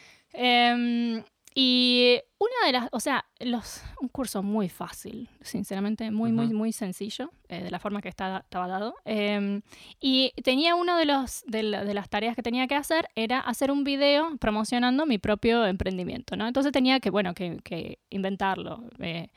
Y 1.54 2.18
una 2.40 2.66
de 2.66 2.72
las, 2.72 2.90
o 2.94 3.00
sea, 3.02 3.26
los, 3.40 3.84
un 4.00 4.08
curso 4.08 4.42
muy 4.42 4.70
fácil, 4.70 5.28
sinceramente, 5.42 6.10
muy, 6.10 6.32
muy, 6.32 6.48
muy 6.54 6.72
sencillo, 6.72 7.30
eh, 7.50 7.62
de 7.64 7.70
la 7.72 7.78
forma 7.80 8.02
que 8.02 8.08
está, 8.08 8.38
estaba 8.40 8.68
dado. 8.68 8.96
Em, 9.04 9.62
y 10.00 10.32
tenía 10.44 10.76
uno 10.76 10.96
de, 10.98 11.06
los, 11.06 11.44
de, 11.48 11.64
la- 11.64 11.84
de 11.84 11.94
las 11.94 12.10
tareas 12.10 12.36
que 12.38 12.42
tenía 12.42 12.68
que 12.68 12.76
hacer, 12.76 13.10
era 13.16 13.40
hacer 13.42 13.70
un 13.70 13.84
video 13.84 14.38
promocionando 14.38 15.06
mi 15.06 15.18
propio 15.18 15.66
emprendimiento, 15.66 16.38
¿no? 16.38 16.48
Entonces 16.48 16.72
tenía 16.72 17.02
que, 17.02 17.10
bueno, 17.10 17.34
que, 17.34 17.58
que 17.64 18.00
inventarlo. 18.10 18.86
eh, 19.00 19.28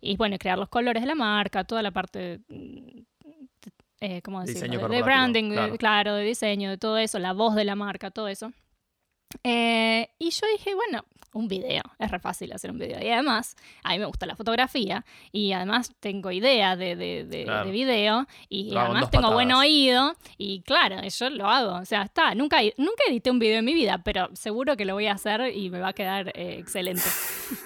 y 0.00 0.16
bueno, 0.16 0.36
crear 0.38 0.58
los 0.58 0.68
colores 0.68 1.02
de 1.02 1.06
la 1.06 1.14
marca, 1.14 1.62
toda 1.62 1.80
la 1.82 1.92
parte, 1.92 2.40
mm, 2.48 3.00
eh, 4.00 4.20
¿cómo 4.22 4.40
decirlo? 4.46 4.62
De- 4.88 4.96
branding, 5.04 5.50
claro. 5.78 6.14
de 6.16 6.24
diseño, 6.24 6.70
de 6.70 6.78
todo 6.78 6.98
eso, 6.98 7.20
la 7.20 7.32
voz 7.32 7.54
de 7.54 7.64
la 7.64 7.76
marca, 7.76 8.10
todo 8.10 8.26
eso. 8.26 8.52
Eh, 9.44 10.08
y 10.18 10.30
yo 10.30 10.46
dije, 10.56 10.74
bueno, 10.74 11.04
un 11.34 11.48
video, 11.48 11.82
es 11.98 12.10
re 12.10 12.18
fácil 12.18 12.52
hacer 12.52 12.70
un 12.70 12.78
video. 12.78 13.02
Y 13.02 13.08
además, 13.08 13.56
a 13.82 13.92
mí 13.92 13.98
me 13.98 14.04
gusta 14.04 14.26
la 14.26 14.36
fotografía 14.36 15.02
y 15.32 15.52
además 15.52 15.90
tengo 15.98 16.30
idea 16.30 16.76
de, 16.76 16.94
de, 16.94 17.24
de- 17.24 17.44
Claro. 17.44 17.64
de 17.64 17.70
video 17.72 18.26
y 18.50 18.76
además 18.76 19.10
tengo 19.10 19.32
buen 19.32 19.50
oído 19.52 20.14
y 20.36 20.60
claro, 20.60 20.96
yo 21.08 21.30
lo 21.30 21.48
hago. 21.48 21.76
O 21.76 21.84
sea, 21.86 22.02
está, 22.02 22.34
nunca, 22.34 22.58
nunca 22.76 23.02
edité 23.08 23.30
un 23.30 23.38
video 23.38 23.60
en 23.60 23.64
mi 23.64 23.72
vida, 23.72 24.02
pero 24.04 24.28
seguro 24.34 24.76
que 24.76 24.84
lo 24.84 24.92
voy 24.92 25.06
a 25.06 25.12
hacer 25.14 25.56
y 25.56 25.70
me 25.70 25.80
va 25.80 25.88
a 25.88 25.92
quedar 25.94 26.28
eh, 26.34 26.56
excelente. 26.58 27.02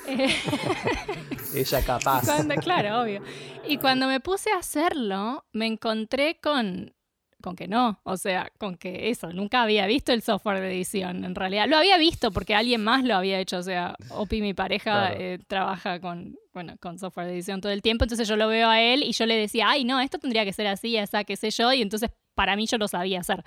Ella 1.54 1.82
capaz. 1.84 2.24
cuando- 2.24 2.54
claro, 2.56 3.00
obvio. 3.02 3.22
Y 3.68 3.78
cuando 3.78 4.06
me 4.06 4.20
puse 4.20 4.50
a 4.52 4.58
hacerlo, 4.58 5.44
me 5.52 5.66
encontré 5.66 6.38
con, 6.40 6.94
con 7.42 7.54
que 7.56 7.68
no. 7.68 8.00
O 8.04 8.16
sea, 8.16 8.50
con 8.58 8.76
que 8.76 9.10
eso, 9.10 9.32
nunca 9.32 9.62
había 9.62 9.86
visto 9.86 10.12
el 10.12 10.22
software 10.22 10.60
de 10.60 10.68
edición, 10.74 11.24
en 11.24 11.34
realidad. 11.34 11.66
Lo 11.68 11.76
había 11.76 11.96
visto 11.98 12.30
porque 12.32 12.54
alguien 12.54 12.82
más 12.82 13.04
lo 13.04 13.14
había 13.14 13.38
hecho. 13.38 13.58
O 13.58 13.62
sea, 13.62 13.94
Opi, 14.10 14.40
mi 14.40 14.54
pareja, 14.54 15.08
Claro. 15.08 15.16
eh, 15.20 15.38
trabaja 15.46 16.00
con, 16.00 16.36
bueno, 16.54 16.76
con 16.80 16.98
software 16.98 17.26
de 17.26 17.34
edición 17.34 17.60
todo 17.60 17.72
el 17.72 17.82
tiempo. 17.82 18.04
Entonces 18.04 18.26
yo 18.26 18.36
lo 18.36 18.48
veo 18.48 18.68
a 18.68 18.80
él 18.80 19.02
y 19.02 19.12
yo 19.12 19.26
le 19.26 19.36
decía, 19.36 19.68
ay, 19.68 19.84
no, 19.84 20.00
esto 20.00 20.18
tendría 20.18 20.44
que 20.44 20.52
ser 20.52 20.66
así, 20.66 20.96
esa, 20.96 21.24
qué 21.24 21.36
sé 21.36 21.50
yo. 21.50 21.72
Y 21.72 21.82
entonces 21.82 22.10
para 22.34 22.56
mí 22.56 22.66
yo 22.66 22.78
lo 22.78 22.88
sabía 22.88 23.20
hacer. 23.20 23.42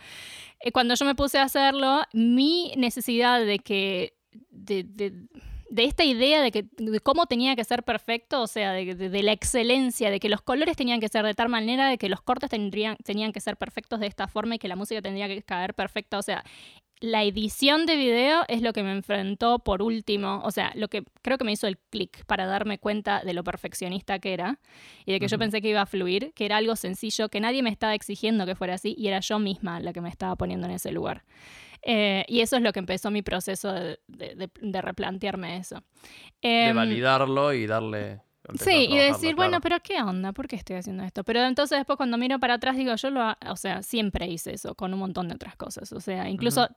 Eh, 0.62 0.72
Cuando 0.72 0.96
yo 0.96 1.06
me 1.06 1.16
puse 1.16 1.38
a 1.40 1.44
hacerlo, 1.44 2.02
mi 2.14 2.72
necesidad 2.78 3.44
de 3.44 3.60
que... 3.60 4.14
de- 4.52 4.84
de- 4.84 5.28
de 5.70 5.86
esta 5.86 6.04
idea 6.04 6.42
de, 6.42 6.52
que, 6.52 6.66
de 6.78 7.00
cómo 7.00 7.26
tenía 7.26 7.56
que 7.56 7.64
ser 7.64 7.84
perfecto, 7.84 8.42
o 8.42 8.48
sea, 8.48 8.72
de, 8.74 8.96
de, 8.96 9.24
la 9.24 9.32
excelencia, 9.32 10.10
de 10.10 10.20
que 10.20 10.30
los 10.30 10.42
colores 10.42 10.76
tenían 10.76 11.00
que 11.00 11.08
ser 11.08 11.26
de 11.26 11.34
tal 11.34 11.50
manera, 11.50 11.88
de 11.88 11.98
que 11.98 12.10
los 12.10 12.22
cortes 12.22 12.50
tendrían, 12.50 12.98
tenían 13.04 13.32
que 13.32 13.40
ser 13.40 13.58
perfectos 13.58 14.00
de 14.00 14.08
esta 14.08 14.28
forma 14.28 14.56
y 14.56 14.60
que 14.60 14.68
la 14.68 14.76
música 14.76 15.02
tendría 15.02 15.28
que 15.28 15.42
caer 15.44 15.74
perfecta. 15.74 16.18
O 16.18 16.24
sea, 16.24 16.44
la 17.02 17.24
edición 17.24 17.86
de 17.86 17.96
video 17.96 18.44
es 18.48 18.62
lo 18.62 18.74
que 18.74 18.84
me 18.84 18.92
enfrentó 18.92 19.60
por 19.60 19.82
último, 19.82 20.42
o 20.44 20.52
sea, 20.52 20.72
lo 20.76 20.90
que 20.90 21.04
creo 21.22 21.38
que 21.38 21.46
me 21.46 21.54
hizo 21.54 21.68
el 21.68 21.78
clic 21.78 22.26
para 22.26 22.46
darme 22.46 22.78
cuenta 22.78 23.22
de 23.24 23.34
lo 23.34 23.44
perfeccionista 23.44 24.20
que 24.20 24.34
era 24.34 24.60
y 25.06 25.14
de 25.14 25.20
que 25.20 25.28
yo 25.28 25.38
pensé 25.38 25.62
que 25.62 25.70
iba 25.70 25.82
a 25.82 25.86
fluir, 25.86 26.34
que 26.34 26.46
era 26.46 26.58
algo 26.58 26.76
sencillo, 26.76 27.30
que 27.30 27.40
nadie 27.40 27.64
me 27.64 27.70
estaba 27.70 27.94
exigiendo 27.94 28.46
que 28.46 28.56
fuera 28.56 28.74
así 28.74 28.96
y 28.98 29.08
era 29.08 29.22
yo 29.22 29.40
misma 29.40 29.80
la 29.80 29.94
que 29.94 30.02
me 30.02 30.10
estaba 30.10 30.36
poniendo 30.36 30.68
en 30.68 30.74
ese 30.74 30.92
lugar. 30.92 31.24
Eh, 31.82 32.26
y 32.28 32.42
eso 32.42 32.58
es 32.58 32.62
lo 32.62 32.74
que 32.74 32.80
empezó 32.80 33.12
mi 33.12 33.22
proceso 33.22 33.74
de, 33.74 34.82
replantearme 34.82 35.58
eso. 35.58 35.84
de 36.42 36.70
em, 36.70 36.76
validarlo 36.76 37.54
y 37.54 37.68
darle... 37.68 38.22
Sí, 38.58 38.88
y 38.90 38.98
decir, 38.98 39.36
bueno, 39.36 39.62
pero 39.62 39.80
¿qué 39.82 40.02
onda? 40.02 40.32
¿Por 40.34 40.48
qué 40.48 40.56
estoy 40.56 40.78
haciendo 40.78 41.04
esto? 41.04 41.24
Pero 41.24 41.44
entonces 41.44 41.78
después 41.78 41.98
cuando 41.98 42.18
miro 42.18 42.40
para 42.40 42.56
atrás 42.56 42.78
digo, 42.78 42.96
yo 42.96 43.12
lo, 43.12 43.36
o 43.48 43.56
sea, 43.56 43.84
siempre 43.84 44.28
hice 44.28 44.54
eso 44.54 44.74
con 44.74 44.92
un 44.94 45.00
montón 45.00 45.28
de 45.28 45.36
otras 45.36 45.56
cosas. 45.56 45.92
O 45.94 46.00
sea, 46.00 46.28
incluso 46.30 46.68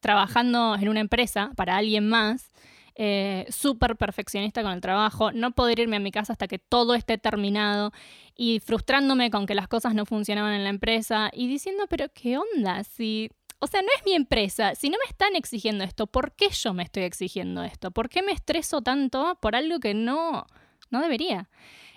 trabajando 0.00 0.74
en 0.74 0.88
una 0.88 1.00
empresa 1.00 1.50
para 1.56 1.76
alguien 1.76 2.08
más, 2.08 2.50
eh, 2.94 3.46
súper 3.48 3.96
perfeccionista 3.96 4.62
con 4.62 4.72
el 4.72 4.82
trabajo, 4.82 5.32
no 5.32 5.52
poder 5.52 5.78
irme 5.78 5.96
a 5.96 6.00
mi 6.00 6.10
casa 6.10 6.34
hasta 6.34 6.46
que 6.46 6.58
todo 6.58 6.94
esté 6.94 7.16
terminado 7.16 7.90
y 8.36 8.60
frustrándome 8.60 9.30
con 9.30 9.46
que 9.46 9.54
las 9.54 9.66
cosas 9.66 9.94
no 9.94 10.04
funcionaban 10.04 10.52
en 10.52 10.64
la 10.64 10.70
empresa 10.70 11.30
y 11.32 11.46
diciendo, 11.46 11.84
pero 11.88 12.06
¿qué 12.12 12.36
onda? 12.36 12.84
Si, 12.84 13.30
o 13.62 13.68
sea, 13.68 13.80
no 13.80 13.88
es 13.96 14.04
mi 14.04 14.14
empresa, 14.14 14.74
si 14.74 14.90
no 14.90 14.98
me 14.98 15.08
están 15.08 15.36
exigiendo 15.36 15.84
esto, 15.84 16.08
¿por 16.08 16.34
qué 16.34 16.48
yo 16.50 16.74
me 16.74 16.82
estoy 16.82 17.04
exigiendo 17.04 17.62
esto? 17.62 17.92
¿Por 17.92 18.08
qué 18.08 18.20
me 18.20 18.32
estreso 18.32 18.82
tanto 18.82 19.38
por 19.40 19.54
algo 19.54 19.78
que 19.78 19.94
no, 19.94 20.46
no 20.90 21.00
debería? 21.00 21.48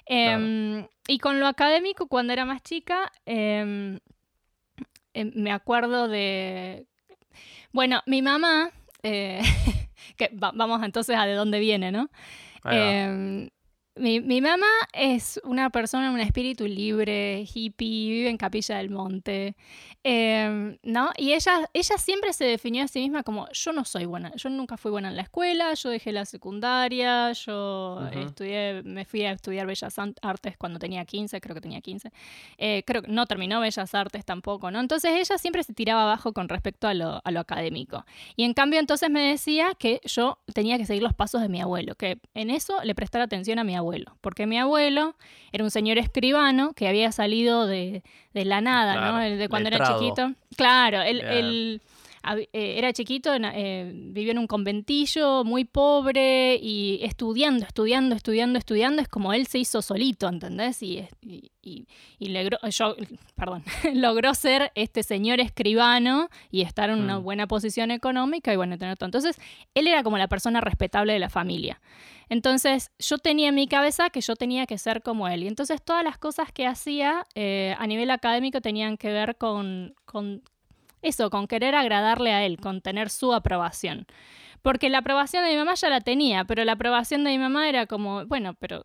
Em, 0.05 0.85
y 1.07 1.17
con 1.17 1.39
lo 1.39 1.47
académico, 1.47 2.07
cuando 2.07 2.33
era 2.33 2.45
más 2.45 2.61
chica, 2.61 3.11
em, 3.25 3.97
em, 5.15 5.31
me 5.33 5.51
acuerdo 5.51 6.07
de 6.07 6.85
bueno, 7.71 8.03
mi 8.05 8.21
mamá, 8.21 8.69
eh, 9.01 9.41
que 10.17 10.29
vamos 10.33 10.83
entonces 10.83 11.17
a 11.17 11.25
de 11.25 11.33
dónde 11.33 11.59
viene, 11.59 11.91
¿no? 11.91 12.11
Mi, 13.97 14.19
mi, 14.19 14.41
mamá 14.41 14.67
es 14.91 15.39
una 15.45 15.69
persona, 15.69 16.11
un 16.11 16.19
espíritu 16.19 16.67
libre, 16.67 17.45
hippie, 17.53 18.09
vive 18.09 18.29
en 18.29 18.35
Capilla 18.35 18.75
del 18.75 18.89
Monte, 18.89 19.55
em, 20.03 20.77
¿no? 20.83 21.11
Y 21.15 21.31
ella, 21.31 21.69
ella 21.73 21.97
siempre 21.97 22.33
se 22.33 22.43
definió 22.43 22.83
a 22.83 22.89
sí 22.89 22.99
misma 22.99 23.23
como, 23.23 23.49
yo 23.53 23.71
no 23.71 23.85
soy 23.85 24.03
buena, 24.03 24.33
yo 24.35 24.49
nunca 24.49 24.75
fui 24.75 24.91
buena 24.91 25.07
en 25.07 25.15
la 25.15 25.21
escuela, 25.21 25.73
yo 25.75 25.89
dejé 25.89 26.11
la 26.11 26.25
secundaria, 26.25 27.31
yo 27.31 28.05
estudié, 28.09 28.83
me 28.83 29.05
fui 29.05 29.23
a 29.23 29.31
estudiar 29.31 29.65
Bellas 29.65 29.95
Artes 30.21 30.57
cuando 30.57 30.77
tenía 30.77 31.05
15, 31.05 31.39
creo 31.39 31.55
que 31.55 31.61
tenía 31.61 31.79
15, 31.79 32.11
eh, 32.57 32.83
creo 32.85 33.01
que 33.01 33.07
no 33.09 33.25
terminó 33.27 33.61
Bellas 33.61 33.95
Artes 33.95 34.25
tampoco, 34.25 34.71
¿no? 34.71 34.81
Entonces 34.81 35.13
ella 35.13 35.37
siempre 35.37 35.63
se 35.63 35.73
tiraba 35.73 36.03
abajo 36.03 36.33
con 36.33 36.49
respecto 36.49 36.89
a 36.89 36.93
lo, 36.93 37.21
a 37.23 37.31
lo 37.31 37.39
académico. 37.39 38.05
Y 38.35 38.43
en 38.43 38.53
cambio 38.53 38.81
entonces 38.81 39.09
me 39.09 39.21
decía 39.21 39.69
que 39.79 40.01
yo 40.03 40.37
tenía 40.53 40.77
que 40.77 40.85
seguir 40.85 41.01
los 41.01 41.13
pasos 41.13 41.41
de 41.41 41.47
mi 41.47 41.61
abuelo, 41.61 41.95
que 41.95 42.19
en 42.33 42.49
eso 42.49 42.83
le 42.83 42.93
prestara 42.93 43.23
atención 43.23 43.57
a 43.57 43.63
mi 43.63 43.73
abuelo 43.73 43.84
abuelo, 43.85 44.17
porque 44.21 44.47
mi 44.47 44.57
abuelo 44.57 45.15
era 45.51 45.63
un 45.63 45.71
señor 45.71 45.97
escribano 45.97 46.73
que 46.73 46.87
había 46.87 47.11
salido 47.11 47.67
de, 47.67 48.01
la 48.33 48.61
nada, 48.61 49.11
¿no? 49.11 49.19
De 49.19 49.47
cuando 49.47 49.69
era 49.69 49.85
chiquito. 49.87 50.33
Claro, 50.57 51.01
él, 51.01 51.21
eh, 51.23 51.79
era 52.53 52.93
chiquito, 52.93 53.31
eh, 53.35 53.91
vivió 53.93 54.31
en 54.31 54.39
un 54.39 54.47
conventillo 54.47 55.43
muy 55.43 55.65
pobre 55.65 56.55
y 56.55 56.99
estudiando, 57.03 57.65
estudiando, 57.65 58.15
estudiando, 58.15 58.57
estudiando, 58.57 59.01
es 59.01 59.07
como 59.07 59.33
él 59.33 59.47
se 59.47 59.59
hizo 59.59 59.81
solito, 59.81 60.27
¿entendés? 60.27 60.81
Y, 60.81 61.07
y, 61.61 61.87
logró, 62.19 62.57
yo, 62.69 62.95
perdón, 63.35 63.63
logró 63.93 64.33
ser 64.33 64.71
este 64.75 65.03
señor 65.03 65.39
escribano 65.39 66.29
y 66.51 66.61
estar 66.61 66.89
en 66.89 66.99
una 66.99 67.19
mm. 67.19 67.23
buena 67.23 67.47
posición 67.47 67.91
económica 67.91 68.53
y 68.53 68.55
bueno, 68.55 68.77
tener 68.77 68.97
todo. 68.97 69.07
Entonces, 69.07 69.37
él 69.73 69.87
era 69.87 70.03
como 70.03 70.17
la 70.17 70.27
persona 70.27 70.61
respetable 70.61 71.13
de 71.13 71.19
la 71.19 71.29
familia. 71.29 71.79
Entonces, 72.29 72.91
yo 72.99 73.17
tenía 73.17 73.49
en 73.49 73.55
mi 73.55 73.67
cabeza 73.67 74.09
que 74.09 74.21
yo 74.21 74.35
tenía 74.35 74.65
que 74.65 74.77
ser 74.77 75.01
como 75.01 75.27
él. 75.27 75.43
Y 75.43 75.47
entonces 75.47 75.81
todas 75.83 76.03
las 76.03 76.17
cosas 76.17 76.51
que 76.51 76.65
hacía 76.65 77.25
eh, 77.35 77.75
a 77.77 77.87
nivel 77.87 78.09
académico 78.11 78.61
tenían 78.61 78.97
que 78.97 79.11
ver 79.11 79.37
con, 79.37 79.93
con, 80.05 80.41
eso, 81.05 81.29
con 81.29 81.47
querer 81.47 81.75
agradarle 81.75 82.33
a 82.33 82.45
él, 82.45 82.57
con 82.57 82.81
tener 82.81 83.09
su 83.09 83.33
aprobación. 83.33 84.05
Porque 84.61 84.89
la 84.89 84.99
aprobación 84.99 85.43
de 85.43 85.51
mi 85.51 85.57
mamá 85.57 85.75
ya 85.75 85.89
la 85.89 86.01
tenía, 86.01 86.45
pero 86.45 86.63
la 86.65 86.73
aprobación 86.73 87.23
de 87.23 87.31
mi 87.31 87.37
mamá 87.37 87.69
era 87.69 87.85
como, 87.85 88.25
bueno, 88.25 88.55
pero 88.55 88.83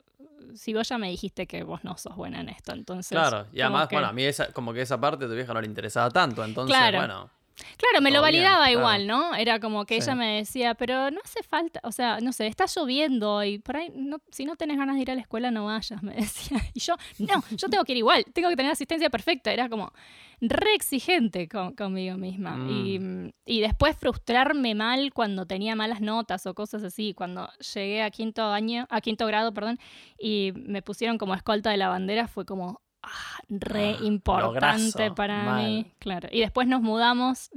si 0.54 0.74
vos 0.74 0.88
ya 0.88 0.98
me 0.98 1.08
dijiste 1.08 1.46
que 1.46 1.62
vos 1.62 1.84
no 1.84 1.96
sos 1.96 2.16
buena 2.16 2.40
en 2.40 2.50
esto, 2.50 2.72
entonces... 2.72 3.16
Claro, 3.16 3.46
y 3.52 3.60
además, 3.60 3.88
bueno, 3.90 4.08
a 4.08 4.12
mí 4.12 4.24
esa, 4.24 4.52
como 4.52 4.72
que 4.72 4.82
esa 4.82 5.00
parte 5.00 5.24
de 5.24 5.30
tu 5.30 5.36
vieja 5.36 5.54
no 5.54 5.60
le 5.60 5.66
interesaba 5.66 6.10
tanto, 6.10 6.44
entonces, 6.44 6.76
bueno... 6.92 7.30
Claro, 7.76 8.02
me 8.02 8.10
lo 8.10 8.22
validaba 8.22 8.70
igual, 8.70 9.06
¿no? 9.06 9.34
Era 9.34 9.60
como 9.60 9.84
que 9.84 9.96
ella 9.96 10.14
me 10.14 10.36
decía, 10.36 10.74
pero 10.74 11.10
no 11.10 11.20
hace 11.24 11.42
falta, 11.42 11.80
o 11.82 11.92
sea, 11.92 12.18
no 12.20 12.32
sé, 12.32 12.46
está 12.46 12.66
lloviendo 12.66 13.42
y 13.44 13.58
por 13.58 13.76
ahí, 13.76 13.92
no, 13.94 14.18
si 14.30 14.44
no 14.44 14.56
tenés 14.56 14.78
ganas 14.78 14.96
de 14.96 15.02
ir 15.02 15.10
a 15.10 15.14
la 15.14 15.20
escuela, 15.20 15.50
no 15.50 15.66
vayas, 15.66 16.02
me 16.02 16.14
decía. 16.14 16.58
Y 16.74 16.80
yo, 16.80 16.96
no, 17.18 17.42
yo 17.50 17.68
tengo 17.68 17.84
que 17.84 17.92
ir 17.92 17.98
igual, 17.98 18.24
tengo 18.32 18.48
que 18.48 18.56
tener 18.56 18.72
asistencia 18.72 19.10
perfecta. 19.10 19.52
Era 19.52 19.68
como 19.68 19.92
re 20.40 20.74
exigente 20.74 21.48
conmigo 21.48 22.16
misma. 22.16 22.56
Mm. 22.56 23.32
Y, 23.44 23.60
después 23.60 23.96
frustrarme 23.96 24.74
mal 24.74 25.12
cuando 25.12 25.46
tenía 25.46 25.74
malas 25.76 26.00
notas 26.00 26.46
o 26.46 26.54
cosas 26.54 26.82
así. 26.82 27.14
Cuando 27.14 27.48
llegué 27.74 28.02
a 28.02 28.10
quinto 28.10 28.44
año, 28.44 28.86
a 28.90 29.00
quinto 29.00 29.26
grado, 29.26 29.52
perdón, 29.52 29.78
y 30.18 30.52
me 30.54 30.82
pusieron 30.82 31.18
como 31.18 31.34
escolta 31.34 31.70
de 31.70 31.76
la 31.76 31.88
bandera, 31.88 32.26
fue 32.26 32.46
como, 32.46 32.80
Ah, 33.02 33.40
re 33.48 33.96
ah, 33.98 34.04
importante 34.04 35.10
para 35.10 35.54
mí. 35.56 35.90
Claro. 35.98 36.28
Y 36.30 36.40
después 36.40 36.68
nos 36.68 36.82
mudamos, 36.82 37.50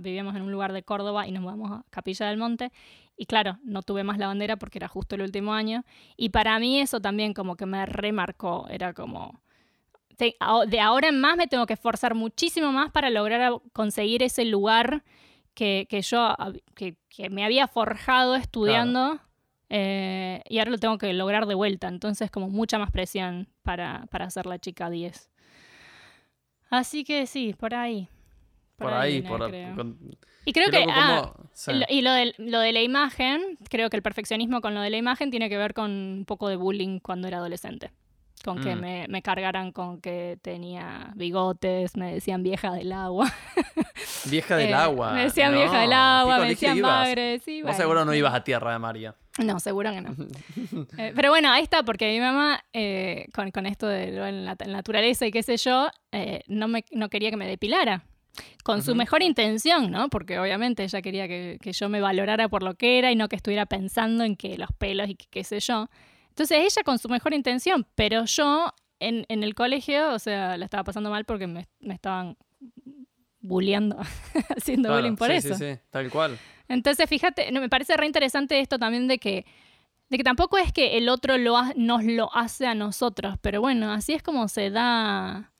vivíamos 0.00 0.36
en 0.36 0.42
un 0.42 0.52
lugar 0.52 0.72
de 0.72 0.82
Córdoba 0.82 1.26
y 1.26 1.32
nos 1.32 1.42
mudamos 1.42 1.70
a 1.72 1.84
Capilla 1.90 2.26
del 2.26 2.36
Monte. 2.36 2.70
Y 3.16 3.26
claro, 3.26 3.58
no 3.62 3.82
tuve 3.82 4.04
más 4.04 4.18
la 4.18 4.26
bandera 4.28 4.56
porque 4.56 4.78
era 4.78 4.88
justo 4.88 5.14
el 5.14 5.22
último 5.22 5.52
año. 5.52 5.84
Y 6.16 6.30
para 6.30 6.58
mí 6.58 6.80
eso 6.80 7.00
también 7.00 7.34
como 7.34 7.56
que 7.56 7.66
me 7.66 7.84
remarcó. 7.86 8.66
Era 8.68 8.94
como, 8.94 9.40
de 10.66 10.80
ahora 10.80 11.08
en 11.08 11.20
más 11.20 11.36
me 11.36 11.46
tengo 11.46 11.66
que 11.66 11.74
esforzar 11.74 12.14
muchísimo 12.14 12.72
más 12.72 12.90
para 12.90 13.10
lograr 13.10 13.52
conseguir 13.72 14.22
ese 14.22 14.44
lugar 14.44 15.04
que, 15.54 15.86
yo, 16.02 16.34
que, 16.74 16.96
me 17.30 17.44
había 17.44 17.68
forjado 17.68 18.34
estudiando. 18.36 19.20
Eh, 19.70 20.42
y 20.48 20.58
ahora 20.58 20.72
lo 20.72 20.78
tengo 20.78 20.98
que 20.98 21.12
lograr 21.12 21.46
de 21.46 21.54
vuelta. 21.54 21.88
Entonces, 21.88 22.30
como 22.30 22.48
mucha 22.48 22.78
más 22.78 22.90
presión 22.90 23.48
para, 23.62 24.06
para 24.10 24.26
hacer 24.26 24.46
la 24.46 24.58
chica 24.58 24.90
10. 24.90 25.30
Así 26.70 27.04
que 27.04 27.26
sí, 27.26 27.54
por 27.58 27.74
ahí. 27.74 28.08
Por, 28.76 28.92
ahí, 28.92 29.22
por 29.22 29.52
Y 30.44 30.52
creo 30.52 30.70
que. 30.70 30.86
Ah, 30.88 31.32
y 31.88 32.02
lo 32.02 32.12
de, 32.12 32.34
lo 32.38 32.60
de 32.60 32.72
la 32.72 32.82
imagen, 32.82 33.58
creo 33.68 33.90
que 33.90 33.96
el 33.96 34.02
perfeccionismo 34.02 34.60
con 34.60 34.74
lo 34.74 34.80
de 34.80 34.90
la 34.90 34.96
imagen 34.96 35.30
tiene 35.30 35.48
que 35.48 35.58
ver 35.58 35.74
con 35.74 35.90
un 35.90 36.24
poco 36.26 36.48
de 36.48 36.56
bullying 36.56 36.98
cuando 36.98 37.28
era 37.28 37.38
adolescente 37.38 37.92
con 38.44 38.60
que 38.60 38.74
mm. 38.74 38.80
me, 38.80 39.06
me, 39.08 39.22
cargaran 39.22 39.72
con 39.72 40.00
que 40.00 40.38
tenía 40.42 41.12
bigotes, 41.14 41.96
me 41.96 42.14
decían 42.14 42.42
vieja 42.42 42.72
del 42.72 42.92
agua. 42.92 43.30
Vieja 44.26 44.56
del 44.56 44.70
eh, 44.70 44.74
agua. 44.74 45.12
Me 45.12 45.24
decían 45.24 45.52
vieja 45.52 45.80
del 45.80 45.92
agua, 45.92 46.38
me 46.38 46.48
decían 46.48 46.80
madre. 46.80 47.40
Sí, 47.44 47.62
Vos 47.62 47.76
seguro 47.76 48.04
no 48.04 48.14
ibas 48.14 48.34
a 48.34 48.42
Tierra 48.42 48.72
de 48.72 48.78
María. 48.78 49.14
No, 49.38 49.60
seguro 49.60 49.92
que 49.92 50.00
no. 50.00 50.14
Eh, 50.98 51.12
pero 51.14 51.30
bueno, 51.30 51.50
ahí 51.50 51.62
está, 51.62 51.82
porque 51.82 52.10
mi 52.10 52.20
mamá, 52.20 52.64
eh, 52.72 53.26
con, 53.32 53.50
con, 53.50 53.66
esto 53.66 53.86
de 53.86 54.10
la, 54.10 54.54
naturaleza 54.54 55.26
y 55.26 55.30
qué 55.30 55.42
sé 55.42 55.56
yo, 55.56 55.88
no, 56.48 56.68
me, 56.68 56.84
no 56.90 57.08
quería 57.08 57.30
que 57.30 57.36
me 57.36 57.46
depilara. 57.46 58.04
Con 58.62 58.82
su 58.82 58.94
mejor 58.94 59.22
intención, 59.22 59.90
¿no? 59.90 60.08
Porque 60.08 60.38
obviamente 60.38 60.84
ella 60.84 61.02
quería 61.02 61.26
que, 61.26 61.58
que, 61.60 61.72
yo 61.72 61.88
me 61.88 62.00
valorara 62.00 62.48
por 62.48 62.62
lo 62.62 62.74
que 62.74 62.98
era 62.98 63.10
y 63.10 63.16
no 63.16 63.28
que 63.28 63.36
estuviera 63.36 63.66
pensando 63.66 64.24
en 64.24 64.36
que 64.36 64.56
los 64.56 64.70
pelos 64.72 65.08
y 65.08 65.14
qué 65.14 65.42
sé 65.44 65.60
yo. 65.60 65.88
Entonces 66.28 66.58
ella 66.58 66.82
con 66.84 66.98
su 66.98 67.08
mejor 67.08 67.34
intención, 67.34 67.86
pero 67.96 68.24
yo 68.24 68.72
en, 69.00 69.24
el 69.28 69.54
colegio, 69.54 70.12
o 70.12 70.18
sea, 70.18 70.56
la 70.56 70.64
estaba 70.64 70.84
pasando 70.84 71.10
mal 71.10 71.24
porque 71.24 71.46
me, 71.46 71.66
estaban 71.80 72.36
bulleando, 73.40 73.98
haciendo 74.56 74.94
bullying 74.94 75.16
por 75.16 75.30
eso. 75.30 75.54
Sí, 75.54 75.72
sí, 75.72 75.80
tal 75.90 76.10
cual. 76.10 76.38
Entonces, 76.70 77.08
fíjate, 77.08 77.50
me 77.50 77.68
parece 77.68 77.96
re 77.96 78.06
interesante 78.06 78.60
esto 78.60 78.78
también 78.78 79.08
de 79.08 79.18
que, 79.18 79.44
de 80.08 80.16
que 80.16 80.22
tampoco 80.22 80.56
es 80.56 80.72
que 80.72 80.96
el 80.98 81.08
otro 81.08 81.36
lo 81.36 81.60
nos 81.74 82.04
lo 82.04 82.34
hace 82.34 82.66
a 82.66 82.76
nosotros, 82.76 83.34
pero 83.42 83.60
bueno, 83.60 83.92
así 83.92 84.12
es 84.12 84.22
como 84.22 84.46
se 84.46 84.70
da, 84.70 85.52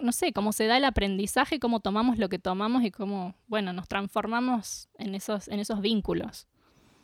no 0.00 0.12
sé, 0.12 0.32
cómo 0.32 0.52
se 0.52 0.66
da 0.66 0.78
el 0.78 0.86
aprendizaje, 0.86 1.60
cómo 1.60 1.80
tomamos 1.80 2.16
lo 2.16 2.30
que 2.30 2.38
tomamos 2.38 2.82
y 2.82 2.90
cómo, 2.90 3.34
bueno, 3.46 3.74
nos 3.74 3.88
transformamos 3.88 4.88
en 4.94 5.14
esos, 5.14 5.48
en 5.48 5.60
esos 5.60 5.82
vínculos. 5.82 6.46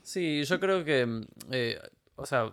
Sí, 0.00 0.42
yo 0.44 0.58
creo 0.58 0.82
que 0.82 1.26
eh, 1.50 1.78
o 2.16 2.24
sea, 2.24 2.50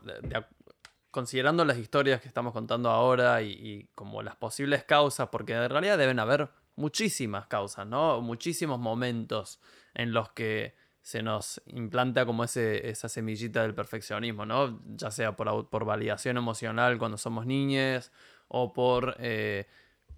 considerando 1.09 1.63
las 1.63 1.77
historias 1.77 2.19
que 2.19 2.27
estamos 2.27 2.51
contando 2.51 2.89
ahora 2.89 3.41
y, 3.41 3.87
como 3.95 4.23
las 4.23 4.35
posibles 4.35 4.83
causas, 4.83 5.29
porque 5.29 5.53
en 5.53 5.69
realidad 5.69 5.97
deben 5.97 6.19
haber 6.19 6.49
muchísimas 6.75 7.47
causas, 7.47 7.87
¿no? 7.87 8.19
Muchísimos 8.19 8.77
momentos 8.77 9.61
en 9.93 10.13
los 10.13 10.31
que 10.31 10.75
se 11.01 11.23
nos 11.23 11.61
implanta 11.65 12.25
como 12.25 12.43
ese, 12.43 12.89
esa 12.89 13.09
semillita 13.09 13.63
del 13.63 13.73
perfeccionismo, 13.73 14.45
¿no? 14.45 14.81
Ya 14.95 15.09
sea 15.09 15.35
por, 15.35 15.69
por 15.69 15.85
validación 15.85 16.37
emocional 16.37 16.97
cuando 16.99 17.17
somos 17.17 17.45
niños 17.45 18.11
o 18.47 18.71
por, 18.71 19.15
eh, 19.19 19.67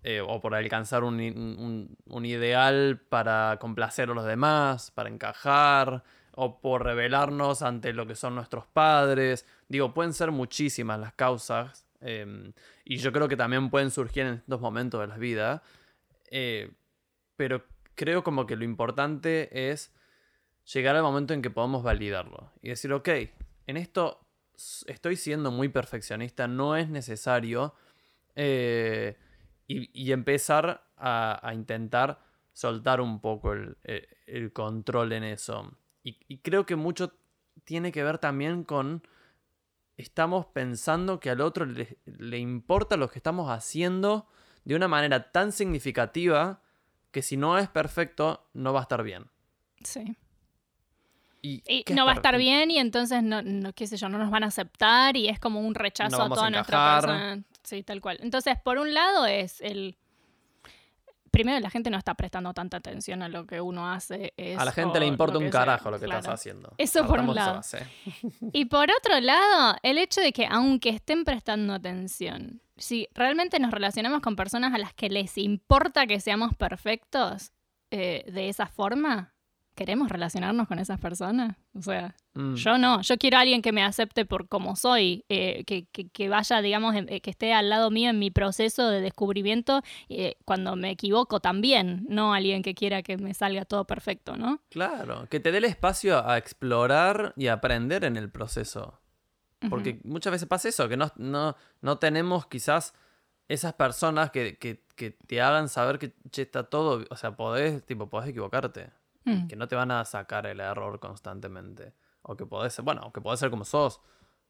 eh, 0.03 0.21
o 0.21 0.41
por 0.41 0.55
alcanzar 0.55 1.03
un, 1.03 1.97
un, 2.05 2.25
ideal 2.25 2.99
para 3.07 3.57
complacer 3.61 4.09
a 4.09 4.13
los 4.13 4.25
demás, 4.25 4.91
para 4.91 5.09
encajar, 5.09 6.03
o 6.35 6.59
por 6.59 6.83
revelarnos 6.83 7.61
ante 7.61 7.93
lo 7.93 8.05
que 8.05 8.15
son 8.15 8.35
nuestros 8.35 8.65
padres. 8.65 9.45
Digo, 9.67 9.93
pueden 9.93 10.13
ser 10.13 10.31
muchísimas 10.31 10.99
las 10.99 11.13
causas 11.13 11.87
em, 12.01 12.53
y 12.83 12.97
yo 12.97 13.13
creo 13.13 13.27
que 13.27 13.37
también 13.37 13.69
pueden 13.69 13.91
surgir 13.91 14.25
en 14.25 14.33
estos 14.35 14.59
momentos 14.59 14.99
de 14.99 15.07
la 15.07 15.17
vida, 15.17 15.63
eh, 16.31 16.71
pero 17.35 17.63
creo 17.95 18.23
como 18.23 18.45
que 18.45 18.55
lo 18.55 18.63
importante 18.63 19.71
es 19.71 19.93
llegar 20.73 20.95
al 20.95 21.03
momento 21.03 21.33
en 21.33 21.41
que 21.41 21.49
podamos 21.49 21.83
validarlo 21.83 22.51
y 22.61 22.69
decir, 22.69 22.93
ok, 22.93 23.09
en 23.67 23.77
esto 23.77 24.25
estoy 24.87 25.15
siendo 25.15 25.51
muy 25.51 25.69
perfeccionista, 25.69 26.47
no 26.47 26.75
es 26.75 26.89
necesario, 26.89 27.73
eh, 28.35 29.17
y, 29.67 30.11
empezar 30.11 30.85
a, 30.97 31.51
intentar 31.53 32.19
soltar 32.51 33.01
un 33.01 33.19
poco 33.21 33.53
el, 33.53 33.77
eh, 33.83 34.49
control 34.53 35.13
en 35.13 35.23
eso. 35.23 35.71
Y, 36.03 36.37
creo 36.39 36.65
que 36.65 36.75
mucho 36.75 37.13
tiene 37.63 37.91
que 37.91 38.03
ver 38.03 38.19
también 38.19 38.63
con, 38.63 39.07
estamos 39.97 40.45
pensando 40.47 41.19
que 41.19 41.29
al 41.29 41.41
otro 41.41 41.65
le, 41.65 41.97
le 42.05 42.37
importa 42.37 42.97
lo 42.97 43.09
que 43.09 43.19
estamos 43.19 43.49
haciendo 43.49 44.27
de 44.65 44.75
una 44.75 44.87
manera 44.87 45.31
tan 45.31 45.51
significativa 45.51 46.61
que 47.13 47.21
si 47.21 47.37
no 47.37 47.57
es 47.57 47.69
perfecto, 47.69 48.49
no 48.53 48.73
va 48.73 48.79
a 48.79 48.81
estar 48.81 49.03
bien. 49.03 49.27
Sí. 49.83 50.17
Y, 51.41 51.61
no 51.93 52.05
va 52.05 52.13
a 52.13 52.15
estar 52.15 52.37
bien 52.37 52.71
y 52.71 52.79
entonces 52.79 53.21
no, 53.21 53.41
no, 53.41 53.73
qué 53.73 53.85
sé 53.85 53.97
yo, 53.97 54.07
no 54.07 54.17
nos 54.17 54.31
van 54.31 54.43
a 54.43 54.47
aceptar 54.47 55.15
y 55.17 55.27
es 55.27 55.39
como 55.39 55.59
un 55.59 55.75
rechazo 55.75 56.21
a 56.21 56.29
toda 56.29 56.49
nuestra 56.49 56.95
persona. 56.95 57.43
Sí, 57.63 57.83
tal 57.83 58.01
cual. 58.01 58.17
Entonces, 58.21 58.55
por 58.63 58.77
un 58.77 58.93
lado 58.93 59.25
es 59.25 59.61
el 59.61 59.97
primero 61.31 61.59
la 61.59 61.69
gente 61.69 61.89
no 61.89 61.97
está 61.97 62.13
prestando 62.13 62.53
tanta 62.53 62.77
atención 62.77 63.23
a 63.23 63.27
lo 63.27 63.45
que 63.45 63.59
uno 63.59 63.91
hace. 63.91 64.33
a 64.57 64.65
la 64.65 64.71
gente 64.71 64.99
le 64.99 65.05
importa 65.05 65.37
un 65.37 65.49
carajo 65.49 65.91
lo 65.91 65.99
que 65.99 66.05
estás 66.05 66.27
haciendo. 66.27 66.73
Eso 66.77 67.05
por 67.05 67.19
un 67.19 67.35
lado. 67.35 67.61
y 68.53 68.65
por 68.65 68.89
otro 68.89 69.19
lado, 69.19 69.77
el 69.83 69.99
hecho 69.99 70.21
de 70.21 70.31
que 70.31 70.47
aunque 70.49 70.89
estén 70.89 71.25
prestando 71.25 71.73
atención, 71.73 72.62
si 72.77 73.07
realmente 73.13 73.59
nos 73.59 73.71
relacionamos 73.71 74.21
con 74.21 74.35
personas 74.35 74.73
a 74.73 74.77
las 74.77 74.93
que 74.93 75.09
les 75.09 75.37
importa 75.37 76.07
que 76.07 76.19
seamos 76.19 76.55
perfectos 76.55 77.51
eh, 77.91 78.25
de 78.31 78.49
esa 78.49 78.65
forma, 78.65 79.33
¿queremos 79.75 80.09
relacionarnos 80.09 80.67
con 80.67 80.79
esas 80.79 80.99
personas? 80.99 81.55
O 81.75 81.81
sea, 81.83 82.15
mm. 82.33 82.55
yo 82.55 82.79
no, 82.79 83.01
yo 83.01 83.17
quiero 83.17 83.37
a 83.37 83.41
alguien 83.41 83.61
que 83.61 83.71
me 83.71 83.83
acepte 83.83 84.25
por 84.25 84.47
como 84.47 84.75
soy, 84.75 85.23
eh, 85.29 85.63
que, 85.65 86.29
vaya, 86.29 86.61
digamos, 86.61 86.95
eh, 86.95 87.21
que 87.21 87.29
esté 87.29 87.53
al 87.53 87.69
lado 87.69 87.91
mío 87.91 88.09
en 88.09 88.17
mi 88.17 88.31
proceso 88.31 88.89
de 88.89 89.01
descubrimiento 89.01 89.81
cuando 90.45 90.75
me 90.75 90.89
equivoco 90.89 91.39
también, 91.39 92.05
no 92.09 92.33
alguien 92.33 92.63
que 92.63 92.73
quiera 92.73 93.03
que 93.03 93.17
me 93.17 93.35
salga 93.35 93.65
todo 93.65 93.85
perfecto, 93.85 94.35
¿no? 94.35 94.61
Claro, 94.69 95.27
que 95.29 95.39
te 95.39 95.51
dé 95.51 95.59
el 95.59 95.65
espacio 95.65 96.27
a 96.27 96.39
explorar 96.39 97.33
y 97.37 97.47
aprender 97.47 98.03
en 98.03 98.17
el 98.17 98.31
proceso. 98.31 99.02
Porque 99.69 99.99
muchas 100.03 100.31
veces 100.31 100.47
pasa 100.47 100.69
eso, 100.69 100.89
que 100.89 100.97
no, 100.97 101.11
no, 101.17 101.55
no 101.81 101.99
tenemos 101.99 102.47
quizás 102.47 102.93
esas 103.47 103.73
personas 103.73 104.31
que, 104.31 104.57
que, 104.57 104.85
que, 104.95 105.11
te 105.11 105.41
hagan 105.41 105.69
saber 105.69 105.99
que 105.99 106.15
che, 106.31 106.43
está 106.43 106.63
todo, 106.63 107.05
o 107.09 107.15
sea, 107.15 107.35
podés, 107.35 107.85
tipo, 107.85 108.09
podés 108.09 108.29
equivocarte. 108.29 108.91
Mm. 109.25 109.47
Que 109.47 109.55
no 109.55 109.67
te 109.67 109.75
van 109.75 109.91
a 109.91 110.03
sacar 110.05 110.45
el 110.47 110.59
error 110.59 110.99
constantemente. 110.99 111.93
O 112.21 112.35
que 112.35 112.45
podés 112.45 112.73
ser, 112.73 112.83
bueno, 112.83 113.11
que 113.13 113.21
podés 113.21 113.39
ser 113.39 113.49
como 113.49 113.65
sos. 113.65 114.01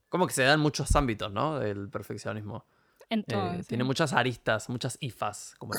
Como 0.10 0.28
que 0.28 0.34
se 0.34 0.44
da 0.44 0.54
en 0.54 0.60
muchos 0.60 0.96
ámbitos, 0.96 1.32
¿no? 1.32 1.60
Del 1.60 1.90
perfeccionismo. 1.90 2.66
Eh, 3.10 3.64
tiene 3.68 3.84
muchas 3.84 4.14
aristas, 4.14 4.70
muchas 4.70 4.98
ifas, 5.00 5.54
como 5.60 5.74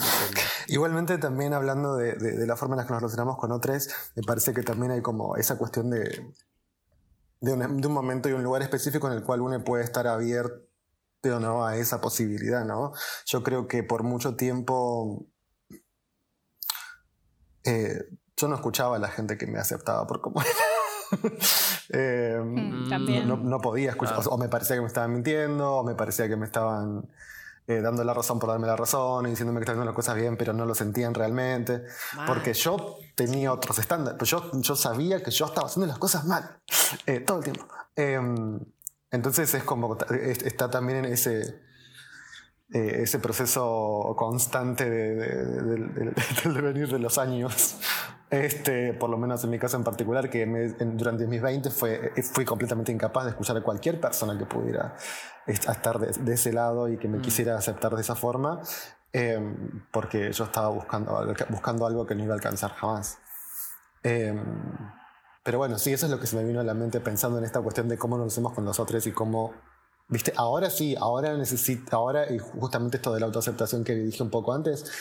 Igualmente 0.68 1.18
también 1.18 1.52
hablando 1.52 1.96
de, 1.96 2.14
de, 2.14 2.46
la 2.46 2.54
forma 2.54 2.74
en 2.74 2.78
la 2.78 2.86
que 2.86 2.92
nos 2.92 3.02
relacionamos 3.02 3.38
con 3.38 3.50
otros, 3.50 3.88
me 4.14 4.22
parece 4.22 4.54
que 4.54 4.62
también 4.62 4.92
hay 4.92 5.02
como 5.02 5.34
esa 5.36 5.58
cuestión 5.58 5.90
de, 5.90 6.32
de, 7.44 7.52
un, 7.52 7.80
de 7.80 7.86
un 7.86 7.94
momento 7.94 8.28
y 8.28 8.32
un 8.32 8.42
lugar 8.42 8.62
específico 8.62 9.06
en 9.06 9.14
el 9.14 9.22
cual 9.22 9.40
uno 9.40 9.62
puede 9.62 9.84
estar 9.84 10.06
abierto 10.06 10.64
o 11.24 11.40
no 11.40 11.64
a 11.64 11.76
esa 11.76 12.00
posibilidad, 12.00 12.64
¿no? 12.64 12.92
Yo 13.26 13.42
creo 13.42 13.66
que 13.66 13.82
por 13.82 14.02
mucho 14.02 14.36
tiempo 14.36 15.26
eh, 17.64 18.04
yo 18.36 18.48
no 18.48 18.56
escuchaba 18.56 18.96
a 18.96 18.98
la 18.98 19.08
gente 19.08 19.38
que 19.38 19.46
me 19.46 19.58
aceptaba 19.58 20.06
por 20.06 20.20
cómo 20.20 20.40
era. 20.40 20.50
Eh, 21.90 22.40
mm, 22.42 23.28
no, 23.28 23.60
podía 23.60 23.90
escuchar, 23.90 24.18
o, 24.26 24.38
me 24.38 24.48
parecía 24.48 24.74
que 24.74 24.80
me 24.80 24.88
estaban 24.88 25.12
mintiendo, 25.12 25.76
o 25.76 25.84
me 25.84 25.94
parecía 25.94 26.28
que 26.28 26.34
me 26.34 26.46
estaban 26.46 27.08
eh, 27.66 27.80
dando 27.80 28.04
la 28.04 28.12
razón 28.12 28.38
por 28.38 28.50
darme 28.50 28.66
la 28.66 28.76
razón 28.76 29.26
y 29.26 29.30
diciéndome 29.30 29.60
que 29.60 29.64
estaba 29.64 29.74
haciendo 29.74 29.90
las 29.90 29.96
cosas 29.96 30.16
bien, 30.16 30.36
pero 30.36 30.52
no 30.52 30.66
lo 30.66 30.74
sentían 30.74 31.14
realmente. 31.14 31.84
Porque 32.26 32.52
yo 32.52 32.98
tenía 33.14 33.52
otros 33.52 33.78
estándares, 33.78 34.18
pero 34.18 34.26
yo, 34.26 34.60
yo 34.60 34.76
sabía 34.76 35.22
que 35.22 35.30
yo 35.30 35.46
estaba 35.46 35.66
haciendo 35.66 35.86
las 35.86 35.98
cosas 35.98 36.24
mal 36.24 36.58
eh, 37.06 37.20
todo 37.20 37.38
el 37.38 37.44
tiempo. 37.44 37.66
Em, 37.96 38.60
entonces 39.10 39.54
es 39.54 39.62
como, 39.64 39.96
está 40.10 40.70
también 40.70 41.04
en 41.04 41.12
ese 41.12 41.62
eh, 42.72 43.02
ese 43.02 43.18
proceso 43.18 44.14
constante 44.16 44.88
del 44.90 46.54
devenir 46.54 46.88
de 46.88 46.98
los 46.98 47.18
años, 47.18 47.76
este, 48.30 48.94
por 48.94 49.10
lo 49.10 49.16
menos 49.16 49.44
en 49.44 49.50
mi 49.50 49.58
caso 49.58 49.76
en 49.76 49.84
particular, 49.84 50.28
que 50.30 50.46
durante 50.94 51.26
mis 51.26 51.40
20 51.40 51.70
fue, 51.70 52.12
fui 52.32 52.44
completamente 52.44 52.90
incapaz 52.90 53.24
de 53.24 53.30
escuchar 53.30 53.56
a 53.56 53.62
cualquier 53.62 54.00
persona 54.00 54.36
que 54.38 54.46
pudiera 54.46 54.96
estar 55.46 55.98
de, 55.98 56.32
ese 56.32 56.52
lado 56.52 56.88
y 56.88 56.96
que 56.96 57.08
me 57.08 57.18
mm. 57.18 57.22
quisiera 57.22 57.56
aceptar 57.56 57.94
de 57.94 58.00
esa 58.00 58.14
forma, 58.14 58.60
em, 59.12 59.84
porque 59.90 60.32
yo 60.32 60.44
estaba 60.44 60.68
buscando, 60.68 61.34
buscando 61.50 61.86
algo 61.86 62.06
que 62.06 62.14
no 62.14 62.24
iba 62.24 62.32
a 62.32 62.36
alcanzar 62.36 62.72
jamás. 62.72 63.18
Em, 64.02 64.42
pero 65.42 65.58
bueno, 65.58 65.78
sí, 65.78 65.92
eso 65.92 66.06
es 66.06 66.12
lo 66.12 66.18
que 66.18 66.26
se 66.26 66.36
me 66.36 66.44
vino 66.44 66.60
a 66.60 66.64
la 66.64 66.74
mente 66.74 67.00
pensando 67.00 67.38
en 67.38 67.44
esta 67.44 67.60
cuestión 67.60 67.88
de 67.88 67.98
cómo 67.98 68.16
nos 68.16 68.32
hacemos 68.32 68.54
con 68.54 68.64
nosotros 68.64 69.06
y 69.06 69.12
cómo 69.12 69.52
¿Viste? 70.06 70.34
Ahora 70.36 70.68
sí, 70.68 70.94
ahora 70.98 71.34
necesito, 71.34 71.96
ahora, 71.96 72.30
y 72.30 72.38
justamente 72.38 72.98
esto 72.98 73.12
de 73.14 73.20
la 73.20 73.26
autoaceptación 73.26 73.84
que 73.84 73.94
dije 73.94 74.22
un 74.22 74.28
poco 74.28 74.52
antes, 74.52 74.92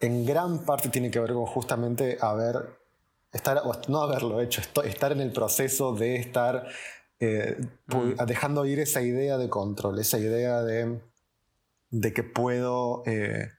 en 0.00 0.26
gran 0.26 0.64
parte 0.64 0.88
tiene 0.88 1.10
que 1.10 1.20
ver 1.20 1.32
con 1.32 1.46
justamente 1.46 2.18
haber, 2.20 2.78
estar, 3.32 3.62
no 3.88 4.02
haberlo 4.02 4.40
hecho, 4.40 4.62
estar 4.84 5.12
en 5.12 5.20
el 5.20 5.32
proceso 5.32 5.94
de 5.94 6.16
estar 6.16 6.66
eh, 7.18 7.56
mm. 7.86 8.24
dejando 8.26 8.66
ir 8.66 8.80
esa 8.80 9.02
idea 9.02 9.38
de 9.38 9.48
control, 9.48 9.98
esa 9.98 10.18
idea 10.18 10.62
de, 10.62 11.00
de 11.90 12.12
que 12.12 12.22
puedo, 12.22 13.02
eh, 13.06 13.52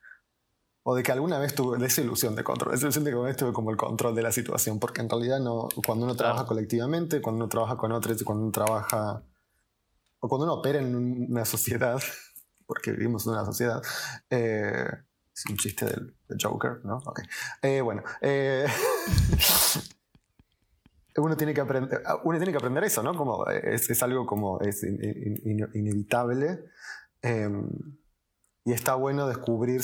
o 0.84 0.96
de 0.96 1.04
que 1.04 1.12
alguna 1.12 1.40
vez 1.40 1.56
tuve, 1.56 1.84
esa 1.86 2.02
ilusión 2.02 2.36
de 2.36 2.44
control, 2.44 2.76
esa 2.76 2.86
ilusión 2.86 3.04
de 3.04 3.10
que 3.10 3.14
alguna 3.14 3.30
vez 3.30 3.38
tuve 3.38 3.54
como 3.54 3.72
el 3.72 3.78
control 3.78 4.14
de 4.16 4.22
la 4.22 4.32
situación, 4.32 4.80
porque 4.80 5.02
en 5.02 5.10
realidad 5.10 5.40
no, 5.40 5.70
cuando 5.86 6.06
uno 6.06 6.16
trabaja 6.16 6.46
colectivamente, 6.46 7.22
cuando 7.22 7.44
uno 7.44 7.50
trabaja 7.50 7.78
con 7.78 7.92
otros 7.92 8.24
cuando 8.24 8.44
uno 8.44 8.52
trabaja 8.52 9.24
o 10.20 10.30
cuando 10.30 10.46
uno 10.46 10.54
opera 10.56 10.80
en 10.80 10.96
una 10.96 11.46
sociedad, 11.46 12.00
porque 12.68 12.92
vivimos 12.92 13.26
en 13.26 13.34
una 13.34 13.46
sociedad, 13.46 13.82
eh, 14.30 14.88
es 15.38 15.46
un 15.50 15.58
chiste 15.58 15.86
del, 15.86 16.14
Joker, 16.42 16.84
¿no? 16.84 16.98
Ok. 17.06 17.22
Eh, 17.62 17.82
bueno, 17.82 18.04
eh, 18.22 18.66
uno, 21.18 21.38
tiene 21.38 21.54
que 21.54 21.62
aprender, 21.62 22.02
uno 22.24 22.38
tiene 22.38 22.52
que 22.52 22.58
aprender 22.58 22.84
eso, 22.84 23.04
¿no? 23.04 23.16
Como 23.16 23.46
es, 23.48 24.04
algo 24.04 24.26
como 24.26 24.60
es 24.62 24.84
inevitable 24.84 26.66
em, 27.22 27.70
y 28.66 28.74
está 28.74 28.96
bueno 28.96 29.28
descubrir 29.28 29.82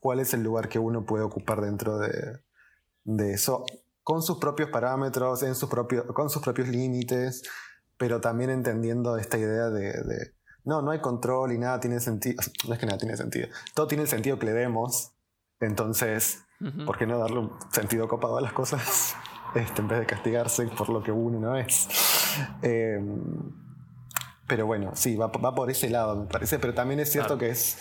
cuál 0.00 0.18
es 0.20 0.34
el 0.34 0.42
lugar 0.42 0.68
que 0.68 0.80
uno 0.80 1.06
puede 1.06 1.22
ocupar 1.22 1.60
dentro 1.60 1.98
de, 1.98 2.40
de 3.04 3.34
eso, 3.34 3.64
con 4.02 4.22
sus 4.22 4.38
propios 4.38 4.70
parámetros, 4.70 5.44
en 5.44 5.54
sus 5.54 5.70
propios, 5.70 6.06
con 6.06 6.28
sus 6.28 6.42
propios 6.42 6.66
límites 6.68 7.44
pero 7.98 8.20
también 8.20 8.48
entendiendo 8.48 9.18
esta 9.18 9.36
idea 9.36 9.68
de, 9.68 10.32
no, 10.64 10.82
no 10.82 10.90
hay 10.90 11.00
control 11.00 11.52
y 11.52 11.58
nada 11.58 11.80
tiene 11.80 12.00
sentido. 12.00 12.42
No 12.66 12.74
es 12.74 12.80
que 12.80 12.86
nada 12.86 12.98
tiene 12.98 13.16
sentido. 13.16 13.48
Todo 13.74 13.86
tiene 13.86 14.02
el 14.02 14.08
sentido 14.08 14.38
que 14.38 14.46
le 14.46 14.52
demos. 14.52 15.12
Entonces, 15.60 16.44
¿por 16.86 16.98
qué 16.98 17.06
no 17.06 17.18
darle 17.18 17.38
un 17.40 17.52
sentido 17.72 18.08
copado 18.08 18.38
a 18.38 18.40
las 18.40 18.52
cosas? 18.52 19.14
Este, 19.54 19.80
en 19.80 19.88
vez 19.88 20.00
de 20.00 20.04
castigarse 20.04 20.66
por 20.66 20.90
lo 20.90 21.02
que 21.02 21.10
uno 21.10 21.40
no 21.40 21.56
es. 21.56 21.88
Em, 22.60 23.50
pero 24.46 24.66
bueno, 24.66 24.90
sí, 24.94 25.16
va, 25.16 25.28
va, 25.28 25.54
por 25.54 25.70
ese 25.70 25.88
lado, 25.88 26.14
me 26.16 26.26
parece. 26.26 26.58
Pero 26.58 26.74
también 26.74 27.00
es 27.00 27.10
cierto 27.10 27.38
que 27.38 27.48
es 27.48 27.78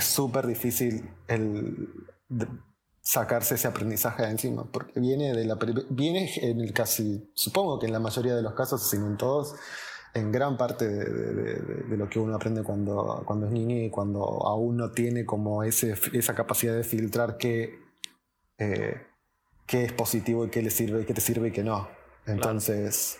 súper 0.00 0.46
difícil 0.46 1.10
el 1.26 1.88
sacarse 3.08 3.54
ese 3.54 3.66
aprendizaje 3.66 4.22
de 4.22 4.28
encima, 4.28 4.70
porque 4.70 5.00
viene 5.00 5.32
de 5.32 5.46
la 5.46 5.58
viene 5.88 6.30
en 6.42 6.60
el 6.60 6.74
casi, 6.74 7.30
supongo 7.32 7.78
que 7.78 7.86
en 7.86 7.92
la 7.92 8.00
mayoría 8.00 8.34
de 8.34 8.42
los 8.42 8.52
casos, 8.52 8.90
sino 8.90 9.06
en 9.06 9.16
todos, 9.16 9.54
en 10.14 10.32
gran 10.32 10.56
parte 10.56 10.88
de, 10.88 11.96
lo 11.96 12.08
que 12.08 12.18
uno 12.18 12.34
aprende 12.34 12.62
cuando, 12.62 13.22
cuando 13.24 13.46
es 13.46 13.52
niño 13.52 13.76
y 13.76 13.90
cuando 13.90 14.20
aún 14.46 14.76
no 14.76 14.90
tiene 14.90 15.24
como 15.24 15.62
ese, 15.62 15.94
esa 16.12 16.34
capacidad 16.34 16.74
de 16.74 16.84
filtrar 16.84 17.36
qué, 17.36 17.78
eh, 18.58 19.06
qué 19.66 19.84
es 19.84 19.92
positivo 19.92 20.46
y 20.46 20.50
qué 20.50 20.62
le 20.62 20.70
sirve, 20.70 21.04
qué 21.04 21.14
te 21.14 21.20
sirve 21.20 21.48
y 21.48 21.52
qué 21.52 21.62
no. 21.62 21.88
Entonces, 22.26 23.18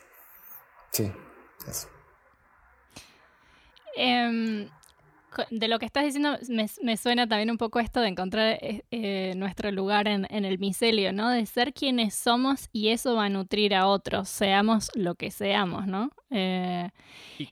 sí, 0.91 1.11
eso. 1.67 1.89
Em, 3.97 4.69
de 5.51 5.69
lo 5.69 5.79
que 5.79 5.87
estás 5.87 6.05
diciendo, 6.05 6.39
me, 6.83 6.97
suena 6.97 7.27
también 7.27 7.51
un 7.51 7.59
poco 7.59 7.81
esto 7.81 8.01
de 8.01 8.09
encontrar 8.09 8.59
eh, 8.61 8.85
eh, 8.91 9.33
nuestro 9.37 9.71
lugar 9.71 10.09
en, 10.09 10.27
el 10.31 10.59
micelio, 10.59 11.13
¿no? 11.13 11.31
De 11.31 11.45
ser 11.47 11.73
quienes 11.73 12.15
somos 12.15 12.69
y 12.73 12.89
eso 12.89 13.15
va 13.15 13.27
a 13.27 13.29
nutrir 13.29 13.75
a 13.75 13.87
otros, 13.87 14.29
seamos 14.29 14.91
lo 14.95 15.15
que 15.15 15.31
seamos, 15.31 15.87
¿no? 15.87 16.11
Eh, 16.31 16.89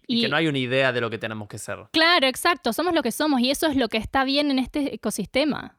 y, 0.07 0.23
que 0.23 0.29
no 0.29 0.37
hay 0.37 0.47
una 0.47 0.59
idea 0.59 0.93
de 0.93 1.01
lo 1.01 1.11
que 1.11 1.19
tenemos 1.19 1.49
que 1.49 1.59
ser. 1.59 1.79
Claro, 1.93 2.27
exacto, 2.27 2.73
somos 2.73 2.95
lo 2.95 3.03
que 3.03 3.13
somos 3.13 3.41
y 3.41 3.51
eso 3.51 3.67
es 3.67 3.77
lo 3.77 3.89
que 3.89 3.99
está 3.99 4.25
bien 4.25 4.51
en 4.51 4.59
este 4.59 4.95
ecosistema. 4.95 5.77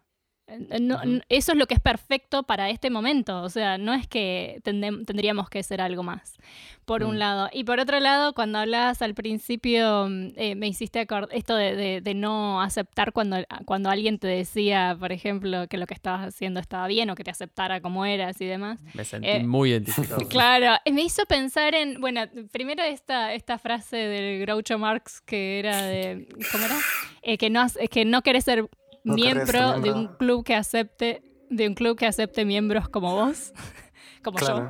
Eso 0.48 1.52
es 1.52 1.58
lo 1.58 1.68
que 1.68 1.74
es 1.74 1.82
perfecto 1.82 2.44
para 2.44 2.70
este 2.70 2.90
momento. 2.90 3.42
O 3.42 3.50
sea, 3.50 3.78
no 3.78 3.94
es 3.94 4.08
que 4.08 4.62
tendríamos 4.64 5.50
que 5.50 5.62
ser 5.62 5.82
algo 5.82 6.04
más, 6.04 6.38
por 6.86 7.04
un 7.04 7.16
mm. 7.16 7.20
lado. 7.20 7.50
Y 7.52 7.66
por 7.66 7.82
otro 7.82 8.00
lado, 8.00 8.34
cuando 8.34 8.60
hablabas 8.60 9.02
al 9.02 9.14
principio, 9.14 10.08
mm, 10.08 10.28
eh, 10.38 10.56
me 10.56 10.68
hiciste 10.68 11.06
esto 11.32 11.56
de, 11.56 12.14
no 12.16 12.62
aceptar 12.62 13.12
cuando, 13.12 13.38
cuando 13.66 13.90
alguien 13.90 14.20
te 14.20 14.28
decía, 14.28 14.96
por 14.98 15.12
ejemplo, 15.12 15.68
que 15.68 15.78
lo 15.78 15.86
que 15.86 15.94
estabas 15.94 16.28
haciendo 16.28 16.62
estaba 16.62 16.88
bien 16.88 17.10
o 17.10 17.16
que 17.16 17.26
te 17.26 17.32
aceptara 17.32 17.82
como 17.82 18.06
eras 18.06 18.40
y 18.40 18.46
demás. 18.46 18.80
Me 18.94 19.04
sentí 19.04 19.28
eh, 19.28 19.44
muy 19.44 19.72
identificado. 19.72 20.28
Claro, 20.38 20.78
me 20.92 21.02
hizo 21.02 21.26
pensar 21.26 21.74
en, 21.74 22.00
bueno, 22.00 22.22
primero 22.52 22.84
esta, 22.84 23.34
esta 23.34 23.58
frase 23.58 23.98
del 23.98 24.42
Groucho 24.42 24.78
Marx 24.78 25.20
que 25.22 25.60
era 25.60 25.82
de, 25.84 26.28
¿cómo 26.52 26.66
era? 26.66 26.78
Eh, 27.22 27.38
que, 27.38 27.50
no, 27.50 27.66
que 27.90 28.06
no 28.06 28.22
querés 28.22 28.46
ser 28.46 28.70
miembro 29.16 29.80
de 29.80 29.92
un 29.92 30.08
club 30.08 30.44
que 30.44 30.56
acepte 30.56 31.22
de 31.50 31.68
un 31.68 31.74
club 31.76 31.98
que 31.98 32.06
acepte 32.06 32.46
miembros 32.46 32.90
como 32.90 33.16
vos, 33.16 33.54
como 34.24 34.40
yo. 34.40 34.70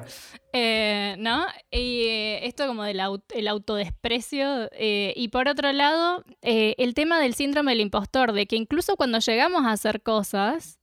Eh, 0.54 1.16
¿No? 1.20 1.46
Y 1.72 2.04
eh, 2.04 2.48
esto 2.48 2.68
como 2.68 2.84
del 2.84 3.00
el 3.34 3.48
autodesprecio. 3.48 4.70
Eh, 4.74 5.14
y 5.16 5.30
por 5.30 5.48
otro 5.48 5.72
lado, 5.72 6.24
el 6.42 6.94
tema 6.94 7.20
del 7.20 7.34
síndrome 7.34 7.72
del 7.72 7.82
impostor, 7.82 8.32
de 8.32 8.46
que 8.46 8.56
incluso 8.56 8.96
cuando 8.96 9.20
llegamos 9.20 9.66
a 9.66 9.72
hacer 9.72 10.02
cosas, 10.02 10.80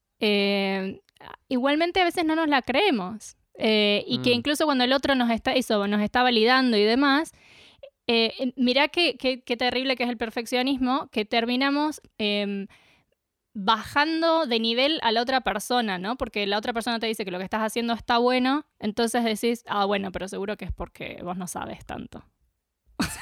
igualmente 1.49 2.01
a 2.01 2.05
veces 2.05 2.25
no 2.25 2.37
nos 2.37 2.49
la 2.49 2.63
creemos. 2.63 3.37
y 3.57 4.19
que 4.23 4.31
mm. 4.31 4.39
incluso 4.39 4.65
cuando 4.65 4.85
el 4.85 4.93
otro 4.93 5.15
nos 5.15 5.31
está, 5.31 5.53
eso, 5.53 5.87
nos 5.87 6.03
está 6.03 6.23
validando 6.23 6.77
y 6.77 6.85
demás, 6.85 7.33
mirá 8.57 8.89
qué, 8.89 9.17
qué, 9.17 9.57
terrible 9.57 9.97
que 9.97 10.05
es 10.05 10.11
el 10.11 10.17
perfeccionismo, 10.17 11.09
que 11.11 11.25
terminamos 11.25 12.01
em, 12.19 12.67
bajando 13.55 14.47
de 14.47 14.59
nivel 14.59 14.99
a 15.03 15.13
la 15.13 15.23
otra 15.23 15.41
persona, 15.43 15.99
¿no? 15.99 16.17
Porque 16.17 16.47
la 16.47 16.59
otra 16.59 16.73
persona 16.73 16.99
te 16.99 17.07
dice 17.07 17.25
que 17.25 17.31
lo 17.31 17.39
que 17.39 17.45
estás 17.45 17.63
haciendo 17.63 17.93
está 17.93 18.19
bueno, 18.19 18.67
entonces 18.81 19.25
decís, 19.25 19.65
ah, 19.69 19.85
bueno, 19.85 20.13
pero 20.13 20.29
seguro 20.29 20.57
que 20.57 20.67
es 20.67 20.73
porque 20.73 21.21
vos 21.23 21.37
no 21.37 21.47
sabes 21.47 21.87
tanto. 21.87 22.25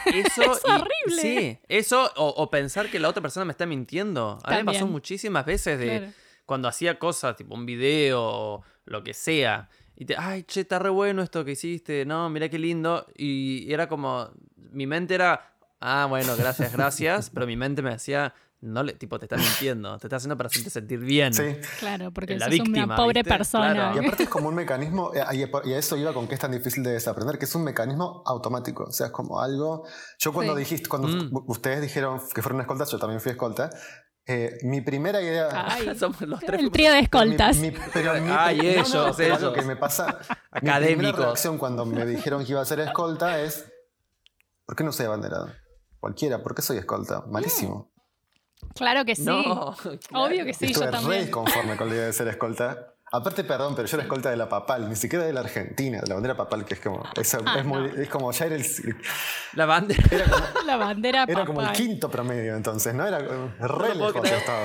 Eso, 0.07 0.43
es 0.53 0.64
horrible. 0.64 1.20
sí, 1.20 1.59
eso 1.68 2.11
o, 2.16 2.51
pensar 2.51 2.91
que 2.91 2.99
la 2.99 3.09
otra 3.09 3.22
persona 3.22 3.45
me 3.45 3.53
está 3.53 3.66
mintiendo. 3.66 4.39
A 4.43 4.51
mí 4.51 4.57
me 4.59 4.72
pasó 4.72 4.87
muchísimas 4.87 5.45
veces 5.45 5.78
de 5.78 6.12
cuando 6.47 6.66
hacía 6.68 6.99
cosas, 6.99 7.37
tipo 7.37 7.55
un 7.55 7.66
video 7.66 8.20
o 8.22 8.62
lo 8.85 9.05
que 9.05 9.14
sea, 9.14 9.68
y 9.97 10.05
te, 10.05 10.16
ay, 10.16 10.43
che, 10.45 10.62
está 10.62 10.78
re 10.78 10.89
bueno 10.89 11.22
esto 11.22 11.45
que 11.45 11.53
hiciste, 11.53 12.05
no, 12.07 12.28
mira 12.30 12.49
qué 12.49 12.59
lindo. 12.59 13.07
Y 13.14 13.72
era 13.72 13.89
como, 13.89 14.30
mi 14.57 14.87
mente 14.87 15.14
era, 15.14 15.55
ah, 15.80 16.07
bueno, 16.09 16.35
gracias, 16.37 16.72
gracias, 16.72 17.30
pero 17.35 17.47
mi 17.47 17.57
mente 17.57 17.83
me 17.83 17.91
decía, 17.91 18.35
no 18.62 18.84
le, 18.84 18.94
tipo, 18.94 19.18
te 19.18 19.26
está 19.26 19.36
mintiendo, 19.36 19.98
te 19.98 20.06
está 20.06 20.16
haciendo 20.16 20.36
para 20.36 20.46
hacerte 20.46 20.70
sentir 20.70 21.00
bien. 21.00 21.34
Sí. 21.34 21.56
Claro, 21.80 22.12
porque 22.12 22.38
sos 22.38 22.60
una 22.60 22.94
pobre 22.94 23.24
persona. 23.24 23.92
Y 23.94 23.98
aparte 23.98 24.22
es 24.22 24.28
como 24.28 24.48
un 24.48 24.54
mecanismo, 24.54 25.12
eh, 25.14 25.24
y 25.64 25.72
a 25.72 25.78
eso 25.78 25.96
iba 25.96 26.14
con 26.14 26.28
que 26.28 26.34
es 26.34 26.40
tan 26.40 26.52
difícil 26.52 26.84
de 26.84 26.92
desaprender, 26.92 27.38
que 27.38 27.44
es 27.44 27.54
un 27.56 27.64
mecanismo 27.64 28.22
automático. 28.24 28.84
O 28.84 28.92
sea, 28.92 29.06
es 29.06 29.12
como 29.12 29.40
algo. 29.40 29.84
Yo 30.18 30.32
cuando 30.32 30.54
dijiste, 30.54 30.88
cuando 30.88 31.08
mm. 31.08 31.44
ustedes 31.48 31.82
dijeron 31.82 32.20
que 32.32 32.40
fueron 32.40 32.60
escoltas, 32.60 32.90
yo 32.90 32.98
también 32.98 33.20
fui 33.20 33.32
escolta. 33.32 33.70
Eh, 34.24 34.58
mi 34.62 34.80
primera 34.80 35.20
idea. 35.20 35.48
Ay, 35.52 35.92
somos 35.98 36.20
los 36.22 36.38
tres. 36.38 36.60
El 36.60 36.70
trío 36.70 36.92
de 36.92 37.00
escoltas. 37.00 37.58
Pero 37.92 38.14
mi, 38.20 38.30
Ay, 38.38 38.60
ellos, 38.60 39.18
Lo 39.40 39.52
que 39.52 39.62
me 39.62 39.74
pasa. 39.74 40.20
Académico. 40.52 40.88
Mi 40.88 40.94
primera 40.94 41.16
reacción 41.16 41.58
cuando 41.58 41.84
me 41.84 42.06
dijeron 42.06 42.44
que 42.44 42.52
iba 42.52 42.60
a 42.60 42.64
ser 42.64 42.78
escolta 42.80 43.40
es. 43.40 43.66
¿Por 44.64 44.76
qué 44.76 44.84
no 44.84 44.92
soy 44.92 45.06
abanderado? 45.06 45.50
Cualquiera, 45.98 46.42
¿por 46.42 46.54
qué 46.54 46.62
soy 46.62 46.78
escolta? 46.78 47.24
Malísimo. 47.26 47.91
Claro 48.74 49.04
que 49.04 49.16
sí. 49.16 49.26
Obvio 50.12 50.44
que 50.44 50.54
sí, 50.54 50.66
Estuve 50.66 50.86
yo 50.86 50.90
también. 50.90 51.24
re 51.26 51.30
conforme 51.30 51.76
con 51.76 51.88
la 51.88 51.94
idea 51.94 52.06
de 52.06 52.12
ser 52.12 52.28
escolta. 52.28 52.88
Aparte, 53.14 53.44
perdón, 53.44 53.74
pero 53.76 53.86
yo 53.86 53.96
era 53.98 54.04
escolta 54.04 54.30
de 54.30 54.38
la 54.38 54.48
papal, 54.48 54.88
ni 54.88 54.96
siquiera 54.96 55.26
de 55.26 55.34
la 55.34 55.40
Argentina, 55.40 56.00
de 56.00 56.06
la 56.08 56.14
bandera 56.14 56.34
papal, 56.34 56.64
que 56.64 56.74
es 56.74 56.80
como. 56.80 57.04
Es, 57.14 57.34
ah, 57.34 57.58
es, 57.58 57.64
muy, 57.66 57.90
es 57.98 58.08
como 58.08 58.32
ya 58.32 58.46
era 58.46 58.56
el. 58.56 58.64
La 59.52 59.66
bandera. 59.66 60.02
Era 60.10 60.24
como, 60.24 60.46
la 60.66 60.76
bandera 60.76 61.20
papal. 61.26 61.36
Era 61.36 61.46
como 61.46 61.60
el 61.60 61.72
quinto 61.72 62.10
promedio, 62.10 62.56
entonces, 62.56 62.94
¿no? 62.94 63.06
Era 63.06 63.18
re 63.18 63.94
no 63.94 64.06
lejos 64.06 64.24
estaba. 64.24 64.62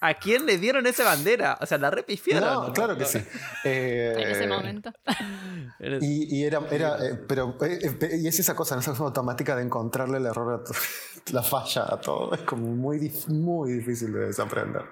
¿A 0.00 0.14
quién 0.14 0.46
le 0.46 0.58
dieron 0.58 0.86
esa 0.86 1.04
bandera? 1.04 1.58
O 1.60 1.66
sea, 1.66 1.76
la 1.76 1.90
repifiaron. 1.90 2.68
No, 2.68 2.72
claro 2.72 2.96
que 2.96 3.04
sí. 3.04 3.18
en 3.64 4.28
ese 4.28 4.46
momento. 4.46 4.92
Y, 6.00 6.42
era, 6.44 6.60
era 6.70 7.06
eh, 7.06 7.14
pero 7.28 7.56
eh, 7.62 7.78
eh, 7.82 8.18
y 8.20 8.26
es 8.26 8.38
esa 8.40 8.56
cosa, 8.56 8.76
esa 8.78 8.90
cosa 8.90 9.04
automática 9.04 9.54
de 9.54 9.62
encontrarle 9.62 10.18
el 10.18 10.26
error, 10.26 10.64
a 10.64 11.32
la 11.32 11.42
falla 11.42 11.86
a 11.88 12.00
todo. 12.00 12.34
Es 12.34 12.40
como 12.40 12.66
muy, 12.66 13.12
muy 13.28 13.72
difícil 13.72 14.12
de 14.12 14.26
desaprender. 14.26 14.82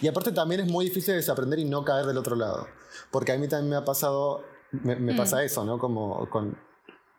Y 0.00 0.08
aparte 0.08 0.30
también 0.32 0.60
es 0.60 0.70
muy 0.70 0.84
difícil 0.84 1.12
de 1.12 1.16
desaprender 1.16 1.58
y 1.58 1.64
no 1.64 1.84
caer 1.84 2.06
del 2.06 2.18
otro 2.18 2.36
lado. 2.36 2.68
Porque 3.10 3.32
a 3.32 3.38
mí 3.38 3.48
también 3.48 3.70
me 3.70 3.76
ha 3.76 3.84
pasado, 3.84 4.44
me, 4.70 4.94
me 4.96 5.14
pasa 5.14 5.38
mm. 5.38 5.40
eso, 5.40 5.64
¿no? 5.64 5.78
Como 5.78 6.28
con 6.30 6.56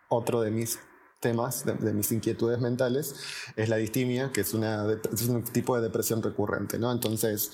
otro 0.09 0.41
de 0.41 0.51
mis 0.51 0.79
temas 1.19 1.65
de, 1.65 1.93
mis 1.93 2.11
inquietudes 2.11 2.59
mentales 2.59 3.15
es 3.55 3.69
la 3.69 3.77
distimia, 3.77 4.31
que 4.31 4.41
es, 4.41 4.53
una, 4.53 4.83
un 4.83 5.43
tipo 5.45 5.75
de 5.75 5.83
depresión 5.83 6.21
recurrente, 6.21 6.77
¿no? 6.77 6.91
Entonces, 6.91 7.51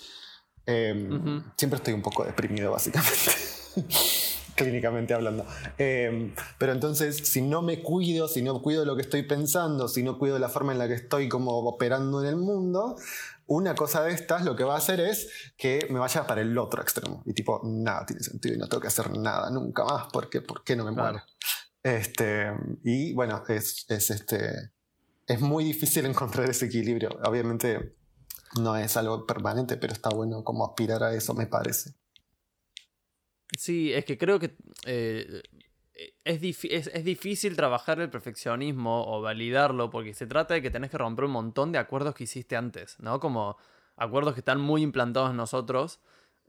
em, 0.66 1.43
siempre 1.57 1.78
estoy 1.78 1.93
un 1.93 2.01
poco 2.01 2.24
deprimido, 2.26 2.72
básicamente. 2.72 3.32
clínicamente 4.55 5.14
hablando. 5.14 5.45
Em, 5.78 6.34
pero 6.57 6.74
entonces, 6.74 7.18
si 7.28 7.41
no 7.41 7.61
me 7.61 7.82
cuido, 7.82 8.28
si 8.28 8.41
no 8.41 8.61
cuido 8.61 8.86
lo 8.86 8.95
que 8.95 9.01
estoy 9.01 9.24
pensando, 9.24 9.88
si 9.88 10.03
no 10.03 10.18
cuido 10.18 10.39
la 10.39 10.49
forma 10.49 10.74
en 10.74 10.80
la 10.80 10.88
que 10.88 10.93
estoy 10.93 11.30
como 11.30 11.51
operando 11.59 12.22
en 12.22 12.30
el 12.30 12.36
mundo, 12.36 12.95
una 13.45 13.76
cosa 13.76 14.03
de 14.03 14.14
estas 14.14 14.45
lo 14.45 14.55
que 14.55 14.64
va 14.64 14.76
a 14.76 14.78
hacer 14.78 14.99
es 14.99 15.28
que 15.57 15.88
me 15.89 15.99
vaya 15.99 16.26
para 16.26 16.41
el 16.41 16.57
otro 16.57 16.82
extremo. 16.82 17.24
Y 17.26 17.34
tipo, 17.34 17.61
nada 17.64 18.05
tiene 18.05 18.24
sentido 18.24 18.55
y 18.55 18.57
no 18.57 18.68
tengo 18.68 18.82
que 18.82 18.88
hacer 18.88 19.11
nada 19.18 19.49
nunca 19.49 19.84
más 19.84 20.07
porque 20.11 20.41
¿por 20.41 20.64
qué 20.64 20.76
no 20.76 20.86
me 20.86 20.91
muero? 20.91 21.22
Este, 21.84 22.53
y 22.84 23.13
bueno, 23.13 23.43
es, 23.49 23.86
es, 23.89 24.09
este, 24.09 24.71
es 25.27 25.41
muy 25.41 25.65
difícil 25.65 26.05
encontrar 26.07 26.49
ese 26.49 26.65
equilibrio. 26.65 27.09
Obviamente 27.25 27.95
no 28.61 28.75
es 28.77 28.95
algo 28.97 29.25
permanente, 29.25 29.77
pero 29.77 29.93
está 29.93 30.09
bueno 30.09 30.43
como 30.43 30.65
aspirar 30.65 31.03
a 31.03 31.13
eso, 31.13 31.34
me 31.34 31.47
parece. 31.47 31.93
Sí, 33.57 33.93
es 33.93 34.05
que 34.05 34.17
creo 34.17 34.39
que 34.39 34.55
eh, 34.86 35.43
es, 36.23 36.41
es, 36.63 37.03
difícil 37.03 37.55
trabajar 37.55 37.99
el 37.99 38.09
perfeccionismo 38.09 39.05
o 39.05 39.21
validarlo 39.21 39.91
porque 39.91 40.13
se 40.13 40.25
trata 40.25 40.55
de 40.55 40.61
que 40.61 40.71
tenés 40.71 40.89
que 40.89 40.97
romper 40.97 41.25
un 41.25 41.31
montón 41.31 41.71
de 41.71 41.77
acuerdos 41.77 42.15
que 42.15 42.23
hiciste 42.23 42.55
antes, 42.55 42.99
¿no? 42.99 43.19
Como 43.19 43.57
acuerdos 43.95 44.34
que 44.34 44.39
están 44.39 44.59
muy 44.59 44.81
implantados 44.81 45.31
en 45.31 45.38
nosotros. 45.38 45.99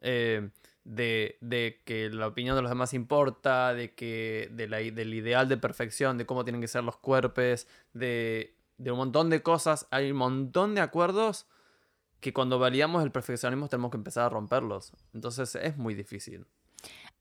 Eh, 0.00 0.50
de, 0.84 1.80
que 1.84 2.10
la 2.10 2.28
opinión 2.28 2.56
de 2.56 2.62
los 2.62 2.70
demás 2.70 2.94
importa, 2.94 3.74
de 3.74 3.94
que 3.94 4.50
de 4.52 4.66
del 4.92 5.14
ideal 5.14 5.48
de 5.48 5.56
perfección, 5.56 6.18
de 6.18 6.26
cómo 6.26 6.44
tienen 6.44 6.60
que 6.60 6.68
ser 6.68 6.84
los 6.84 6.96
cuerpos, 6.96 7.66
de, 7.92 8.54
de 8.78 8.90
un 8.90 8.98
montón 8.98 9.30
de 9.30 9.42
cosas. 9.42 9.86
Hay 9.90 10.10
un 10.10 10.18
montón 10.18 10.74
de 10.74 10.82
acuerdos 10.82 11.46
que 12.20 12.32
cuando 12.32 12.58
validamos 12.58 13.02
el 13.02 13.12
perfeccionismo 13.12 13.68
tenemos 13.68 13.90
que 13.90 13.96
empezar 13.96 14.24
a 14.24 14.28
romperlos. 14.28 14.92
Entonces 15.12 15.54
es 15.56 15.76
muy 15.76 15.94
difícil. 15.94 16.46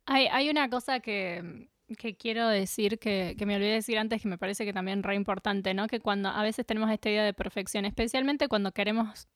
Hay, 0.05 0.28
hay 0.28 0.49
una 0.49 0.70
cosa 0.70 0.99
que, 0.99 1.70
que 1.97 2.16
quiero 2.16 2.47
decir, 2.47 2.99
que, 2.99 3.36
que, 3.38 3.45
me 3.45 3.55
olvidé 3.55 3.74
decir 3.74 3.97
antes, 3.97 4.22
que 4.22 4.28
me 4.28 4.38
parece 4.38 4.66
que 4.66 4.74
también 4.74 5.03
re 5.03 5.16
importante, 5.16 5.74
¿no? 5.74 5.88
Que 5.88 6.01
cuando 6.01 6.30
a 6.30 6.43
veces 6.43 6.66
tenemos 6.66 6.91
esta 6.91 7.09
idea 7.09 7.24
de 7.24 7.34
perfección, 7.34 7.86
especialmente 7.86 8.49
cuando 8.49 8.72
queremos 8.74 9.28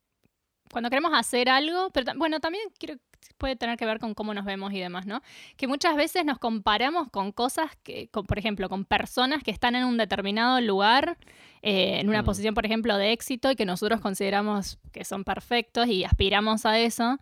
cuando 0.71 0.89
queremos 0.89 1.11
hacer 1.13 1.49
algo, 1.49 1.89
pero 1.91 2.13
bueno, 2.17 2.39
también 2.39 2.65
quiero, 2.77 2.99
puede 3.37 3.55
tener 3.55 3.77
que 3.77 3.85
ver 3.85 3.99
con 3.99 4.13
cómo 4.13 4.33
nos 4.33 4.45
vemos 4.45 4.73
y 4.73 4.79
demás, 4.79 5.05
¿no? 5.05 5.21
Que 5.55 5.67
muchas 5.67 5.95
veces 5.95 6.25
nos 6.25 6.39
comparamos 6.39 7.09
con 7.09 7.31
cosas 7.31 7.71
que, 7.83 8.09
por 8.11 8.37
ejemplo, 8.37 8.69
con 8.69 8.85
personas 8.85 9.43
que 9.43 9.51
están 9.51 9.75
en 9.75 9.85
un 9.85 9.97
determinado 9.97 10.59
lugar, 10.61 11.17
eh, 11.61 11.99
en 11.99 12.09
una 12.09 12.21
mm. 12.21 12.25
posición, 12.25 12.53
por 12.55 12.65
ejemplo, 12.65 12.97
de 12.97 13.11
éxito 13.11 13.51
y 13.51 13.55
que 13.55 13.65
nosotros 13.65 14.01
consideramos 14.01 14.79
que 14.91 15.05
son 15.05 15.23
perfectos 15.23 15.87
y 15.87 16.03
aspiramos 16.03 16.65
a 16.65 16.79
eso. 16.79 17.19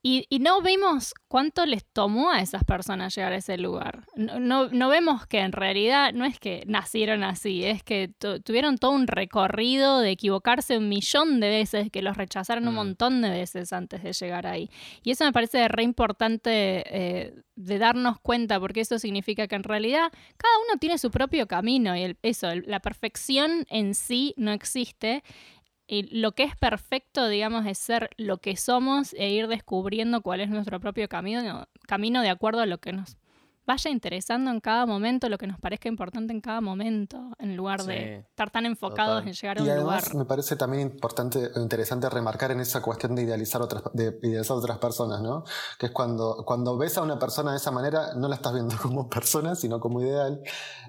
Y, 0.00 0.26
no 0.40 0.62
vimos 0.62 1.12
cuánto 1.26 1.66
les 1.66 1.84
tomó 1.84 2.30
a 2.30 2.40
esas 2.40 2.62
personas 2.62 3.14
llegar 3.14 3.32
a 3.32 3.36
ese 3.36 3.58
lugar. 3.58 4.04
No, 4.14 4.68
no, 4.68 4.88
vemos 4.88 5.26
que 5.26 5.40
en 5.40 5.50
realidad 5.50 6.12
no 6.12 6.24
es 6.24 6.38
que 6.38 6.62
nacieron 6.68 7.24
así, 7.24 7.64
es 7.64 7.82
que 7.82 8.12
tuvieron 8.44 8.78
todo 8.78 8.92
un 8.92 9.08
recorrido 9.08 9.98
de 9.98 10.12
equivocarse 10.12 10.78
un 10.78 10.88
millón 10.88 11.40
de 11.40 11.48
veces, 11.48 11.90
que 11.90 12.02
los 12.02 12.16
rechazaron 12.16 12.68
un 12.68 12.74
mm. 12.74 12.76
montón 12.76 13.22
de 13.22 13.30
veces 13.30 13.72
antes 13.72 14.04
de 14.04 14.12
llegar 14.12 14.46
ahí. 14.46 14.70
Y 15.02 15.10
eso 15.10 15.24
me 15.24 15.32
parece 15.32 15.66
re 15.66 15.82
importante 15.82 16.84
eh, 16.86 17.34
de 17.56 17.78
darnos 17.78 18.20
cuenta, 18.20 18.60
porque 18.60 18.82
eso 18.82 19.00
significa 19.00 19.48
que 19.48 19.56
en 19.56 19.64
realidad 19.64 20.12
cada 20.36 20.54
uno 20.68 20.78
tiene 20.78 20.98
su 20.98 21.10
propio 21.10 21.48
camino 21.48 21.96
y 21.96 22.16
eso, 22.22 22.54
la 22.66 22.78
perfección 22.78 23.66
en 23.68 23.94
sí 23.94 24.32
no 24.36 24.52
existe 24.52 25.24
y 25.88 26.02
lo 26.20 26.32
que 26.32 26.44
es 26.44 26.54
perfecto, 26.54 27.28
digamos, 27.28 27.66
es 27.66 27.78
ser 27.78 28.10
lo 28.18 28.36
que 28.36 28.56
somos 28.56 29.14
e 29.14 29.30
ir 29.30 29.48
descubriendo 29.48 30.20
cuál 30.20 30.40
es 30.40 30.50
nuestro 30.50 30.78
propio 30.80 31.08
camino, 31.08 31.66
camino 31.86 32.20
de 32.22 32.28
acuerdo 32.28 32.60
a 32.60 32.66
lo 32.66 32.78
que 32.78 32.92
nos 32.92 33.16
vaya 33.68 33.90
interesando 33.90 34.50
en 34.50 34.60
cada 34.60 34.86
momento, 34.86 35.28
lo 35.28 35.36
que 35.36 35.46
nos 35.46 35.60
parezca 35.60 35.90
importante 35.90 36.32
en 36.32 36.40
cada 36.40 36.62
momento, 36.62 37.32
en 37.38 37.54
lugar 37.54 37.82
de 37.84 38.20
estar 38.20 38.50
tan 38.50 38.64
enfocados 38.64 39.26
en 39.26 39.34
llegar 39.34 39.58
a 39.58 39.62
un 39.62 39.76
lugar. 39.80 40.14
Me 40.14 40.24
parece 40.24 40.56
también 40.56 40.90
importante 40.90 41.50
interesante 41.54 42.08
remarcar 42.08 42.50
en 42.50 42.60
esa 42.60 42.80
cuestión 42.80 43.14
de 43.14 43.24
idealizar 43.24 43.60
otras, 43.60 43.82
de 43.92 44.18
idealizar 44.22 44.56
otras 44.56 44.78
personas, 44.78 45.20
¿no? 45.20 45.44
Que 45.78 45.86
es 45.86 45.92
cuando, 45.92 46.44
cuando 46.46 46.78
ves 46.78 46.96
a 46.96 47.02
una 47.02 47.18
persona 47.18 47.50
de 47.50 47.58
esa 47.58 47.70
manera, 47.70 48.14
no 48.16 48.26
la 48.26 48.36
estás 48.36 48.54
viendo 48.54 48.74
como 48.82 49.10
persona, 49.10 49.54
sino 49.54 49.80
como 49.80 50.00
ideal. 50.00 50.40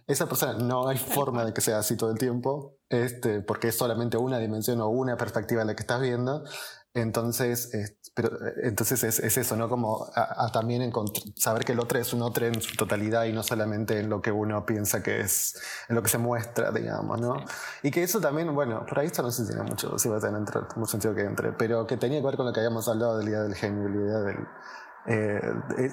Esa 0.07 0.27
persona 0.27 0.53
no 0.53 0.87
hay 0.87 0.97
forma 0.97 1.43
de 1.43 1.53
que 1.53 1.59
sea 1.59 1.79
así 1.79 1.97
todo 1.97 2.11
el 2.11 2.17
tiempo, 2.17 2.77
este, 2.87 3.41
porque 3.41 3.67
es 3.67 3.77
solamente 3.77 4.15
una 4.15 4.39
dimensión 4.39 4.79
o 4.79 4.87
una 4.87 5.17
perspectiva 5.17 5.65
la 5.65 5.75
que 5.75 5.81
estás 5.81 5.99
viendo. 5.99 6.45
Entonces, 6.93 7.69
pero, 8.15 8.29
eh, 8.29 8.53
entonces 8.63 9.03
es, 9.03 9.37
eso, 9.37 9.55
¿no? 9.55 9.69
Como 9.69 10.07
a, 10.15 10.51
también 10.51 10.91
saber 11.35 11.63
que 11.63 11.73
el 11.73 11.79
otro 11.79 11.99
es 11.99 12.13
un 12.13 12.21
otro 12.23 12.47
en 12.47 12.59
su 12.61 12.75
totalidad 12.75 13.25
y 13.25 13.33
no 13.33 13.43
solamente 13.43 13.99
en 13.99 14.09
lo 14.09 14.21
que 14.21 14.31
uno 14.31 14.65
piensa 14.65 15.03
que 15.03 15.21
es, 15.21 15.61
en 15.87 15.95
lo 15.95 16.01
que 16.01 16.09
se 16.09 16.17
muestra, 16.17 16.71
digamos, 16.71 17.21
¿no? 17.21 17.35
Y 17.83 17.91
que 17.91 18.01
eso 18.01 18.19
también, 18.19 18.53
bueno, 18.55 18.85
por 18.87 18.99
ahí 18.99 19.07
esto 19.07 19.21
no 19.21 19.31
sé 19.31 19.43
si 19.43 19.49
tiene 19.49 19.69
mucho, 19.69 19.99
si 19.99 20.09
va 20.09 20.17
a 20.17 20.19
tener 20.19 20.41
mucho 20.75 20.91
sentido 20.91 21.13
que 21.13 21.21
entre, 21.21 21.51
pero 21.53 21.85
que 21.85 21.97
tenía 21.97 22.19
que 22.19 22.25
ver 22.25 22.37
con 22.37 22.47
lo 22.47 22.53
que 22.53 22.59
habíamos 22.59 22.87
hablado 22.87 23.17
del 23.17 23.27
día 23.27 23.41
del 23.41 23.53
genio, 23.53 23.87
la 23.87 23.95
idea 23.95 24.19
del, 24.19 24.47
eh, 25.05 25.41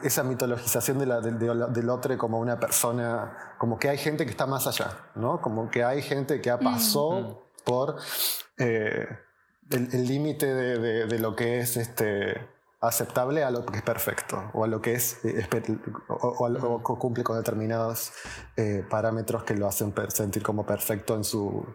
esa 0.02 0.22
mitologización 0.22 0.98
de 0.98 1.06
la, 1.06 1.20
del 1.20 1.90
otro 1.90 2.16
como 2.16 2.38
una 2.38 2.58
persona, 2.58 3.54
como 3.58 3.78
que 3.78 3.90
hay 3.90 3.98
gente 3.98 4.24
que 4.24 4.30
está 4.30 4.46
más 4.46 4.66
allá, 4.66 5.10
¿no? 5.14 5.40
Como 5.42 5.70
que 5.70 5.84
hay 5.84 6.00
gente 6.02 6.40
que 6.40 6.50
ha 6.50 6.58
pasado 6.58 7.20
mm. 7.20 7.64
por... 7.64 7.96
Eh, 8.58 9.06
el 9.70 10.06
límite 10.06 10.46
de, 10.54 11.18
lo 11.18 11.34
que 11.34 11.60
es 11.60 11.76
este, 11.76 12.40
aceptable 12.80 13.42
a 13.44 13.50
lo 13.50 13.64
que 13.64 13.78
es 13.78 13.82
perfecto 13.82 14.50
o 14.54 14.64
a 14.64 14.66
lo 14.66 14.80
que 14.80 14.94
es 14.94 15.24
eh, 15.24 15.46
o, 16.08 16.82
cumple 16.98 17.24
con 17.24 17.36
determinados 17.36 18.12
eh, 18.56 18.84
parámetros 18.88 19.44
que 19.44 19.54
lo 19.54 19.66
hacen 19.66 19.94
sentir 20.08 20.42
como 20.42 20.64
perfecto 20.64 21.14
en 21.14 21.24
su, 21.24 21.66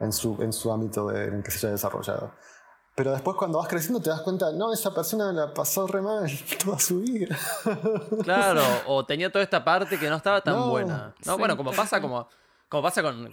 en 0.00 0.12
su, 0.12 0.42
en 0.42 0.52
su 0.52 0.72
ámbito 0.72 1.10
en 1.14 1.34
el 1.34 1.42
que 1.42 1.50
se 1.50 1.66
haya 1.66 1.72
desarrollado. 1.72 2.32
Pero 2.94 3.12
después 3.12 3.36
cuando 3.36 3.58
vas 3.58 3.68
creciendo 3.68 4.00
te 4.00 4.08
das 4.08 4.22
cuenta, 4.22 4.50
no, 4.52 4.72
esa 4.72 4.94
persona 4.94 5.30
la 5.30 5.52
pasó 5.52 5.86
re 5.86 6.00
mal 6.00 6.30
toda 6.64 6.78
su 6.78 7.00
vida. 7.00 7.36
Claro, 8.22 8.62
o 8.86 9.04
tenía 9.04 9.30
toda 9.30 9.42
esta 9.42 9.62
parte 9.62 9.98
que 9.98 10.08
no 10.08 10.16
estaba 10.16 10.40
tan 10.40 10.70
buena. 10.70 11.14
No, 11.26 11.36
bueno, 11.36 11.58
como 11.58 11.72
pasa 11.72 12.00
como 12.00 12.26
como 12.68 12.82
pasa 12.82 13.00
con, 13.00 13.30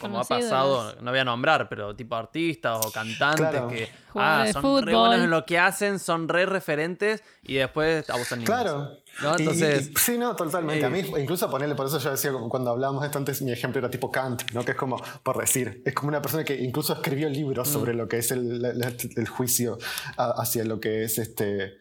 como 0.00 0.20
ha 0.20 0.24
pasado, 0.24 0.94
no 1.00 1.10
voy 1.10 1.18
a 1.18 1.24
nombrar, 1.24 1.68
pero 1.68 1.96
tipo 1.96 2.14
artistas 2.14 2.86
o 2.86 2.92
cantantes 2.92 3.62
que 3.68 3.88
ah, 4.14 4.46
son 4.52 4.86
re 4.86 4.94
buenos 4.94 5.24
en 5.24 5.30
lo 5.30 5.44
que 5.44 5.58
hacen, 5.58 5.98
son 5.98 6.28
re 6.28 6.46
referentes 6.46 7.24
y 7.42 7.54
después 7.54 8.08
abusan 8.08 8.38
niños. 8.38 8.48
Claro. 8.48 8.96
¿no? 9.22 9.36
Entonces, 9.36 9.90
sí, 9.96 10.16
no, 10.16 10.36
totalmente. 10.36 10.84
a 10.84 10.88
mí, 10.88 11.00
incluso 11.18 11.50
ponerle, 11.50 11.74
por 11.74 11.86
eso 11.86 11.98
yo 11.98 12.12
decía, 12.12 12.32
cuando 12.48 12.70
hablábamos 12.70 13.02
de 13.02 13.08
esto 13.08 13.18
antes, 13.18 13.42
mi 13.42 13.50
ejemplo 13.50 13.80
era 13.80 13.90
tipo 13.90 14.10
Kant, 14.10 14.52
¿no? 14.52 14.64
que 14.64 14.70
es 14.70 14.76
como, 14.76 15.02
por 15.24 15.38
decir, 15.38 15.82
es 15.84 15.92
como 15.92 16.08
una 16.08 16.22
persona 16.22 16.44
que 16.44 16.54
incluso 16.54 16.92
escribió 16.92 17.28
libros 17.28 17.68
mm. 17.68 17.72
sobre 17.72 17.94
lo 17.94 18.06
que 18.06 18.18
es 18.18 18.30
el, 18.30 18.64
el, 18.64 19.28
juicio 19.28 19.78
hacia 20.16 20.64
lo 20.64 20.78
que 20.78 21.02
es 21.04 21.18
este 21.18 21.78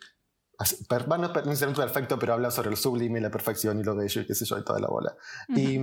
no 0.60 1.26
es 1.26 1.45
necesariamente 1.45 1.82
perfecto, 1.82 2.20
pero 2.20 2.34
habla 2.34 2.51
sobre 2.51 2.70
el 2.70 2.78
sublime 2.78 3.20
y 3.20 3.22
la 3.22 3.32
perfección 3.32 3.80
y 3.80 3.84
lo 3.84 3.95
bello 3.95 4.22
y 4.22 4.26
qué 4.26 4.36
sé 4.36 4.45
yo, 4.45 4.57
y 4.57 4.64
toda 4.64 4.80
la 4.80 4.88
bola. 4.88 5.16
Y, 5.55 5.80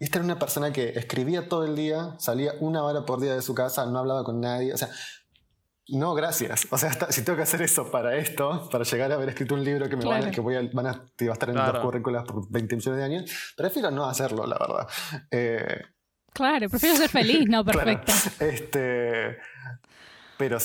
esta 0.00 0.18
era 0.18 0.24
una 0.24 0.38
persona 0.38 0.72
que 0.72 0.90
escribía 0.90 1.48
todo 1.48 1.64
el 1.64 1.76
día, 1.76 2.14
salía 2.18 2.52
una 2.60 2.82
hora 2.82 3.06
por 3.06 3.20
día 3.20 3.34
de 3.34 3.42
su 3.42 3.54
casa, 3.54 3.86
no 3.86 4.00
hablaba 4.00 4.24
con 4.24 4.40
nadie. 4.40 4.74
O 4.74 4.76
sea, 4.76 4.90
no, 5.88 6.14
gracias. 6.14 6.66
O 6.70 6.78
sea, 6.78 6.92
si 7.10 7.22
tengo 7.22 7.36
que 7.36 7.42
hacer 7.42 7.62
eso 7.62 7.90
para 7.90 8.16
esto, 8.16 8.68
para 8.70 8.84
llegar 8.84 9.12
a 9.12 9.14
haber 9.14 9.30
escrito 9.30 9.54
un 9.54 9.64
libro 9.64 9.88
que 9.88 9.96
me 9.96 10.04
van, 10.04 10.30
que 10.30 10.40
voy 10.40 10.56
a, 10.56 10.62
van 10.72 10.86
a, 10.86 11.04
estar 11.16 11.48
en 11.48 11.56
los 11.56 11.78
currículas 11.78 12.24
por 12.24 12.50
20 12.50 12.76
millones 12.76 12.98
de 12.98 13.04
años, 13.04 13.54
prefiero 13.56 13.90
no 13.90 14.04
hacerlo, 14.04 14.46
la 14.46 14.58
verdad. 14.58 14.88
Eh, 15.30 15.82
claro, 16.32 16.68
prefiero 16.68 16.96
ser 16.96 17.08
feliz, 17.08 17.46
no 17.48 17.64
perfecto. 17.64 18.12
Este, 18.40 19.38
pero, 20.36 20.58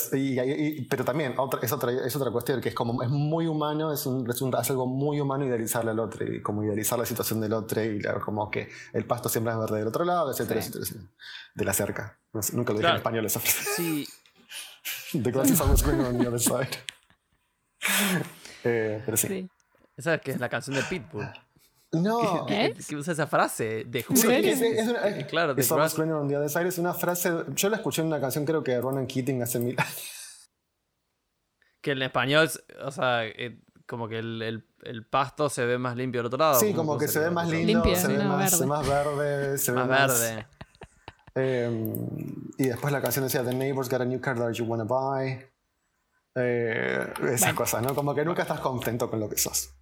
pero 0.88 1.04
también 1.04 1.34
es, 1.62 1.72
otra, 1.72 1.92
es 1.92 2.16
otra 2.16 2.30
cuestión 2.30 2.60
que 2.60 2.70
es 2.70 2.74
como 2.74 3.02
es 3.02 3.08
muy 3.08 3.46
humano, 3.46 3.92
es, 3.92 4.06
un, 4.06 4.28
es, 4.28 4.70
algo 4.70 4.86
muy 4.86 5.20
humano 5.20 5.44
idealizarle 5.44 5.90
al 5.90 5.98
otro 6.00 6.26
y 6.26 6.42
como 6.42 6.64
idealizar 6.64 6.98
la 6.98 7.06
situación 7.06 7.40
del 7.40 7.52
otro 7.52 7.82
y 7.82 8.02
como 8.24 8.50
que 8.50 8.68
el 8.92 9.04
pasto 9.04 9.28
siempre 9.28 9.52
es 9.52 9.58
verde 9.58 9.78
del 9.78 9.88
otro 9.88 10.04
lado, 10.04 10.30
etcétera, 10.30 10.60
etcétera, 10.60 11.02
De 11.54 11.64
la 11.64 11.72
cerca. 11.72 12.18
nunca 12.52 12.72
lo 12.72 12.78
dije 12.78 12.90
en 12.90 12.96
español 12.96 13.26
esa 13.26 13.40
frase. 13.40 13.70
Sí. 13.76 14.08
The 15.12 15.30
grass 15.30 15.50
is 15.50 15.60
always 15.60 15.82
greener 15.82 16.06
on 16.06 16.18
the 16.18 16.28
other 16.28 16.40
side. 16.40 16.70
Eh, 18.62 19.02
pero 19.04 19.16
sí. 19.16 19.26
sí. 19.26 19.50
Esa 19.96 20.14
es 20.14 20.20
que 20.20 20.32
es 20.32 20.40
la 20.40 20.48
canción 20.48 20.76
de 20.76 20.82
Pitbull. 20.82 21.26
No. 21.92 22.46
¿Qué, 22.46 22.74
usa 22.96 23.12
esa 23.12 23.26
frase? 23.26 23.84
De 23.84 24.02
sí, 24.02 24.28
es, 24.28 24.60
es, 24.60 24.88
una, 24.88 25.08
es, 25.08 25.26
claro, 25.26 25.54
de 25.54 25.62
on 25.72 26.28
the 26.28 26.36
other 26.36 26.48
side 26.48 26.68
es 26.68 26.78
una 26.78 26.94
frase. 26.94 27.32
Yo 27.54 27.68
la 27.68 27.76
escuché 27.76 28.02
en 28.02 28.08
una 28.08 28.20
canción, 28.20 28.44
creo 28.44 28.62
que 28.62 28.72
de 28.72 28.80
Ronan 28.80 29.06
Keating 29.06 29.42
hace 29.42 29.58
mil 29.58 29.78
años. 29.78 30.50
Que 31.80 31.92
en 31.92 32.02
español, 32.02 32.48
o 32.84 32.90
sea, 32.92 33.26
eh, 33.26 33.60
como 33.86 34.06
que 34.06 34.18
el, 34.18 34.40
el, 34.40 34.68
el, 34.82 35.04
pasto 35.04 35.48
se 35.48 35.64
ve 35.64 35.78
más 35.78 35.96
limpio 35.96 36.20
del 36.20 36.26
otro 36.26 36.38
lado. 36.38 36.60
Sí, 36.60 36.72
como 36.74 36.96
que 36.96 37.08
se 37.08 37.18
ve 37.18 37.30
más 37.30 37.48
lindo, 37.48 37.82
se, 37.96 38.06
ve 38.06 38.22
más, 38.22 38.52
verde. 38.52 38.66
más 38.66 38.88
verde. 38.88 39.58
Se 39.58 39.72
más 39.72 39.88
ve 39.88 39.94
verde. 39.94 40.46
eh, 41.34 41.96
y 42.56 42.66
después 42.66 42.92
la 42.92 43.02
canción 43.02 43.24
decía: 43.24 43.42
The 43.42 43.54
neighbors 43.54 43.88
got 43.88 44.02
a 44.02 44.04
new 44.04 44.20
car 44.20 44.38
that 44.38 44.52
you 44.52 44.64
wanna 44.64 44.84
buy. 44.84 45.44
Eh, 46.36 47.12
esa 47.32 47.52
cosa, 47.54 47.80
¿no? 47.80 47.94
Como 47.96 48.14
que 48.14 48.24
nunca 48.24 48.42
estás 48.42 48.60
contento 48.60 49.10
con 49.10 49.18
lo 49.18 49.28
que 49.28 49.36
sos. 49.36 49.74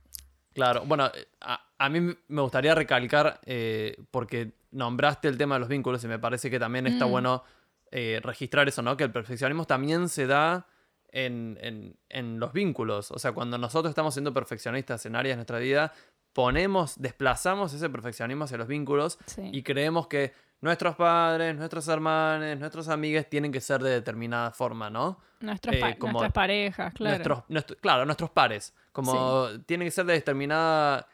Claro, 0.54 0.84
bueno, 0.86 1.10
a, 1.40 1.67
a 1.78 1.88
mí 1.88 2.00
me 2.26 2.42
gustaría 2.42 2.74
recalcar, 2.74 3.40
eh, 3.46 3.96
porque 4.10 4.52
nombraste 4.72 5.28
el 5.28 5.38
tema 5.38 5.54
de 5.54 5.60
los 5.60 5.68
vínculos 5.68 6.02
y 6.04 6.08
me 6.08 6.18
parece 6.18 6.50
que 6.50 6.58
también 6.58 6.86
está 6.86 7.06
mm. 7.06 7.10
bueno 7.10 7.44
eh, 7.90 8.20
registrar 8.22 8.68
eso, 8.68 8.82
¿no? 8.82 8.96
Que 8.96 9.04
el 9.04 9.12
perfeccionismo 9.12 9.64
también 9.64 10.08
se 10.08 10.26
da 10.26 10.66
en, 11.10 11.96
los 12.38 12.52
vínculos. 12.52 13.10
O 13.10 13.18
sea, 13.18 13.32
cuando 13.32 13.56
nosotros 13.58 13.90
estamos 13.90 14.14
siendo 14.14 14.34
perfeccionistas 14.34 15.06
en 15.06 15.16
áreas 15.16 15.34
de 15.34 15.36
nuestra 15.36 15.58
vida, 15.58 15.92
ponemos, 16.32 17.00
desplazamos 17.00 17.72
ese 17.72 17.88
perfeccionismo 17.88 18.44
hacia 18.44 18.58
los 18.58 18.68
vínculos 18.68 19.18
y 19.38 19.62
creemos 19.62 20.08
que 20.08 20.32
nuestros 20.60 20.96
padres, 20.96 21.56
nuestros 21.56 21.86
hermanos, 21.88 22.58
nuestros 22.58 22.88
amigos 22.88 23.26
tienen 23.30 23.52
que 23.52 23.60
ser 23.60 23.82
de 23.82 23.90
determinada 23.90 24.50
forma, 24.50 24.90
¿no? 24.90 25.20
Nuestros 25.40 25.76
eh, 25.76 25.96
nuestras 26.00 26.32
parejas, 26.32 26.92
claro. 26.94 27.44
claro, 27.80 28.04
nuestros 28.04 28.30
pares. 28.30 28.74
Como 28.92 29.48
tienen 29.66 29.86
que 29.86 29.92
ser 29.92 30.04
de 30.06 30.14
determinada 30.14 31.06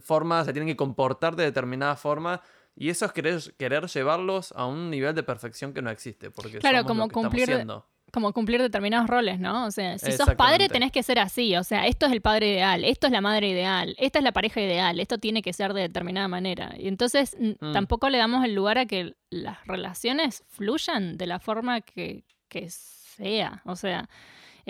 forma, 0.00 0.44
se 0.44 0.52
tienen 0.52 0.68
que 0.68 0.76
comportar 0.76 1.36
de 1.36 1.44
determinada 1.44 1.96
forma. 1.96 2.40
Y 2.74 2.90
eso 2.90 3.06
es 3.06 3.12
querer, 3.12 3.40
querer 3.58 3.86
llevarlos 3.86 4.52
a 4.56 4.66
un 4.66 4.90
nivel 4.90 5.14
de 5.14 5.22
perfección 5.22 5.72
que 5.72 5.82
no 5.82 5.90
existe. 5.90 6.30
Porque 6.30 6.58
claro, 6.58 6.84
como 6.84 7.08
cumplir, 7.08 7.66
como 8.12 8.32
cumplir 8.32 8.62
determinados 8.62 9.08
roles, 9.08 9.38
¿no? 9.38 9.66
O 9.66 9.70
sea, 9.70 9.98
si 9.98 10.12
sos 10.12 10.34
padre 10.34 10.68
tenés 10.68 10.92
que 10.92 11.02
ser 11.02 11.18
así. 11.18 11.56
O 11.56 11.64
sea, 11.64 11.86
esto 11.86 12.06
es 12.06 12.12
el 12.12 12.20
padre 12.20 12.52
ideal, 12.52 12.84
esto 12.84 13.06
es 13.06 13.12
la 13.12 13.20
madre 13.20 13.48
ideal, 13.48 13.94
esta 13.98 14.18
es 14.18 14.24
la 14.24 14.32
pareja 14.32 14.60
ideal, 14.60 15.00
esto 15.00 15.18
tiene 15.18 15.42
que 15.42 15.52
ser 15.52 15.74
de 15.74 15.82
determinada 15.82 16.28
manera. 16.28 16.74
Y 16.78 16.88
entonces 16.88 17.36
mm. 17.38 17.72
tampoco 17.72 18.08
le 18.08 18.18
damos 18.18 18.44
el 18.44 18.54
lugar 18.54 18.78
a 18.78 18.86
que 18.86 19.16
las 19.30 19.66
relaciones 19.66 20.44
fluyan 20.48 21.16
de 21.18 21.26
la 21.26 21.38
forma 21.38 21.80
que, 21.80 22.24
que 22.48 22.70
sea. 22.70 23.62
O 23.64 23.76
sea, 23.76 24.08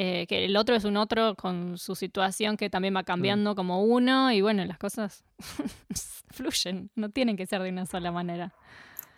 eh, 0.01 0.29
que 0.29 0.45
el 0.45 0.57
otro 0.57 0.77
es 0.77 0.85
un 0.85 0.97
otro 0.97 1.35
con 1.35 1.77
su 1.77 1.97
situación 1.97 2.57
que 2.57 2.71
también 2.71 2.95
va 2.95 3.03
cambiando 3.03 3.57
como 3.57 3.83
uno 3.83 4.31
y 4.31 4.41
bueno, 4.41 4.65
las 4.65 4.79
cosas 4.79 5.25
fluyen, 6.31 6.89
no 6.95 7.11
tienen 7.11 7.37
que 7.37 7.47
ser 7.47 7.61
de 7.63 7.71
una 7.71 7.85
sola 7.85 8.13
manera. 8.13 8.55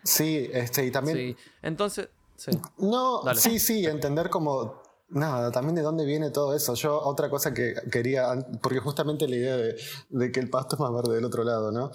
Sí, 0.03 0.49
este, 0.51 0.83
y 0.83 0.89
también... 0.89 1.17
Sí. 1.17 1.37
Entonces, 1.61 2.09
sí. 2.35 2.49
No, 2.79 3.21
sí, 3.35 3.59
sí, 3.59 3.85
entender 3.85 4.31
como 4.31 4.81
Nada, 5.09 5.51
también 5.51 5.75
de 5.75 5.81
dónde 5.81 6.05
viene 6.05 6.31
todo 6.31 6.55
eso. 6.55 6.73
Yo, 6.73 6.97
otra 6.99 7.29
cosa 7.29 7.53
que 7.53 7.75
quería, 7.91 8.33
porque 8.63 8.79
justamente 8.79 9.27
la 9.27 9.35
idea 9.35 9.57
de, 9.57 9.75
de, 10.09 10.31
que 10.31 10.39
el 10.39 10.49
pasto 10.49 10.77
es 10.77 10.79
más 10.79 10.93
verde 10.93 11.15
del 11.15 11.25
otro 11.25 11.43
lado, 11.43 11.69
¿no? 11.71 11.91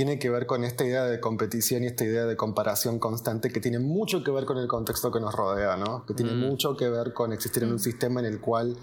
Tiene 0.00 0.18
que 0.18 0.30
ver 0.30 0.46
con 0.46 0.64
esta 0.64 0.82
idea 0.82 1.04
de 1.04 1.20
competición 1.20 1.84
y 1.84 1.88
esta 1.88 2.06
idea 2.06 2.24
de 2.24 2.34
comparación 2.34 2.98
constante 2.98 3.50
que 3.50 3.60
tiene 3.60 3.80
mucho 3.80 4.24
que 4.24 4.30
ver 4.30 4.46
con 4.46 4.56
el 4.56 4.66
contexto 4.66 5.12
que 5.12 5.20
nos 5.20 5.34
rodea, 5.34 5.76
¿no? 5.76 6.06
Que 6.06 6.14
tiene 6.14 6.32
mm. 6.32 6.38
mucho 6.38 6.74
que 6.74 6.88
ver 6.88 7.12
con 7.12 7.34
existir 7.34 7.64
en 7.64 7.68
un 7.68 7.74
mm. 7.74 7.80
sistema 7.80 8.20
en 8.20 8.24
el 8.24 8.40
cual 8.40 8.78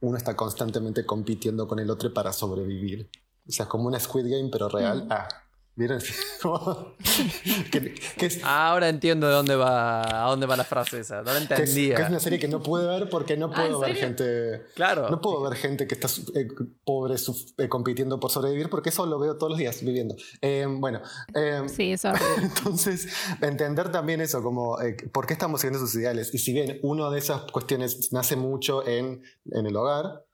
uno 0.00 0.16
está 0.16 0.34
constantemente 0.34 1.04
compitiendo 1.04 1.68
con 1.68 1.80
el 1.80 1.90
otro 1.90 2.14
para 2.14 2.32
sobrevivir. 2.32 3.10
O 3.46 3.52
sea, 3.52 3.66
como 3.66 3.88
una 3.88 4.00
Squid 4.00 4.24
Game, 4.24 4.48
pero 4.50 4.70
real. 4.70 5.04
Mm. 5.04 5.12
Ah, 5.12 5.28
¿vieron? 5.76 6.00
que, 7.70 7.94
que 7.94 8.26
es, 8.26 8.40
Ahora 8.44 8.88
entiendo 8.88 9.26
de 9.28 9.32
dónde 9.34 9.56
va, 9.56 10.24
a 10.26 10.28
dónde 10.30 10.46
va 10.46 10.56
la 10.56 10.64
frase 10.64 11.00
esa. 11.00 11.22
No 11.22 11.32
la 11.32 11.38
que 11.38 11.40
es- 11.42 11.48
que 11.48 11.54
entendía. 11.54 11.98
es 11.98 12.08
una 12.08 12.20
serie 12.20 12.38
que 12.38 12.48
no 12.48 12.62
puedo 12.62 12.88
ver 12.88 13.08
porque 13.08 13.36
no 13.36 13.46
Ah, 13.46 13.54
puedo 13.54 13.84
¿en 13.84 13.90
ver 13.90 13.96
gente. 13.96 14.62
Claro. 14.74 15.08
No 15.10 15.20
puedo 15.20 15.40
ver 15.42 15.54
gente 15.56 15.86
que 15.86 15.94
está 15.94 16.08
eh, 16.34 16.48
pobre 16.84 17.14
suf- 17.14 17.52
eh, 17.58 17.68
compitiendo 17.68 18.18
por 18.20 18.30
sobrevivir 18.30 18.68
porque 18.70 18.90
eso 18.90 19.06
lo 19.06 19.18
veo 19.18 19.36
todos 19.36 19.50
los 19.50 19.58
días 19.58 19.82
viviendo. 19.82 20.14
Eh, 20.40 20.66
bueno, 20.68 21.00
eh, 21.34 21.62
Sí, 21.68 21.92
eso 21.92 22.12
entonces 22.42 23.08
entender 23.40 23.90
también 23.90 24.20
eso, 24.20 24.42
como 24.42 24.80
eh, 24.80 24.96
por 25.12 25.26
qué 25.26 25.32
estamos 25.34 25.60
siguiendo 25.60 25.84
sus 25.84 25.94
ideales. 25.96 26.32
Y 26.34 26.38
si 26.38 26.52
bien 26.52 26.78
una 26.82 27.10
de 27.10 27.18
esas 27.18 27.42
cuestiones 27.50 28.12
nace 28.12 28.36
mucho 28.36 28.86
en, 28.86 29.22
en 29.50 29.66
el 29.66 29.76
hogar, 29.76 30.24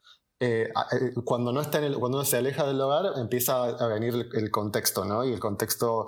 eh, 0.41 0.69
eh, 0.93 1.13
cuando, 1.25 1.53
no 1.53 1.61
está 1.61 1.79
en 1.79 1.85
el, 1.85 1.99
cuando 1.99 2.19
uno 2.19 2.25
se 2.25 2.39
aleja 2.39 2.67
del 2.67 2.81
hogar 2.81 3.13
empieza 3.19 3.63
a, 3.65 3.87
venir 3.89 4.15
el, 4.15 4.29
el 4.33 4.51
contexto, 4.51 5.05
¿no? 5.05 5.25
Y 5.25 5.33
el 5.33 5.39
contexto 5.41 6.07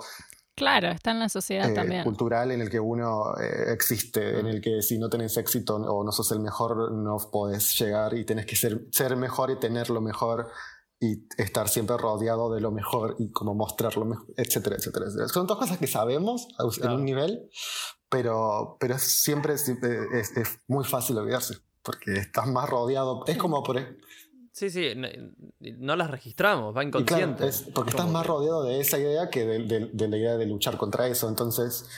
Claro, 0.55 0.89
está 0.89 1.09
en 1.11 1.19
la 1.19 1.29
sociedad 1.29 1.69
eh, 1.69 1.73
también. 1.73 2.03
cultural 2.03 2.51
en 2.51 2.61
el 2.61 2.69
que 2.69 2.79
uno 2.79 3.35
eh, 3.41 3.71
existe, 3.73 4.39
en 4.39 4.45
el 4.45 4.61
que 4.61 4.81
si 4.83 4.99
no 4.99 5.09
tenés 5.09 5.35
éxito 5.37 5.75
o 5.77 6.03
no 6.03 6.11
sos 6.11 6.31
el 6.31 6.39
mejor, 6.41 6.91
no 6.91 7.17
podés 7.31 7.75
llegar 7.79 8.13
y 8.15 8.23
tenés 8.23 8.45
que 8.45 8.55
ser, 8.55 8.85
ser 8.91 9.15
mejor 9.15 9.49
y 9.49 9.59
tener 9.59 9.89
lo 9.89 9.99
mejor 9.99 10.49
y 10.99 11.27
estar 11.37 11.67
siempre 11.69 11.97
rodeado 11.97 12.53
de 12.53 12.61
lo 12.61 12.71
mejor 12.71 13.15
y 13.19 13.31
como 13.31 13.55
mostrar 13.55 13.97
lo 13.97 14.05
mejor, 14.05 14.27
etcétera, 14.37 14.75
etcétera, 14.75 15.07
etcétera. 15.07 15.27
Son 15.27 15.47
todas 15.47 15.61
cosas 15.63 15.79
que 15.79 15.87
sabemos 15.87 16.47
a- 16.59 16.85
en 16.85 16.91
un 16.91 17.03
nivel, 17.03 17.49
pero, 18.09 18.77
pero 18.79 18.97
siempre 18.99 19.53
es, 19.55 19.67
es- 19.69 20.37
es 20.37 20.59
muy 20.67 20.83
fácil 20.85 21.17
olvidarse 21.17 21.55
porque 21.81 22.13
estás 22.13 22.47
más 22.47 22.69
rodeado. 22.69 23.23
Es 23.27 23.37
como 23.37 23.63
por, 23.63 23.77
e, 23.77 23.97
Sí, 24.53 24.69
sí, 24.69 24.93
no 25.59 25.95
las 25.95 26.11
registramos, 26.11 26.69
va 26.77 26.81
claro, 26.81 26.99
inconsciente. 26.99 27.47
es 27.47 27.63
porque 27.73 27.89
estás 27.89 28.07
más 28.07 28.25
rodeado 28.25 28.63
de 28.63 28.79
esa 28.79 28.99
idea 28.99 29.29
que 29.31 29.45
de, 29.47 29.59
de- 29.65 29.89
de 29.91 30.07
la 30.07 30.15
idea 30.17 30.37
de 30.37 30.45
luchar 30.45 30.77
contra 30.77 31.07
eso. 31.07 31.27
Entonces, 31.27 31.89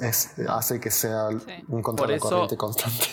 es, 0.00 0.34
hace 0.48 0.80
que 0.80 0.90
sea 0.90 1.28
Sí. 1.32 1.52
un 1.68 1.82
contra 1.82 2.04
Por 2.04 2.10
la 2.10 2.16
eso- 2.16 2.28
corriente 2.30 2.56
constante. 2.56 3.04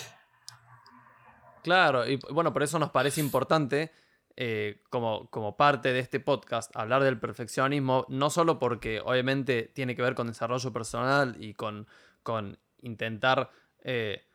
Claro, 1.64 2.08
y 2.08 2.20
bueno, 2.32 2.52
por 2.52 2.64
eso 2.64 2.78
nos 2.80 2.92
parece 2.92 3.22
importante, 3.22 3.92
eh, 4.36 4.82
como, 4.90 5.30
como 5.30 5.56
parte 5.56 5.94
de 5.94 6.00
este 6.00 6.20
podcast, 6.20 6.76
hablar 6.76 7.04
del 7.04 7.20
perfeccionismo, 7.20 8.06
no 8.10 8.30
solo 8.30 8.60
porque 8.60 9.00
obviamente 9.04 9.72
tiene 9.74 9.96
que 9.96 10.02
ver 10.02 10.16
con 10.16 10.28
desarrollo 10.28 10.74
personal 10.74 11.36
y 11.40 11.54
con, 11.54 11.88
con 12.22 12.58
intentar 12.82 13.50
eh, 13.82 14.26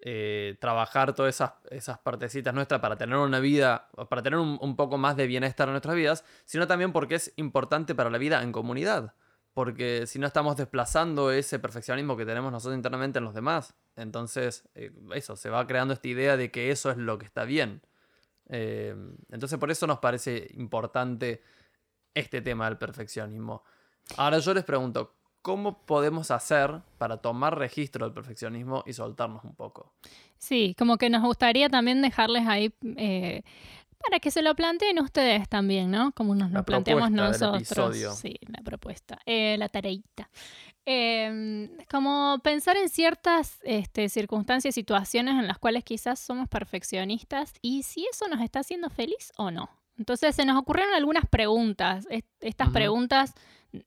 eh, 0.00 0.56
trabajar 0.60 1.14
todas 1.14 1.34
esas, 1.34 1.52
esas 1.70 1.98
partecitas 1.98 2.54
nuestras 2.54 2.80
para 2.80 2.96
tener 2.96 3.16
una 3.16 3.40
vida, 3.40 3.88
para 4.08 4.22
tener 4.22 4.38
un, 4.38 4.58
un 4.60 4.76
poco 4.76 4.98
más 4.98 5.16
de 5.16 5.26
bienestar 5.26 5.68
en 5.68 5.72
nuestras 5.72 5.96
vidas, 5.96 6.24
sino 6.44 6.66
también 6.66 6.92
porque 6.92 7.16
es 7.16 7.32
importante 7.36 7.94
para 7.94 8.10
la 8.10 8.18
vida 8.18 8.42
en 8.42 8.52
comunidad. 8.52 9.14
Porque 9.54 10.06
si 10.06 10.20
no 10.20 10.26
estamos 10.26 10.56
desplazando 10.56 11.32
ese 11.32 11.58
perfeccionismo 11.58 12.16
que 12.16 12.24
tenemos 12.24 12.52
nosotros 12.52 12.76
internamente 12.76 13.18
en 13.18 13.24
los 13.24 13.34
demás. 13.34 13.74
Entonces, 13.96 14.68
eh, 14.76 14.92
eso, 15.14 15.34
se 15.34 15.50
va 15.50 15.66
creando 15.66 15.94
esta 15.94 16.06
idea 16.06 16.36
de 16.36 16.50
que 16.52 16.70
eso 16.70 16.90
es 16.90 16.96
lo 16.96 17.18
que 17.18 17.26
está 17.26 17.44
bien. 17.44 17.82
Eh, 18.48 18.94
entonces, 19.30 19.58
por 19.58 19.70
eso 19.70 19.86
nos 19.86 19.98
parece 19.98 20.48
importante 20.54 21.42
este 22.14 22.40
tema 22.40 22.66
del 22.66 22.78
perfeccionismo. 22.78 23.64
Ahora 24.16 24.38
yo 24.38 24.54
les 24.54 24.64
pregunto, 24.64 25.17
¿cómo 25.48 25.78
podemos 25.78 26.30
hacer 26.30 26.82
para 26.98 27.16
tomar 27.16 27.58
registro 27.58 28.04
del 28.04 28.12
perfeccionismo 28.12 28.84
y 28.86 28.92
soltarnos 28.92 29.42
un 29.44 29.54
poco? 29.54 29.94
Sí, 30.36 30.74
como 30.78 30.98
que 30.98 31.08
nos 31.08 31.22
gustaría 31.22 31.70
también 31.70 32.02
dejarles 32.02 32.46
ahí 32.46 32.70
eh, 32.98 33.40
para 33.98 34.20
que 34.20 34.30
se 34.30 34.42
lo 34.42 34.54
planteen 34.54 34.98
ustedes 34.98 35.48
también, 35.48 35.90
¿no? 35.90 36.12
Como 36.12 36.34
nos 36.34 36.50
La 36.52 36.58
lo 36.58 36.64
planteamos 36.66 37.06
del 37.06 37.16
nosotros. 37.16 37.62
episodio. 37.62 38.12
Sí, 38.12 38.34
la 38.46 38.62
propuesta, 38.62 39.20
eh, 39.24 39.56
la 39.58 39.70
tareita. 39.70 40.28
Eh, 40.84 41.70
como 41.90 42.40
pensar 42.42 42.76
en 42.76 42.90
ciertas 42.90 43.58
este, 43.62 44.10
circunstancias, 44.10 44.74
situaciones 44.74 45.36
en 45.36 45.46
las 45.46 45.58
cuales 45.58 45.82
quizás 45.82 46.20
somos 46.20 46.46
perfeccionistas 46.50 47.54
y 47.62 47.84
si 47.84 48.06
eso 48.06 48.28
nos 48.28 48.42
está 48.42 48.60
haciendo 48.60 48.90
feliz 48.90 49.32
o 49.38 49.50
no. 49.50 49.70
Entonces 49.98 50.34
se 50.34 50.44
nos 50.44 50.56
ocurrieron 50.56 50.94
algunas 50.94 51.26
preguntas. 51.26 52.06
Est- 52.10 52.26
Estas 52.40 52.70
preguntas 52.70 53.34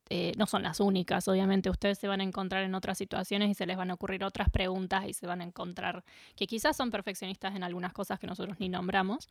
eh, 0.10 0.34
no 0.38 0.46
son 0.46 0.62
las 0.62 0.80
únicas, 0.80 1.28
obviamente 1.28 1.70
ustedes 1.70 1.98
se 1.98 2.08
van 2.08 2.22
a 2.22 2.24
encontrar 2.24 2.64
en 2.64 2.76
otras 2.76 3.00
situaciones 3.00 3.50
y 3.50 3.54
se 3.56 3.66
les 3.66 3.78
van 3.78 3.90
a 3.90 3.96
ocurrir 3.96 4.24
otras 4.24 4.50
preguntas 4.52 5.06
y 5.08 5.14
se 5.14 5.26
van 5.26 5.42
a 5.42 5.44
encontrar 5.44 6.04
que 6.36 6.46
quizás 6.46 6.78
son 6.78 6.92
perfeccionistas 6.92 7.56
en 7.56 7.64
algunas 7.64 7.92
cosas 7.92 8.20
que 8.20 8.28
nosotros 8.28 8.60
ni 8.60 8.70
nombramos. 8.70 9.28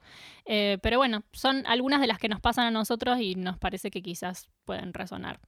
Eh, 0.46 0.78
pero 0.82 0.96
bueno, 0.98 1.22
son 1.32 1.64
algunas 1.66 2.00
de 2.00 2.08
las 2.08 2.18
que 2.18 2.28
nos 2.28 2.40
pasan 2.40 2.66
a 2.66 2.70
nosotros 2.72 3.20
y 3.20 3.36
nos 3.36 3.58
parece 3.58 3.90
que 3.92 4.02
quizás 4.02 4.48
pueden 4.64 4.92
resonar. 4.92 5.38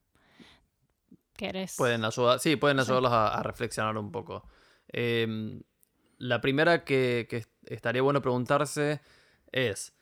¿Querés? 1.37 1.75
Pueden 1.77 2.05
ayudar, 2.05 2.39
sí, 2.39 2.57
pueden 2.57 2.77
Sí. 2.79 2.83
ayudarlos 2.83 3.11
a, 3.13 3.29
a 3.39 3.43
reflexionar 3.43 3.97
un 3.97 4.13
poco. 4.13 4.47
Eh, 4.93 5.61
la 6.19 6.41
primera 6.41 6.85
que, 6.85 7.27
que 7.29 7.45
estaría 7.67 8.03
bueno 8.03 8.21
preguntarse 8.23 9.01
es, 9.51 9.95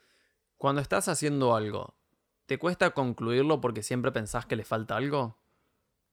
cuando 0.60 0.82
estás 0.82 1.08
haciendo 1.08 1.56
algo, 1.56 1.96
¿te 2.44 2.58
cuesta 2.58 2.90
concluirlo 2.90 3.62
porque 3.62 3.82
siempre 3.82 4.12
pensás 4.12 4.44
que 4.44 4.56
le 4.56 4.64
falta 4.64 4.94
algo? 4.94 5.38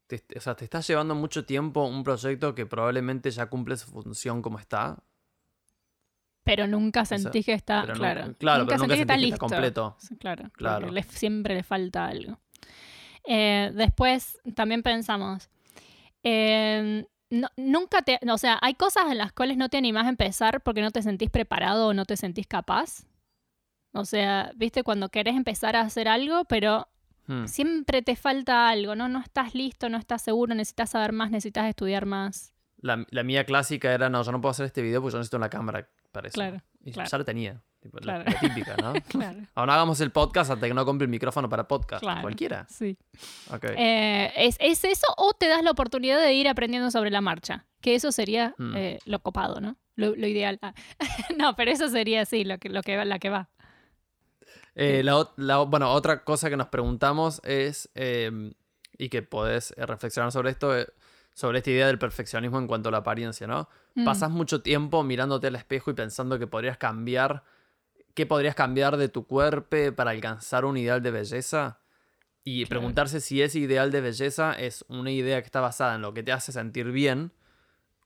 Te- 0.07 0.23
o 0.37 0.39
sea, 0.39 0.55
¿te 0.55 0.63
estás 0.63 0.87
llevando 0.87 1.15
mucho 1.15 1.45
tiempo 1.45 1.83
un 1.85 2.01
proyecto 2.05 2.55
que 2.55 2.65
probablemente 2.65 3.29
ya 3.29 3.47
cumple 3.47 3.75
su 3.75 3.91
función 3.91 4.41
como 4.41 4.57
está? 4.57 5.03
Pero 6.45 6.65
nunca 6.65 7.03
sentís 7.03 7.45
que 7.45 7.51
está, 7.51 7.81
pero 7.81 7.95
claro, 7.95 8.21
claro, 8.39 8.65
pero 8.65 8.77
nunca 8.77 8.95
sentís 8.95 9.17
que 9.19 9.23
está 9.25 9.37
completo. 9.37 9.97
Sí, 9.99 10.15
Claro, 10.15 10.49
Claro. 10.53 10.91
le- 10.91 11.03
siempre 11.03 11.53
le 11.53 11.63
falta 11.63 12.05
algo. 12.07 12.39
Eh, 13.25 13.69
después 13.75 14.39
también 14.55 14.81
pensamos, 14.81 15.49
eh, 16.23 17.05
no- 17.31 17.49
nunca 17.57 18.01
te, 18.01 18.17
o 18.31 18.37
sea, 18.37 18.57
hay 18.61 18.75
cosas 18.75 19.11
en 19.11 19.17
las 19.17 19.33
cuales 19.33 19.57
no 19.57 19.67
te 19.67 19.75
animás 19.75 20.05
a 20.05 20.09
empezar 20.09 20.61
porque 20.61 20.81
no 20.81 20.91
te 20.91 21.01
sentís 21.01 21.29
preparado 21.29 21.89
o 21.89 21.93
no 21.93 22.05
te 22.05 22.15
sentís 22.15 22.47
capaz. 22.47 23.03
O 23.99 24.05
sea, 24.05 24.51
viste 24.55 24.83
cuando 24.83 25.09
querés 25.09 25.35
empezar 25.35 25.75
a 25.75 25.81
hacer 25.81 26.07
algo, 26.07 26.45
pero 26.45 26.87
Hmm. 27.29 27.45
siempre 27.45 28.01
te 28.01 28.15
falta 28.15 28.69
algo, 28.69 28.95
¿no? 28.95 29.09
No 29.09 29.19
estás 29.19 29.53
listo, 29.53 29.89
no 29.89 29.97
estás 29.97 30.21
seguro, 30.21 30.55
necesitas 30.55 30.91
saber 30.91 31.11
más, 31.11 31.29
necesitas 31.29 31.67
estudiar 31.67 32.05
más. 32.05 32.53
La, 32.79 33.05
la 33.09 33.23
mía 33.23 33.43
clásica 33.43 33.91
era, 33.91 34.07
no, 34.09 34.23
yo 34.23 34.31
no 34.31 34.39
puedo 34.39 34.51
hacer 34.51 34.65
este 34.65 34.81
video 34.81 35.01
porque 35.01 35.11
yo 35.13 35.17
necesito 35.17 35.35
una 35.35 35.49
cámara 35.49 35.89
para 36.13 36.29
eso. 36.29 36.35
Claro, 36.35 36.61
Y 36.85 36.93
claro. 36.93 37.09
ya 37.09 37.17
la 37.17 37.23
tenía. 37.25 37.61
tipo, 37.81 37.97
Claro. 37.97 38.23
la 38.25 38.39
típica, 38.39 38.75
¿no? 38.77 38.93
Claro, 39.09 39.39
Ahora 39.55 39.73
hagamos 39.73 39.99
el 39.99 40.11
podcast 40.11 40.51
hasta 40.51 40.67
que 40.67 40.73
no 40.73 40.85
compre 40.85 41.03
el 41.05 41.11
micrófono 41.11 41.49
para 41.49 41.67
podcast. 41.67 42.01
Claro. 42.01 42.21
Cualquiera. 42.21 42.65
sí. 42.69 42.97
Ok. 43.51 43.65
Eh, 43.75 44.31
¿es, 44.37 44.55
es 44.61 44.85
eso 44.85 45.07
o 45.17 45.33
te 45.33 45.47
das 45.49 45.63
la 45.63 45.71
oportunidad 45.71 46.19
de 46.21 46.33
ir 46.33 46.47
aprendiendo 46.47 46.91
sobre 46.91 47.11
la 47.11 47.19
marcha? 47.19 47.65
Que 47.81 47.95
eso 47.95 48.13
sería 48.13 48.55
Hmm. 48.57 48.73
eh, 48.77 48.99
lo 49.05 49.19
copado, 49.21 49.59
¿no? 49.59 49.75
Lo, 49.95 50.15
lo 50.15 50.27
ideal. 50.27 50.59
Ah. 50.61 50.73
no, 51.37 51.55
pero 51.57 51.71
eso 51.71 51.89
sería 51.89 52.25
sí, 52.25 52.45
lo 52.45 52.57
que, 52.57 52.69
lo 52.69 52.83
que 52.83 53.03
la 53.03 53.19
que 53.19 53.29
va. 53.29 53.49
Eh, 54.79 55.01
la, 55.03 55.57
bueno, 55.63 55.91
otra 55.91 56.23
cosa 56.23 56.49
que 56.49 56.57
nos 56.57 56.67
preguntamos 56.67 57.41
es, 57.43 57.89
eh, 57.95 58.53
y 58.97 59.09
que 59.09 59.23
podés 59.23 59.73
eh, 59.75 59.85
reflexionar 59.85 60.31
sobre 60.31 60.51
esto, 60.51 60.77
eh, 60.77 60.87
sobre 61.33 61.57
esta 61.59 61.71
idea 61.71 61.87
del 61.87 61.97
perfeccionismo 61.99 62.59
en 62.59 62.67
cuanto 62.67 62.89
a 62.89 62.91
la 62.91 62.99
apariencia, 62.99 63.47
¿no? 63.47 63.67
Mm. 63.95 64.05
Pasas 64.05 64.29
mucho 64.29 64.61
tiempo 64.61 65.03
mirándote 65.03 65.47
al 65.47 65.55
espejo 65.55 65.89
y 65.91 65.93
pensando 65.95 66.37
que 66.37 66.45
podrías 66.47 66.77
cambiar, 66.77 67.43
¿qué 68.13 68.25
podrías 68.27 68.53
cambiar 68.55 68.97
de 68.97 69.09
tu 69.09 69.25
cuerpo 69.25 69.77
para 69.95 70.11
alcanzar 70.11 70.63
un 70.65 70.77
ideal 70.77 71.01
de 71.01 71.11
belleza? 71.11 71.79
Y 72.43 72.65
Claro. 72.65 72.79
preguntarse 72.79 73.19
si 73.19 73.41
ese 73.41 73.59
ideal 73.59 73.91
de 73.91 74.01
belleza 74.01 74.53
es 74.53 74.85
una 74.87 75.11
idea 75.11 75.41
que 75.41 75.45
está 75.47 75.59
basada 75.59 75.95
en 75.95 76.01
lo 76.01 76.13
que 76.13 76.23
te 76.23 76.31
hace 76.31 76.51
sentir 76.51 76.91
bien 76.91 77.31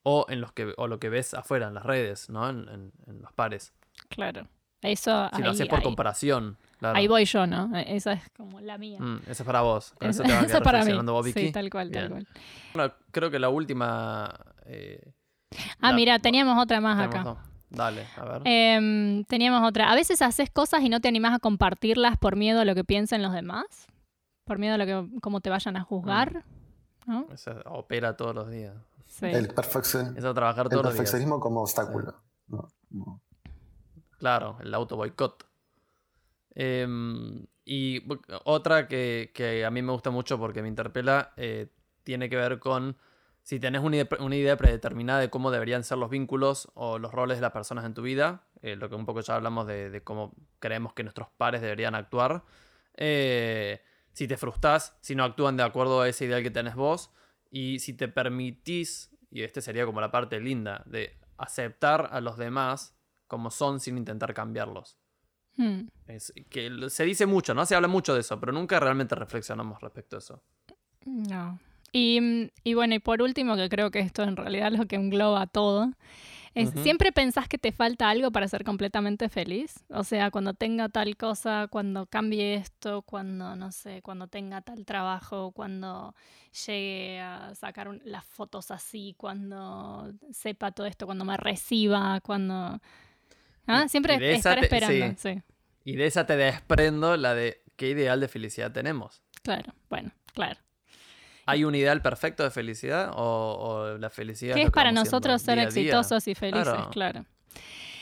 o 0.04 0.26
en 0.30 0.42
los 0.42 0.52
que, 0.52 0.74
o 0.78 0.88
lo 0.88 1.00
que 1.00 1.10
ves 1.10 1.34
afuera, 1.34 1.68
en 1.68 1.74
las 1.76 1.86
redes, 1.86 2.30
¿no? 2.30 2.50
En, 2.50 2.68
en- 2.70 2.92
en 3.08 3.22
los 3.22 3.32
pares. 3.34 3.72
Claro. 4.10 4.48
Eso 4.82 5.30
Si 5.30 5.36
ahí, 5.36 5.44
lo 5.44 5.52
haces 5.52 5.68
por 5.68 5.80
ahí- 5.80 5.84
comparación. 5.84 6.58
Claro. 6.80 6.98
ahí 6.98 7.08
voy 7.08 7.26
yo, 7.26 7.46
¿no? 7.46 7.78
Eh, 7.78 7.96
Esa 7.96 8.14
es 8.14 8.24
como 8.36 8.60
la 8.60 8.80
mía. 8.80 9.00
Mm, 9.00 9.20
esa 9.28 9.44
es 9.44 9.44
para 9.44 9.62
vos. 9.62 9.94
Con 10.00 10.10
eso 10.10 10.24
Esa- 10.24 10.28
te 10.28 10.34
va 10.34 10.42
a 10.42 10.46
quedar 10.48 10.64
para 10.64 10.78
mí. 10.80 10.82
reflexionando 10.86 11.14
vos, 11.14 11.26
Vicky. 11.26 11.40
Sí, 11.48 11.52
tal 11.52 11.70
cual, 11.70 11.92
tal 11.92 12.10
cual. 12.10 12.28
Bueno, 12.74 12.94
creo 13.12 13.30
que 13.30 13.38
la 13.40 13.50
última. 13.50 14.34
eh, 14.66 15.14
Ah, 15.80 15.90
la- 15.90 15.94
mira, 15.94 16.18
teníamos 16.20 16.58
otra 16.62 16.82
más 16.82 17.00
acá. 17.00 17.24
dos. 17.24 17.38
Dale, 17.70 18.06
a 18.18 18.26
ver. 18.26 18.42
Em, 18.46 19.24
teníamos 19.26 19.66
otra. 19.68 19.92
A 19.92 19.96
veces 19.96 20.22
haces 20.22 20.50
cosas 20.50 20.82
y 20.82 20.90
no 20.90 21.00
te 21.00 21.08
animás 21.08 21.34
a 21.36 21.40
compartirlas 21.40 22.18
por 22.18 22.36
miedo 22.36 22.60
a 22.62 22.66
lo 22.66 22.74
que 22.76 22.84
piensen 22.84 23.22
los 23.22 23.32
demás. 23.34 23.66
Por 24.46 24.58
miedo 24.58 24.74
a 24.76 24.78
lo 24.78 24.86
que, 24.86 25.20
cómo 25.22 25.40
te 25.40 25.50
vayan 25.50 25.78
a 25.78 25.84
juzgar. 25.84 26.44
¿no? 27.06 27.28
Esa 27.32 27.62
opera 27.66 28.16
todos 28.18 28.34
los 28.36 28.50
días. 28.50 28.74
Sí. 29.08 29.26
El, 29.28 29.54
perfeccion- 29.54 30.18
Esa 30.18 30.34
trabajar 30.34 30.66
el 30.66 30.70
todos 30.72 30.84
los 30.84 30.94
días. 30.94 30.98
perfeccionismo 30.98 31.40
como 31.40 31.62
obstáculo. 31.62 32.16
No, 32.48 32.68
no. 32.90 33.22
Claro, 34.22 34.60
el 34.62 34.72
auto 34.76 34.98
boicot. 34.98 35.48
Em, 36.54 37.48
y 37.66 38.04
otra 38.44 38.88
que, 38.88 39.64
a 39.66 39.72
mí 39.72 39.82
me 39.82 39.92
gusta 39.92 40.12
mucho 40.12 40.38
porque 40.38 40.62
me 40.62 40.68
interpela 40.68 41.34
eh, 41.38 41.70
tiene 42.04 42.30
que 42.30 42.36
ver 42.36 42.60
con 42.60 42.98
si 43.42 43.60
tenés 43.60 43.82
una 43.82 43.96
idea, 43.96 44.08
una 44.20 44.36
idea 44.36 44.58
predeterminada 44.58 45.20
de 45.20 45.32
cómo 45.32 45.50
deberían 45.50 45.84
ser 45.84 45.98
los 45.98 46.12
vínculos 46.12 46.70
o 46.76 47.00
los 47.00 47.12
roles 47.12 47.40
de 47.40 47.42
las 47.42 47.52
personas 47.52 47.84
en 47.84 47.96
tu 47.96 48.04
vida, 48.04 48.44
eh, 48.62 48.76
lo 48.76 48.90
que 48.90 48.96
un 48.96 49.08
poco 49.08 49.22
ya 49.22 49.34
hablamos 49.34 49.66
de, 49.66 49.90
de 49.90 50.04
cómo 50.04 50.36
creemos 50.60 50.94
que 50.94 51.02
nuestros 51.02 51.30
pares 51.36 51.62
deberían 51.62 51.96
actuar, 51.96 52.44
eh, 52.98 53.82
si 54.14 54.28
te 54.28 54.38
frustras, 54.38 54.96
si 55.02 55.16
no 55.16 55.24
actúan 55.24 55.58
de 55.58 55.64
acuerdo 55.64 56.02
a 56.02 56.08
ese 56.08 56.26
ideal 56.26 56.44
que 56.44 56.52
tenés 56.52 56.76
vos, 56.76 57.10
y 57.50 57.80
si 57.80 57.94
te 57.94 58.08
permitís, 58.08 59.10
y 59.32 59.42
este 59.42 59.62
sería 59.62 59.88
como 59.88 60.00
la 60.00 60.12
parte 60.12 60.40
linda, 60.40 60.84
de 60.86 61.18
aceptar 61.38 62.10
a 62.12 62.22
los 62.22 62.38
demás 62.38 63.01
como 63.32 63.50
son 63.50 63.80
sin 63.80 63.98
intentar 63.98 64.34
cambiarlos. 64.34 64.98
Hmm. 65.56 65.88
Es 66.06 66.34
que 66.50 66.70
se 66.90 67.06
dice 67.06 67.26
mucho, 67.26 67.54
¿no? 67.54 67.66
Se 67.66 67.76
habla 67.76 67.88
mucho 67.88 68.14
de 68.14 68.20
eso, 68.20 68.38
pero 68.42 68.52
nunca 68.52 68.78
realmente 68.78 69.16
reflexionamos 69.16 69.80
respecto 69.80 70.18
a 70.18 70.20
eso. 70.20 70.44
No. 71.06 71.58
Y, 71.94 72.20
mm, 72.20 72.50
y 72.66 72.74
bueno, 72.74 72.96
y 72.96 73.00
por 73.00 73.22
último, 73.22 73.56
que 73.56 73.70
creo 73.70 73.90
que 73.90 74.00
esto 74.00 74.24
en 74.24 74.36
realidad 74.36 74.74
es 74.74 74.80
lo 74.80 74.86
que 74.86 74.98
engloba 74.98 75.48
todo, 75.48 75.94
es 76.54 76.72
siempre 76.84 77.14
pensás 77.14 77.48
que 77.48 77.58
te 77.58 77.72
falta 77.72 78.10
algo 78.10 78.30
para 78.32 78.46
ser 78.50 78.66
completamente 78.66 79.30
feliz. 79.30 79.86
O 79.90 80.04
sea, 80.04 80.30
cuando 80.30 80.54
tenga 80.54 80.90
tal 80.90 81.16
cosa, 81.16 81.70
cuando 81.70 82.08
cambie 82.08 82.56
esto, 82.56 83.04
cuando, 83.04 83.56
no 83.56 83.72
sé, 83.72 84.02
cuando 84.02 84.28
tenga 84.28 84.60
tal 84.60 84.84
trabajo, 84.86 85.54
cuando 85.54 86.14
llegue 86.66 87.22
a 87.22 87.56
sacar 87.56 87.88
un- 87.88 88.02
las 88.04 88.26
fotos 88.26 88.70
así, 88.72 89.16
cuando 89.18 90.12
sepa 90.34 90.74
todo 90.74 90.88
esto, 90.88 91.06
cuando 91.06 91.24
me 91.24 91.38
reciba, 91.38 92.20
cuando... 92.20 92.82
¿Ah? 93.68 93.88
Siempre 93.88 94.18
de 94.18 94.34
estar 94.34 94.60
te- 94.60 94.66
esperando, 94.66 95.16
sí, 95.18 95.42
Y 95.86 95.96
de 95.96 96.06
esa 96.08 96.26
te 96.26 96.36
desprendo 96.38 97.16
la 97.18 97.34
de 97.34 97.62
qué 97.76 97.90
ideal 97.90 98.20
de 98.20 98.28
felicidad 98.28 98.72
tenemos. 98.72 99.22
claro, 99.44 99.74
bueno, 99.90 100.12
claro. 100.34 100.60
¿Hay 101.48 101.64
un 101.64 101.74
ideal 101.76 102.02
perfecto 102.02 102.44
de 102.44 102.52
felicidad 102.52 103.12
o, 103.16 103.58
o 103.94 103.98
la 103.98 104.10
felicidad? 104.10 104.54
¿Qué 104.54 104.62
lo 104.62 104.66
es 104.68 104.72
que 104.72 104.76
para 104.76 104.92
nosotros 104.92 105.42
ser 105.42 105.58
exitosos 105.60 106.28
y 106.28 106.36
felices? 106.36 106.64
Claro. 106.66 106.90
claro. 106.92 107.26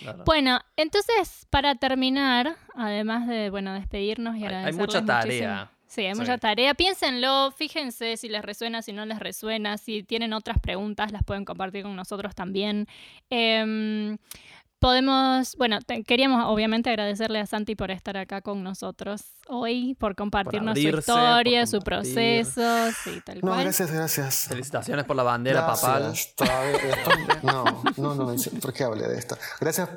Claro. 0.02 0.24
Bueno, 0.26 0.60
entonces, 0.78 1.46
para 1.50 1.76
terminar, 1.76 2.56
además 2.76 3.28
de, 3.28 3.50
bueno, 3.50 3.74
despedirnos 3.74 4.36
y 4.36 4.40
Hay- 4.40 4.44
hay 4.44 4.48
agradecerles 4.48 4.80
mucha 4.88 5.06
tarea. 5.06 5.22
muchísimo- 5.56 5.80
Sí, 5.88 6.06
hay 6.06 6.14
Sí. 6.14 6.20
mucha 6.20 6.38
tarea. 6.38 6.74
Piénsenlo, 6.76 7.52
fíjense 7.58 8.16
si 8.16 8.30
les 8.30 8.44
resuena, 8.44 8.82
si 8.82 8.94
no 8.94 9.06
les 9.06 9.20
resuena, 9.20 9.78
si 9.78 10.04
tienen 10.04 10.32
otras 10.34 10.60
preguntas, 10.60 11.12
las 11.12 11.24
pueden 11.24 11.44
compartir 11.46 11.84
con 11.84 11.96
nosotros 11.96 12.36
también. 12.36 12.88
Em, 13.30 14.18
podemos, 14.80 15.56
bueno, 15.58 15.80
te- 15.82 16.04
queríamos 16.04 16.46
obviamente 16.48 16.90
agradecerle 16.90 17.40
a 17.40 17.46
Santi 17.46 17.76
por 17.76 17.92
estar 17.92 18.18
acá 18.18 18.42
con 18.42 18.64
nosotros 18.64 19.22
hoy, 19.48 19.96
por 20.00 20.16
compartirnos 20.16 20.74
su 20.80 20.88
abrirse, 20.88 21.00
historia, 21.12 21.60
por 21.62 21.68
su 21.68 21.80
proceso, 21.82 22.92
sí, 23.04 23.22
tal 23.26 23.36
No, 23.42 23.52
cual. 23.52 23.64
gracias, 23.64 23.92
gracias. 23.92 24.46
Felicitaciones 24.48 25.06
por 25.06 25.16
la 25.16 25.24
bandera 25.24 25.66
papal. 25.68 26.04
Gracias, 26.04 26.36
todavía- 26.36 26.72
después- 26.72 27.44
no, 27.44 27.64
no, 27.98 28.16
no, 28.16 28.36
¿por 28.62 28.74
qué 28.74 28.84
hablé 28.84 29.08
de 29.08 29.18
esto? 29.20 29.38
Gracias, 29.60 29.90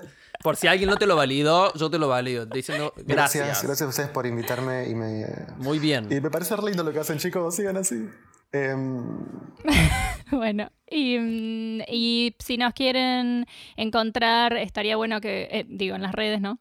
Por 0.43 0.57
si 0.57 0.67
alguien 0.67 0.91
no 0.91 0.97
te 0.97 1.07
lo 1.07 1.15
validó, 1.15 1.73
yo 1.75 1.89
te 1.89 1.99
lo 1.99 2.09
valido. 2.09 2.47
Diciendo 2.47 2.93
gracias, 2.97 3.45
gracias. 3.47 3.65
gracias 3.65 3.87
a 3.87 3.89
ustedes 3.91 4.09
por 4.11 4.27
invitarme 4.27 4.89
y 4.89 4.95
me, 4.97 5.25
Muy 5.59 5.79
bien. 5.79 6.09
y 6.11 6.21
me 6.21 6.31
parece 6.31 6.57
re 6.57 6.65
lindo 6.65 6.83
lo 6.83 6.93
que 6.93 6.99
hacen, 6.99 7.19
chicos, 7.19 7.55
sigan 7.55 7.77
así. 7.77 8.09
Em, 8.53 9.17
Bueno, 10.31 10.71
y, 10.89 11.19
mm, 11.19 11.81
y 11.89 12.35
si 12.39 12.57
nos 12.57 12.73
quieren 12.75 13.47
encontrar, 13.77 14.57
estaría 14.57 14.97
bueno 14.97 15.21
que, 15.21 15.49
eh, 15.51 15.67
digo, 15.69 15.95
en 15.97 16.03
las 16.03 16.13
redes, 16.13 16.41
¿no? 16.41 16.59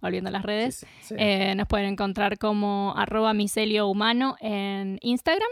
Volviendo 0.00 0.28
a 0.28 0.32
las 0.32 0.42
redes, 0.42 0.76
Sí, 0.78 0.86
sí, 1.00 1.08
sí. 1.08 1.14
eh, 1.18 1.54
nos 1.54 1.68
pueden 1.68 1.86
encontrar 1.86 2.38
como 2.38 2.92
arroba 2.96 3.34
micelio 3.34 3.86
humano 3.88 4.36
en 4.40 4.98
Instagram. 5.02 5.48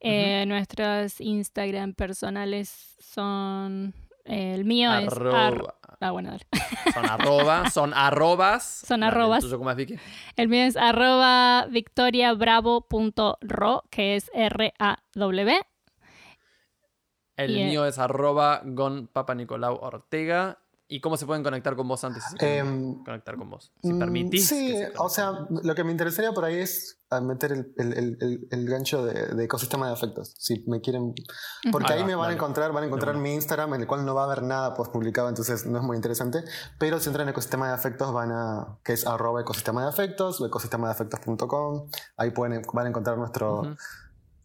Eh, 0.00 0.44
Nuestros 0.46 1.20
Instagram 1.20 1.94
personales 1.94 2.96
son, 3.00 3.94
eh, 4.24 4.54
el 4.54 4.64
mío 4.64 4.92
es... 4.92 5.08
ar- 5.08 5.26
Arroba. 5.34 5.74
Ah, 6.00 6.10
bueno, 6.10 6.30
dale. 6.30 6.46
Son 6.94 7.06
arroba, 7.06 7.70
son 7.70 7.94
arrobas. 7.94 8.64
Son 8.86 9.02
arrobas. 9.02 9.44
¿el 9.44 9.50
tuyo 9.50 9.58
cómo 9.58 9.70
es, 9.70 9.76
Vicky? 9.76 9.98
El 10.36 10.48
mío 10.48 10.64
es 10.64 10.76
arroba 10.76 11.66
victoriabravo.ro, 11.70 13.84
que 13.90 14.16
es 14.16 14.30
R-A-W. 14.34 15.60
El 17.36 17.56
Y, 17.56 17.64
mío 17.64 17.86
es 17.86 17.98
arroba 17.98 18.62
gon 18.64 19.06
papa 19.06 19.34
Nicolau 19.34 19.76
Ortega. 19.76 20.58
¿Y 20.90 21.00
cómo 21.02 21.18
se 21.18 21.26
pueden 21.26 21.42
conectar 21.44 21.76
con 21.76 21.86
vos 21.86 22.02
antes? 22.02 22.24
Si 22.30 22.36
Em, 22.40 23.04
conectar 23.04 23.36
con 23.36 23.50
vos. 23.50 23.72
Si 23.82 23.92
Mm, 23.92 23.98
permitís. 23.98 24.48
Sí, 24.48 24.74
se 24.74 24.90
o 24.96 25.08
sea, 25.10 25.46
lo 25.50 25.74
que 25.74 25.84
me 25.84 25.90
interesaría 25.92 26.32
por 26.32 26.46
ahí 26.46 26.56
es 26.56 26.98
meter 27.22 27.52
el, 27.52 27.74
el- 27.76 27.92
el- 27.92 28.18
el- 28.20 28.48
el 28.50 28.68
gancho 28.70 29.04
de, 29.04 29.34
de 29.34 29.44
ecosistema 29.44 29.86
de 29.88 29.92
afectos. 29.92 30.34
Si 30.38 30.64
me 30.66 30.80
quieren. 30.80 31.14
Porque 31.70 31.92
Ahí 31.92 31.98
ahí 31.98 32.02
va, 32.02 32.06
me 32.06 32.14
van 32.14 32.30
a 32.30 32.32
encontrar, 32.32 32.72
van 32.72 32.84
a 32.84 32.86
encontrar 32.86 33.16
mi 33.18 33.34
Instagram, 33.34 33.74
en 33.74 33.82
el 33.82 33.86
cual 33.86 34.06
no 34.06 34.14
va 34.14 34.22
a 34.22 34.24
haber 34.24 34.42
nada 34.42 34.72
post 34.72 34.90
publicado, 34.90 35.28
entonces 35.28 35.66
no 35.66 35.76
es 35.78 35.84
muy 35.84 35.94
interesante. 35.96 36.42
Pero 36.78 36.98
si 37.00 37.08
entran 37.10 37.26
en 37.28 37.32
ecosistema 37.32 37.68
de 37.68 37.74
afectos, 37.74 38.12
van 38.14 38.32
a. 38.32 38.78
que 38.82 38.94
es 38.94 39.06
arroba 39.06 39.42
ecosistema 39.42 39.82
de 39.82 39.88
afectos 39.90 40.40
o 40.40 40.46
ecosistema 40.46 40.86
de 40.88 40.92
afectos.com. 40.92 41.90
Ahí 42.16 42.30
pueden, 42.30 42.62
van 42.72 42.86
a 42.86 42.88
encontrar 42.88 43.18
nuestro. 43.18 43.76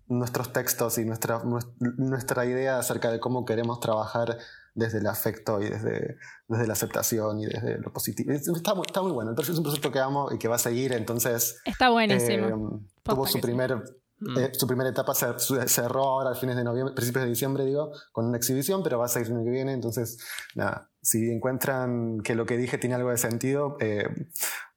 Nuestros 0.09 0.51
textos 0.51 0.97
y 0.97 1.05
nuestra, 1.05 1.41
nues- 1.43 1.71
nuestra 1.79 2.45
idea 2.45 2.77
acerca 2.77 3.09
de 3.09 3.21
cómo 3.21 3.45
queremos 3.45 3.79
trabajar 3.79 4.37
desde 4.76 4.99
el 4.99 5.07
afecto 5.07 5.61
y 5.61 5.69
desde, 5.69 6.17
desde 6.47 6.67
la 6.67 6.74
aceptación 6.74 7.39
y 7.39 7.45
desde 7.45 7.78
lo 7.80 7.91
positivo. 7.93 8.32
Es- 8.34 8.47
Está 8.47 8.74
muy, 8.74 8.84
está 8.88 9.01
muy 9.01 9.11
bueno. 9.11 9.30
Entonces 9.32 9.53
es 9.53 9.57
un 9.59 9.63
proyecto 9.63 9.91
que 9.91 9.99
amo 9.99 10.30
y 10.32 10.38
que 10.38 10.47
va 10.47 10.55
a 10.55 10.59
seguir. 10.59 10.93
Entonces 10.93 11.57
Está 11.65 11.89
buenísimo. 11.89 12.47
eh, 12.47 12.88
tuvo 13.03 13.28
su, 13.28 13.39
primer, 13.39 13.76
Mm. 14.19 14.38
eh, 14.39 14.51
su 14.53 14.65
primera 14.67 14.89
etapa, 14.89 15.13
se, 15.13 15.28
cerró 15.67 16.03
ahora 16.03 16.32
a 16.32 16.36
fines 16.36 16.55
de 16.55 16.63
noviembre, 16.63 16.95
principios 16.95 17.24
de 17.26 17.30
diciembre, 17.30 17.65
digo, 17.65 17.91
con 18.11 18.26
una 18.26 18.38
exhibición, 18.38 18.82
pero 18.84 18.97
va 18.97 19.05
a 19.05 19.09
seguir 19.09 19.28
el 19.30 19.36
año 19.38 19.43
que 19.45 19.51
viene. 19.51 19.74
Entonces, 19.74 20.17
nada, 20.55 20.89
si 21.01 21.30
encuentran 21.30 22.19
que 22.21 22.34
lo 22.36 22.45
que 22.45 22.55
dije 22.57 22.78
tiene 22.78 22.95
algo 22.95 23.09
de 23.09 23.17
sentido, 23.17 23.76
eh, 23.82 24.07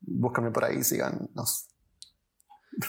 búsquenme 0.01 0.51
por 0.51 0.65
ahí, 0.65 0.83
síganos. 0.83 1.69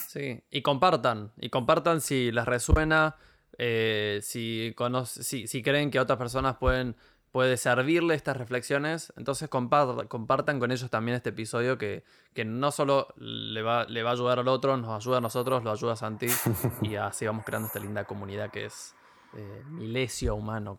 Sí, 0.09 0.43
y 0.49 0.61
compartan. 0.63 1.31
Y 1.37 1.49
compartan 1.49 2.01
si 2.01 2.31
les 2.31 2.45
resuena, 2.45 3.15
eh, 3.57 4.19
si, 4.21 4.73
conoce, 4.75 5.23
si, 5.23 5.47
si 5.47 5.61
creen 5.63 5.91
que 5.91 5.97
a 5.97 6.03
otras 6.03 6.17
personas 6.17 6.57
pueden 6.57 6.95
puede 7.31 7.57
servirle 7.57 8.15
estas 8.15 8.37
reflexiones. 8.37 9.13
Entonces 9.17 9.49
compar- 9.49 10.07
compartan 10.07 10.59
con 10.59 10.71
ellos 10.71 10.89
también 10.89 11.17
este 11.17 11.29
episodio 11.29 11.77
que, 11.77 12.03
que 12.33 12.45
no 12.45 12.71
solo 12.71 13.09
le 13.17 13.61
va, 13.61 13.85
le 13.85 14.01
va 14.01 14.11
a 14.11 14.13
ayudar 14.13 14.39
al 14.39 14.47
otro, 14.47 14.75
nos 14.77 14.89
ayuda 14.89 15.17
a 15.17 15.21
nosotros, 15.21 15.63
lo 15.63 15.71
ayuda 15.71 15.93
a 15.93 15.95
Santi. 15.97 16.27
y 16.81 16.95
así 16.95 17.25
vamos 17.25 17.45
creando 17.45 17.67
esta 17.67 17.79
linda 17.79 18.05
comunidad 18.05 18.49
que 18.49 18.65
es 18.65 18.95
eh, 19.35 19.61
Milesio 19.69 20.35
Humano. 20.35 20.75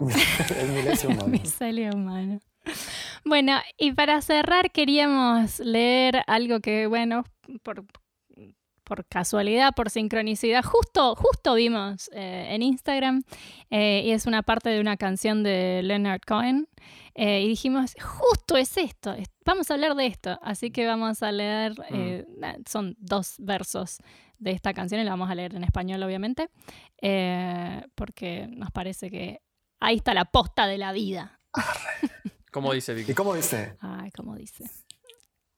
el 0.59 0.69
milesio 0.71 1.11
humano. 1.11 1.37
Humano. 1.95 2.41
Bueno, 3.25 3.61
y 3.77 3.93
para 3.93 4.21
cerrar 4.21 4.71
queríamos 4.73 5.61
leer 5.61 6.23
algo 6.27 6.61
que, 6.61 6.87
bueno, 6.87 7.25
por, 7.63 7.85
por 8.89 9.05
casualidad, 9.07 9.75
por 9.75 9.91
sincronicidad, 9.91 10.65
justo, 10.65 11.15
justo 11.15 11.55
vimos 11.55 12.11
eh, 12.15 12.49
en 12.51 12.63
Instagram 12.63 13.23
eh, 13.71 14.03
y 14.07 14.11
es 14.13 14.27
una 14.27 14.43
parte 14.43 14.71
de 14.71 14.81
una 14.81 14.97
canción 14.97 15.43
de 15.43 15.83
Leonard 15.85 16.23
Cohen 16.27 16.67
eh, 17.15 17.43
y 17.43 17.49
dijimos, 17.49 17.95
justo 18.01 18.57
es 18.57 18.77
esto, 18.79 19.13
es- 19.13 19.29
vamos 19.45 19.71
a 19.71 19.75
hablar 19.75 19.95
de 19.95 20.07
esto, 20.07 20.39
así 20.43 20.71
que 20.71 20.87
vamos 20.87 21.23
a 21.23 21.31
leer, 21.33 21.75
eh, 21.91 22.25
na- 22.39 22.57
son 22.69 22.97
dos 22.99 23.35
versos 23.39 23.99
de 24.39 24.53
esta 24.53 24.73
canción 24.73 25.01
y 25.01 25.05
la 25.05 25.11
vamos 25.11 25.29
a 25.31 25.35
leer 25.35 25.55
en 25.55 25.65
español 25.65 26.03
obviamente, 26.03 26.49
eh, 27.03 27.83
porque 27.95 28.47
nos 28.51 28.71
parece 28.71 29.11
que 29.11 29.41
ahí 29.81 29.97
está 29.97 30.15
la 30.15 30.25
posta 30.25 30.67
de 30.67 30.79
la 30.79 30.93
vida. 30.93 31.41
¿Cómo 32.53 32.73
dice 32.73 32.95
Vicky? 32.95 33.13
¿Y 33.13 33.15
cómo 33.15 33.35
dice? 33.35 33.77
Ay, 33.81 34.11
¿cómo 34.13 34.35
dice? 34.35 34.65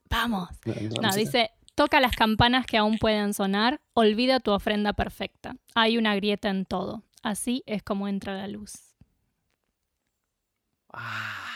Vamos. 0.09 0.49
No, 0.65 0.75
no, 0.75 0.81
No, 0.97 1.03
no 1.03 1.13
sé. 1.13 1.21
dice, 1.21 1.51
toca 1.81 1.99
las 1.99 2.15
campanas 2.15 2.67
que 2.67 2.77
aún 2.77 2.99
pueden 2.99 3.33
sonar, 3.33 3.81
olvida 3.95 4.39
tu 4.39 4.51
ofrenda 4.51 4.93
perfecta. 4.93 5.57
Hay 5.75 5.97
una 5.97 6.15
grieta 6.15 6.51
en 6.51 6.67
todo. 6.67 7.05
Así 7.23 7.63
es 7.65 7.83
como 7.83 8.07
entra 8.07 8.35
la 8.35 8.49
luz. 8.49 8.75
Ah, 10.93 11.47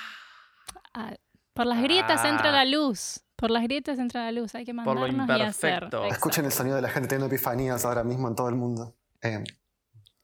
Ah, 0.95 1.12
por 1.53 1.66
las 1.66 1.83
grietas 1.83 2.22
Ah. 2.25 2.29
entra 2.31 2.53
la 2.53 2.64
luz. 2.64 3.20
Por 3.37 3.51
las 3.51 3.64
grietas 3.64 3.99
entra 3.99 4.25
la 4.25 4.33
luz. 4.33 4.55
Hay 4.55 4.64
que 4.64 4.72
Por 4.72 4.95
lo 4.99 5.07
mandarnos 5.12 5.39
y 5.41 5.43
hacer. 5.43 5.91
Escuchen 6.09 6.47
el 6.47 6.53
sonido 6.53 6.77
de 6.77 6.83
la 6.83 6.89
gente 6.89 7.09
teniendo 7.09 7.27
epifanías 7.27 7.85
ahora 7.85 8.03
mismo 8.03 8.27
en 8.29 8.35
todo 8.35 8.49
el 8.49 8.55
mundo. 8.55 8.97
Eh, 9.20 9.45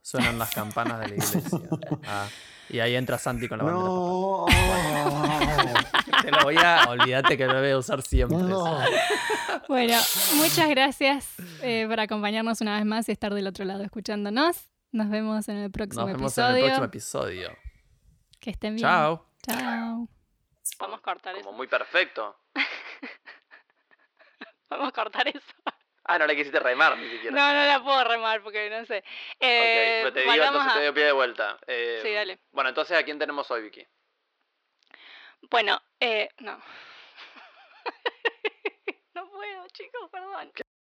suenan 0.01 0.39
las 0.39 0.51
campanas 0.55 1.01
de 1.01 1.09
la 1.09 1.15
iglesia. 1.15 1.43
Ah, 2.07 2.27
y 2.71 2.81
ahí 2.81 2.97
entra 2.97 3.19
Santi 3.19 3.49
con 3.49 3.59
la 3.59 3.65
bandera. 3.65 3.89
no, 3.89 4.47
Te 6.23 6.31
lo 6.31 6.43
voy 6.43 6.57
a. 6.57 6.85
Olvídate 6.89 7.37
que 7.37 7.47
lo 7.47 7.61
voy 7.61 7.71
a 7.71 7.79
usar 7.79 8.03
siempre. 8.03 8.37
no. 8.39 8.79
Bueno, 9.69 9.97
muchas 10.35 10.69
gracias 10.69 11.35
eh, 11.63 11.87
por 11.89 12.01
acompañarnos 12.01 12.61
una 12.61 12.77
vez 12.77 12.85
más 12.85 13.09
y 13.09 13.13
estar 13.13 13.33
del 13.33 13.47
otro 13.47 13.65
lado 13.65 13.83
escuchándonos. 13.85 14.69
Nos 14.93 15.09
vemos 15.09 15.49
en 15.49 15.59
el 15.59 15.71
próximo 15.71 16.03
Nos 16.07 16.13
vemos 16.17 16.33
episodio. 16.33 16.51
en 16.51 16.57
el 16.57 16.63
próximo 16.65 16.85
episodio. 16.87 17.51
Que 18.41 18.51
estén 18.51 18.75
bien. 18.75 18.89
Chao. 18.89 19.27
Chao. 19.47 20.09
Vamos 20.79 20.99
a 20.99 21.03
cortar 21.03 21.35
Como 21.43 21.57
muy 21.57 21.69
perfecto. 21.69 22.37
Vamos 24.71 24.89
a 24.89 24.93
cortar 24.93 25.29
eso. 25.29 25.41
Ah, 26.13 26.19
no 26.19 26.27
la 26.27 26.35
quisiste 26.35 26.59
remar 26.59 26.99
ni 26.99 27.09
siquiera. 27.09 27.37
No, 27.37 27.55
no 27.55 27.65
la 27.67 27.81
puedo 27.85 28.03
remar 28.03 28.43
porque 28.43 28.69
no 28.69 28.85
sé. 28.85 29.05
Eh, 29.39 30.03
ok, 30.05 30.13
te 30.13 30.21
digo, 30.23 30.43
entonces 30.45 30.71
a- 30.73 30.75
te 30.75 30.85
doy 30.87 30.93
pie 30.93 31.05
de 31.05 31.13
vuelta. 31.13 31.57
Eh, 31.69 32.01
Sí, 32.03 32.13
dale. 32.13 32.41
Bueno, 32.51 32.71
entonces, 32.71 32.99
¿a 32.99 33.05
quién 33.05 33.17
tenemos 33.17 33.49
hoy, 33.53 33.63
Vicky? 33.63 33.87
Bueno, 35.43 35.81
eh, 36.01 36.29
no. 36.39 36.61
no 39.15 39.31
puedo, 39.31 39.69
chicos, 39.69 40.11
perdón. 40.11 40.51